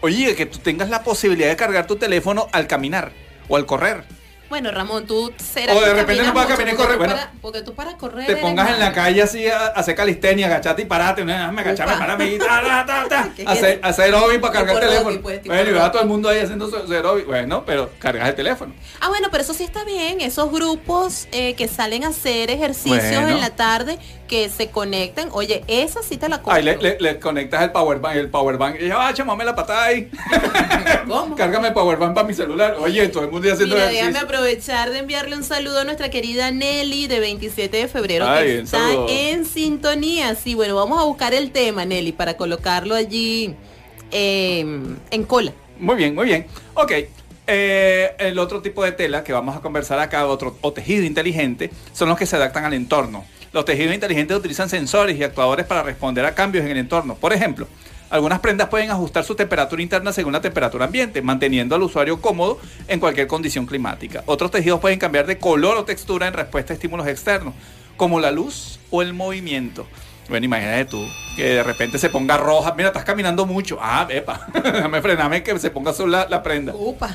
Oye, 0.00 0.36
que 0.36 0.46
tú 0.46 0.58
tengas 0.58 0.88
la 0.90 1.02
posibilidad 1.02 1.48
de 1.48 1.56
cargar 1.56 1.86
tu 1.88 1.96
teléfono 1.96 2.46
al 2.52 2.66
caminar 2.68 3.10
o 3.48 3.56
al 3.56 3.66
correr. 3.66 4.04
Bueno, 4.48 4.70
Ramón, 4.70 5.06
tú 5.06 5.30
serás 5.36 5.76
O 5.76 5.80
de 5.80 5.92
repente 5.94 6.22
no 6.22 6.40
a 6.40 6.46
caminar 6.46 6.74
y 6.74 6.76
correr, 6.76 6.92
tú 6.92 6.98
bueno. 6.98 7.14
para- 7.14 7.32
porque 7.42 7.62
tú 7.62 7.74
para 7.74 7.96
correr 7.96 8.26
Te 8.26 8.36
pongas 8.36 8.70
en 8.70 8.80
la 8.80 8.92
calle 8.92 9.22
así 9.22 9.46
a, 9.46 9.58
a 9.58 9.66
hacer 9.68 9.94
calistenia, 9.94 10.46
agachate 10.46 10.82
y 10.82 10.84
parate. 10.86 11.24
No, 11.24 11.32
déjame 11.32 11.60
agacharme, 11.60 11.92
Upa. 11.94 12.00
parame 12.00 12.26
y 12.32 12.38
ta, 12.38 12.46
ta, 12.62 12.86
ta, 12.86 13.06
ta. 13.08 13.30
¿Qué 13.36 13.44
Hacer, 13.46 13.80
aeróbic 14.04 14.40
para 14.40 14.52
cargar 14.54 14.76
el 14.76 14.88
teléfono. 14.88 15.20
Pues, 15.20 15.44
bueno, 15.44 15.70
y 15.86 15.90
todo 15.90 16.00
el 16.00 16.08
mundo 16.08 16.28
ahí 16.30 16.40
haciendo 16.40 16.68
su. 16.70 16.76
Bueno, 17.26 17.64
pero 17.66 17.90
cargas 17.98 18.28
el 18.28 18.34
teléfono. 18.34 18.72
Ah, 19.00 19.08
bueno, 19.08 19.28
pero 19.30 19.42
eso 19.42 19.52
sí 19.54 19.64
está 19.64 19.84
bien. 19.84 20.20
Esos 20.20 20.50
grupos 20.50 21.28
eh, 21.32 21.54
que 21.54 21.68
salen 21.68 22.04
a 22.04 22.08
hacer 22.08 22.50
ejercicios 22.50 23.00
Bueno. 23.06 23.28
en 23.28 23.40
la 23.40 23.50
tarde, 23.50 23.98
que 24.28 24.48
se 24.48 24.70
conectan. 24.70 25.28
Oye, 25.32 25.62
esa 25.68 26.02
sí 26.02 26.16
te 26.16 26.28
la 26.28 26.36
compro. 26.38 26.54
Ahí 26.54 26.62
le, 26.62 26.76
le- 26.78 26.96
le 27.00 27.18
conectas 27.20 27.62
el 27.62 27.72
power 27.72 27.98
bank, 27.98 28.16
el 28.16 28.30
power 28.30 28.56
bank. 28.56 28.76
Y 28.80 28.88
ya, 28.88 29.08
ah, 29.08 29.12
chamame 29.14 29.44
la 29.44 29.54
patada 29.54 29.84
ahí. 29.84 30.10
¿Cómo? 31.08 31.36
Cárgame 31.36 31.68
el 31.68 31.74
power 31.74 31.98
bank 31.98 32.14
para 32.14 32.26
mi 32.26 32.34
celular. 32.34 32.76
Oye, 32.80 33.08
todo 33.08 33.24
el 33.24 33.30
mundo 33.30 33.46
ya 33.46 33.54
haciendo 33.54 33.74
Mira, 33.74 33.86
ejercicio. 33.90 34.12
Aprovechar 34.42 34.90
de 34.90 34.98
enviarle 35.00 35.34
un 35.36 35.42
saludo 35.42 35.80
a 35.80 35.84
nuestra 35.84 36.10
querida 36.10 36.50
Nelly 36.52 37.08
de 37.08 37.18
27 37.18 37.76
de 37.76 37.88
febrero 37.88 38.24
Ay, 38.28 38.46
que 38.46 38.58
está 38.60 38.78
saludo. 38.78 39.06
en 39.10 39.44
sintonía. 39.44 40.34
Sí, 40.36 40.54
bueno, 40.54 40.76
vamos 40.76 41.00
a 41.00 41.04
buscar 41.04 41.34
el 41.34 41.50
tema, 41.50 41.84
Nelly, 41.84 42.12
para 42.12 42.36
colocarlo 42.36 42.94
allí 42.94 43.54
eh, 44.12 44.60
en 45.10 45.24
cola. 45.24 45.52
Muy 45.80 45.96
bien, 45.96 46.14
muy 46.14 46.26
bien. 46.26 46.46
Ok. 46.74 46.92
eh, 47.48 48.14
el 48.18 48.38
otro 48.38 48.62
tipo 48.62 48.84
de 48.84 48.92
tela 48.92 49.24
que 49.24 49.32
vamos 49.32 49.56
a 49.56 49.60
conversar 49.60 49.98
acá, 49.98 50.24
otro, 50.26 50.56
o 50.60 50.72
tejido 50.72 51.04
inteligente, 51.04 51.70
son 51.92 52.08
los 52.08 52.16
que 52.16 52.26
se 52.26 52.36
adaptan 52.36 52.64
al 52.64 52.74
entorno. 52.74 53.24
Los 53.52 53.64
tejidos 53.64 53.92
inteligentes 53.94 54.36
utilizan 54.36 54.68
sensores 54.68 55.16
y 55.18 55.24
actuadores 55.24 55.66
para 55.66 55.82
responder 55.82 56.24
a 56.26 56.34
cambios 56.34 56.64
en 56.64 56.70
el 56.70 56.76
entorno. 56.78 57.16
Por 57.16 57.32
ejemplo, 57.32 57.66
algunas 58.10 58.40
prendas 58.40 58.68
pueden 58.68 58.90
ajustar 58.90 59.24
su 59.24 59.34
temperatura 59.34 59.82
interna 59.82 60.12
según 60.12 60.32
la 60.32 60.40
temperatura 60.40 60.86
ambiente, 60.86 61.22
manteniendo 61.22 61.74
al 61.74 61.82
usuario 61.82 62.20
cómodo 62.20 62.58
en 62.86 63.00
cualquier 63.00 63.26
condición 63.26 63.66
climática. 63.66 64.22
Otros 64.26 64.50
tejidos 64.50 64.80
pueden 64.80 64.98
cambiar 64.98 65.26
de 65.26 65.38
color 65.38 65.76
o 65.76 65.84
textura 65.84 66.26
en 66.26 66.34
respuesta 66.34 66.72
a 66.72 66.74
estímulos 66.74 67.06
externos, 67.06 67.54
como 67.96 68.20
la 68.20 68.30
luz 68.30 68.80
o 68.90 69.02
el 69.02 69.12
movimiento. 69.12 69.86
Bueno, 70.28 70.44
imagínate 70.44 70.84
tú, 70.84 71.06
que 71.36 71.44
de 71.44 71.62
repente 71.62 71.98
se 71.98 72.10
ponga 72.10 72.36
roja. 72.36 72.74
Mira, 72.74 72.88
estás 72.88 73.04
caminando 73.04 73.46
mucho. 73.46 73.78
Ah, 73.80 74.06
epa, 74.10 74.46
déjame 74.52 75.00
frenarme 75.00 75.42
que 75.42 75.58
se 75.58 75.70
ponga 75.70 75.90
azul 75.90 76.10
la, 76.10 76.26
la 76.28 76.42
prenda. 76.42 76.74
Upa. 76.74 77.14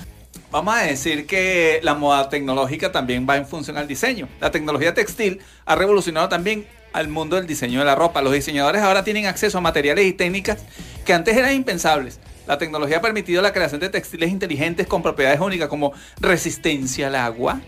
Vamos 0.51 0.75
a 0.75 0.82
decir 0.82 1.25
que 1.25 1.79
la 1.82 1.95
moda 1.95 2.29
tecnológica 2.29 2.91
también 2.91 3.25
va 3.27 3.38
en 3.38 3.47
función 3.47 3.77
al 3.77 3.88
diseño. 3.88 4.27
La 4.39 4.51
tecnología 4.51 4.93
textil 4.93 5.41
ha 5.65 5.75
revolucionado 5.75 6.29
también 6.29 6.67
al 6.93 7.10
mundo 7.10 7.36
del 7.36 7.47
diseño 7.47 7.79
de 7.79 7.86
la 7.86 7.95
ropa. 7.95 8.21
Los 8.21 8.34
diseñadores 8.34 8.82
ahora 8.82 9.03
tienen 9.03 9.25
acceso 9.25 9.58
a 9.58 9.62
materiales 9.62 10.06
y 10.06 10.13
técnicas 10.13 10.63
que 11.06 11.13
antes 11.13 11.36
eran 11.36 11.53
impensables. 11.53 12.19
La 12.47 12.58
tecnología 12.58 12.97
ha 12.97 13.01
permitido 13.01 13.41
la 13.41 13.53
creación 13.53 13.82
de 13.82 13.89
textiles 13.89 14.29
inteligentes 14.29 14.88
con 14.88 15.01
propiedades 15.01 15.39
únicas 15.39 15.69
como 15.69 15.93
resistencia 16.19 17.08
al 17.08 17.15
agua, 17.15 17.62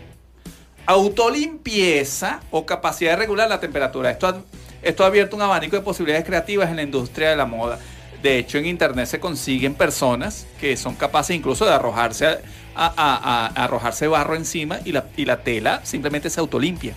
autolimpieza 0.86 2.40
o 2.50 2.66
capacidad 2.66 3.12
de 3.12 3.16
regular 3.16 3.48
la 3.48 3.58
temperatura. 3.58 4.10
Esto 4.10 4.28
ha, 4.28 4.42
esto 4.82 5.04
ha 5.04 5.06
abierto 5.06 5.36
un 5.36 5.42
abanico 5.42 5.76
de 5.76 5.82
posibilidades 5.82 6.26
creativas 6.26 6.70
en 6.70 6.76
la 6.76 6.82
industria 6.82 7.30
de 7.30 7.36
la 7.36 7.46
moda. 7.46 7.78
De 8.22 8.38
hecho, 8.38 8.58
en 8.58 8.66
internet 8.66 9.06
se 9.06 9.20
consiguen 9.20 9.74
personas 9.74 10.46
que 10.60 10.76
son 10.76 10.94
capaces 10.94 11.36
incluso 11.36 11.64
de 11.64 11.72
arrojarse, 11.72 12.38
a, 12.74 13.46
arrojarse 13.54 14.06
barro 14.08 14.34
encima 14.36 14.80
y 14.84 14.92
la, 14.92 15.06
y 15.16 15.24
la 15.24 15.42
tela 15.42 15.80
simplemente 15.84 16.28
se 16.28 16.40
autolimpia. 16.40 16.94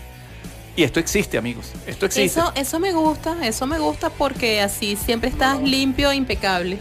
Y 0.76 0.84
esto 0.84 1.00
existe, 1.00 1.38
amigos. 1.38 1.72
Esto 1.88 2.06
existe. 2.06 2.40
Eso, 2.40 2.52
eso 2.56 2.80
me 2.80 2.92
gusta, 2.94 3.36
eso 3.46 3.68
me 3.68 3.80
gusta 3.80 4.10
porque 4.10 4.62
así 4.62 4.96
siempre 4.96 5.30
estás 5.30 5.62
limpio 5.62 6.12
e 6.12 6.16
impecable. 6.16 6.78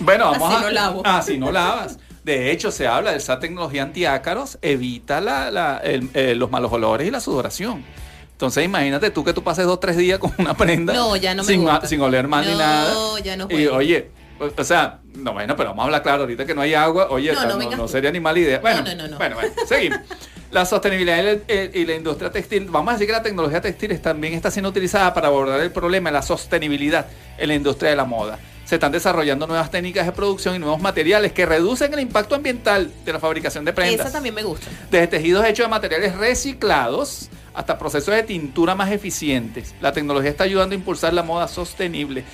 Bueno, 0.00 0.30
vamos 0.30 0.52
Así 0.52 0.56
a. 0.56 0.60
no 0.66 0.70
lavo. 0.70 1.02
Así 1.06 1.38
no 1.38 1.52
lavas. 1.52 1.98
De 2.24 2.50
hecho, 2.52 2.70
se 2.70 2.86
habla 2.86 3.12
de 3.12 3.16
esa 3.18 3.38
tecnología 3.40 3.82
antiácaros, 3.82 4.58
evita 4.62 5.20
la- 5.20 5.50
la- 5.50 5.78
el- 5.78 6.08
eh, 6.14 6.34
los 6.34 6.50
malos 6.50 6.70
olores 6.72 7.06
y 7.08 7.10
la 7.10 7.20
sudoración. 7.20 7.84
Entonces, 8.32 8.64
imagínate 8.64 9.10
tú 9.10 9.24
que 9.24 9.32
tú 9.32 9.42
pases 9.42 9.64
dos 9.64 9.74
o 9.74 9.78
tres 9.78 9.96
días 9.96 10.18
con 10.20 10.32
una 10.38 10.54
prenda 10.54 10.92
No, 10.92 11.16
ya 11.16 11.34
no 11.34 11.42
me 11.42 11.48
sin, 11.48 11.62
gusta. 11.62 11.86
sin 11.86 12.00
oler 12.00 12.28
mal 12.28 12.44
ni 12.44 12.52
No, 12.52 12.58
nada. 12.58 12.94
ya 13.24 13.36
no 13.36 13.46
Y 13.50 13.54
juego. 13.64 13.76
oye, 13.76 14.10
o, 14.58 14.64
sea, 14.64 14.98
no, 15.14 15.32
bueno, 15.32 15.56
pero 15.56 15.70
vamos 15.70 15.82
a 15.82 15.86
hablar 15.86 16.02
claro, 16.02 16.22
ahorita 16.22 16.44
que 16.44 16.54
no 16.54 16.60
hay 16.60 16.74
agua, 16.74 17.06
oye, 17.10 17.32
No, 17.32 17.44
no 17.46 17.56
no, 17.58 17.76
no 17.76 17.88
sería 17.88 18.10
ni 18.10 18.18
mala 18.20 18.38
idea. 18.40 18.58
Bueno, 18.58 18.82
no, 18.82 18.94
no, 18.94 19.08
no. 19.08 19.16
bueno, 19.16 19.36
bueno, 19.36 19.52
seguimos. 19.66 20.00
La 20.52 20.66
sostenibilidad 20.66 21.18
y 21.18 21.22
la, 21.22 21.32
eh, 21.48 21.70
y 21.72 21.86
la 21.86 21.94
industria 21.94 22.30
textil, 22.30 22.66
vamos 22.66 22.90
a 22.90 22.92
decir 22.92 23.06
que 23.06 23.14
la 23.14 23.22
tecnología 23.22 23.62
textil 23.62 23.98
también 24.00 24.34
está 24.34 24.50
siendo 24.50 24.68
utilizada 24.68 25.14
para 25.14 25.28
abordar 25.28 25.58
el 25.60 25.72
problema 25.72 26.10
de 26.10 26.14
la 26.14 26.22
sostenibilidad 26.22 27.06
en 27.38 27.48
la 27.48 27.54
industria 27.54 27.88
de 27.88 27.96
la 27.96 28.04
moda. 28.04 28.38
Se 28.66 28.76
están 28.76 28.92
desarrollando 28.92 29.46
nuevas 29.46 29.70
técnicas 29.70 30.04
de 30.04 30.12
producción 30.12 30.54
y 30.54 30.58
nuevos 30.58 30.78
materiales 30.80 31.32
que 31.32 31.46
reducen 31.46 31.92
el 31.94 32.00
impacto 32.00 32.34
ambiental 32.34 32.92
de 33.02 33.12
la 33.14 33.18
fabricación 33.18 33.64
de 33.64 33.72
prendas. 33.72 34.06
Esa 34.06 34.12
también 34.12 34.34
me 34.34 34.42
gusta. 34.42 34.66
Desde 34.90 35.06
tejidos 35.06 35.44
hechos 35.46 35.64
de 35.64 35.70
materiales 35.70 36.16
reciclados 36.16 37.30
hasta 37.54 37.78
procesos 37.78 38.14
de 38.14 38.22
tintura 38.22 38.74
más 38.74 38.90
eficientes. 38.90 39.74
La 39.80 39.92
tecnología 39.92 40.30
está 40.30 40.44
ayudando 40.44 40.74
a 40.74 40.78
impulsar 40.78 41.12
la 41.12 41.22
moda 41.22 41.48
sostenible. 41.48 42.24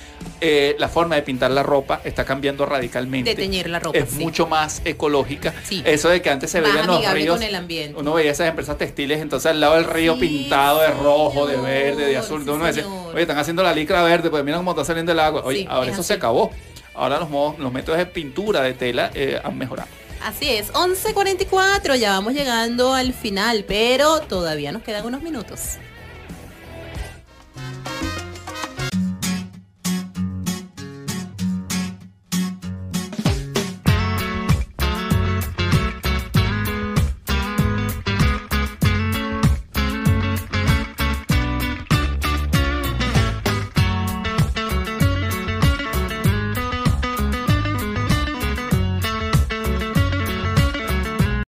Eh, 0.41 0.75
la 0.79 0.87
forma 0.87 1.15
de 1.15 1.21
pintar 1.23 1.51
la 1.51 1.61
ropa 1.63 2.01
está 2.03 2.23
cambiando 2.25 2.65
radicalmente. 2.65 3.29
De 3.31 3.35
teñir 3.35 3.69
la 3.69 3.79
ropa, 3.79 3.97
Es 3.97 4.11
sí. 4.11 4.19
mucho 4.23 4.47
más 4.47 4.81
ecológica. 4.85 5.53
Sí. 5.63 5.81
Eso 5.85 6.09
de 6.09 6.21
que 6.21 6.29
antes 6.29 6.49
se 6.51 6.61
Más 6.61 6.71
veían 6.71 6.87
los 6.87 7.11
ríos. 7.13 7.35
con 7.35 7.43
el 7.43 7.55
ambiente. 7.55 7.99
Uno 7.99 8.13
veía 8.13 8.31
esas 8.31 8.47
empresas 8.47 8.77
textiles, 8.77 9.19
entonces 9.21 9.51
al 9.51 9.59
lado 9.59 9.75
del 9.75 9.85
río 9.85 10.13
Sí, 10.15 10.19
pintado 10.21 10.81
de 10.81 10.87
rojo, 10.91 11.47
de 11.47 11.57
verde, 11.57 12.05
de 12.05 12.17
azul. 12.17 12.47
uno 12.49 12.71
señor. 12.71 12.87
oye, 13.13 13.21
están 13.21 13.37
haciendo 13.37 13.61
la 13.63 13.73
licra 13.73 14.01
verde, 14.03 14.29
pues 14.29 14.43
mira 14.43 14.57
cómo 14.57 14.71
está 14.71 14.85
saliendo 14.85 15.11
el 15.11 15.19
agua. 15.19 15.41
Oye, 15.43 15.65
ahora 15.69 15.87
es 15.87 15.93
eso 15.93 16.03
se 16.03 16.13
acabó. 16.13 16.51
Ahora 16.93 17.19
los, 17.19 17.29
modos- 17.29 17.57
los 17.59 17.71
métodos 17.71 17.97
de 17.97 18.05
pintura 18.05 18.61
de 18.61 18.73
tela 18.73 19.11
eh, 19.13 19.39
han 19.43 19.57
mejorado. 19.57 19.87
Así 20.21 20.49
es, 20.49 20.71
11.44, 20.73 21.95
ya 21.95 22.11
vamos 22.11 22.33
llegando 22.33 22.93
al 22.93 23.13
final, 23.13 23.63
pero 23.67 24.19
todavía 24.21 24.71
nos 24.71 24.83
quedan 24.83 25.05
unos 25.05 25.21
minutos. 25.21 25.77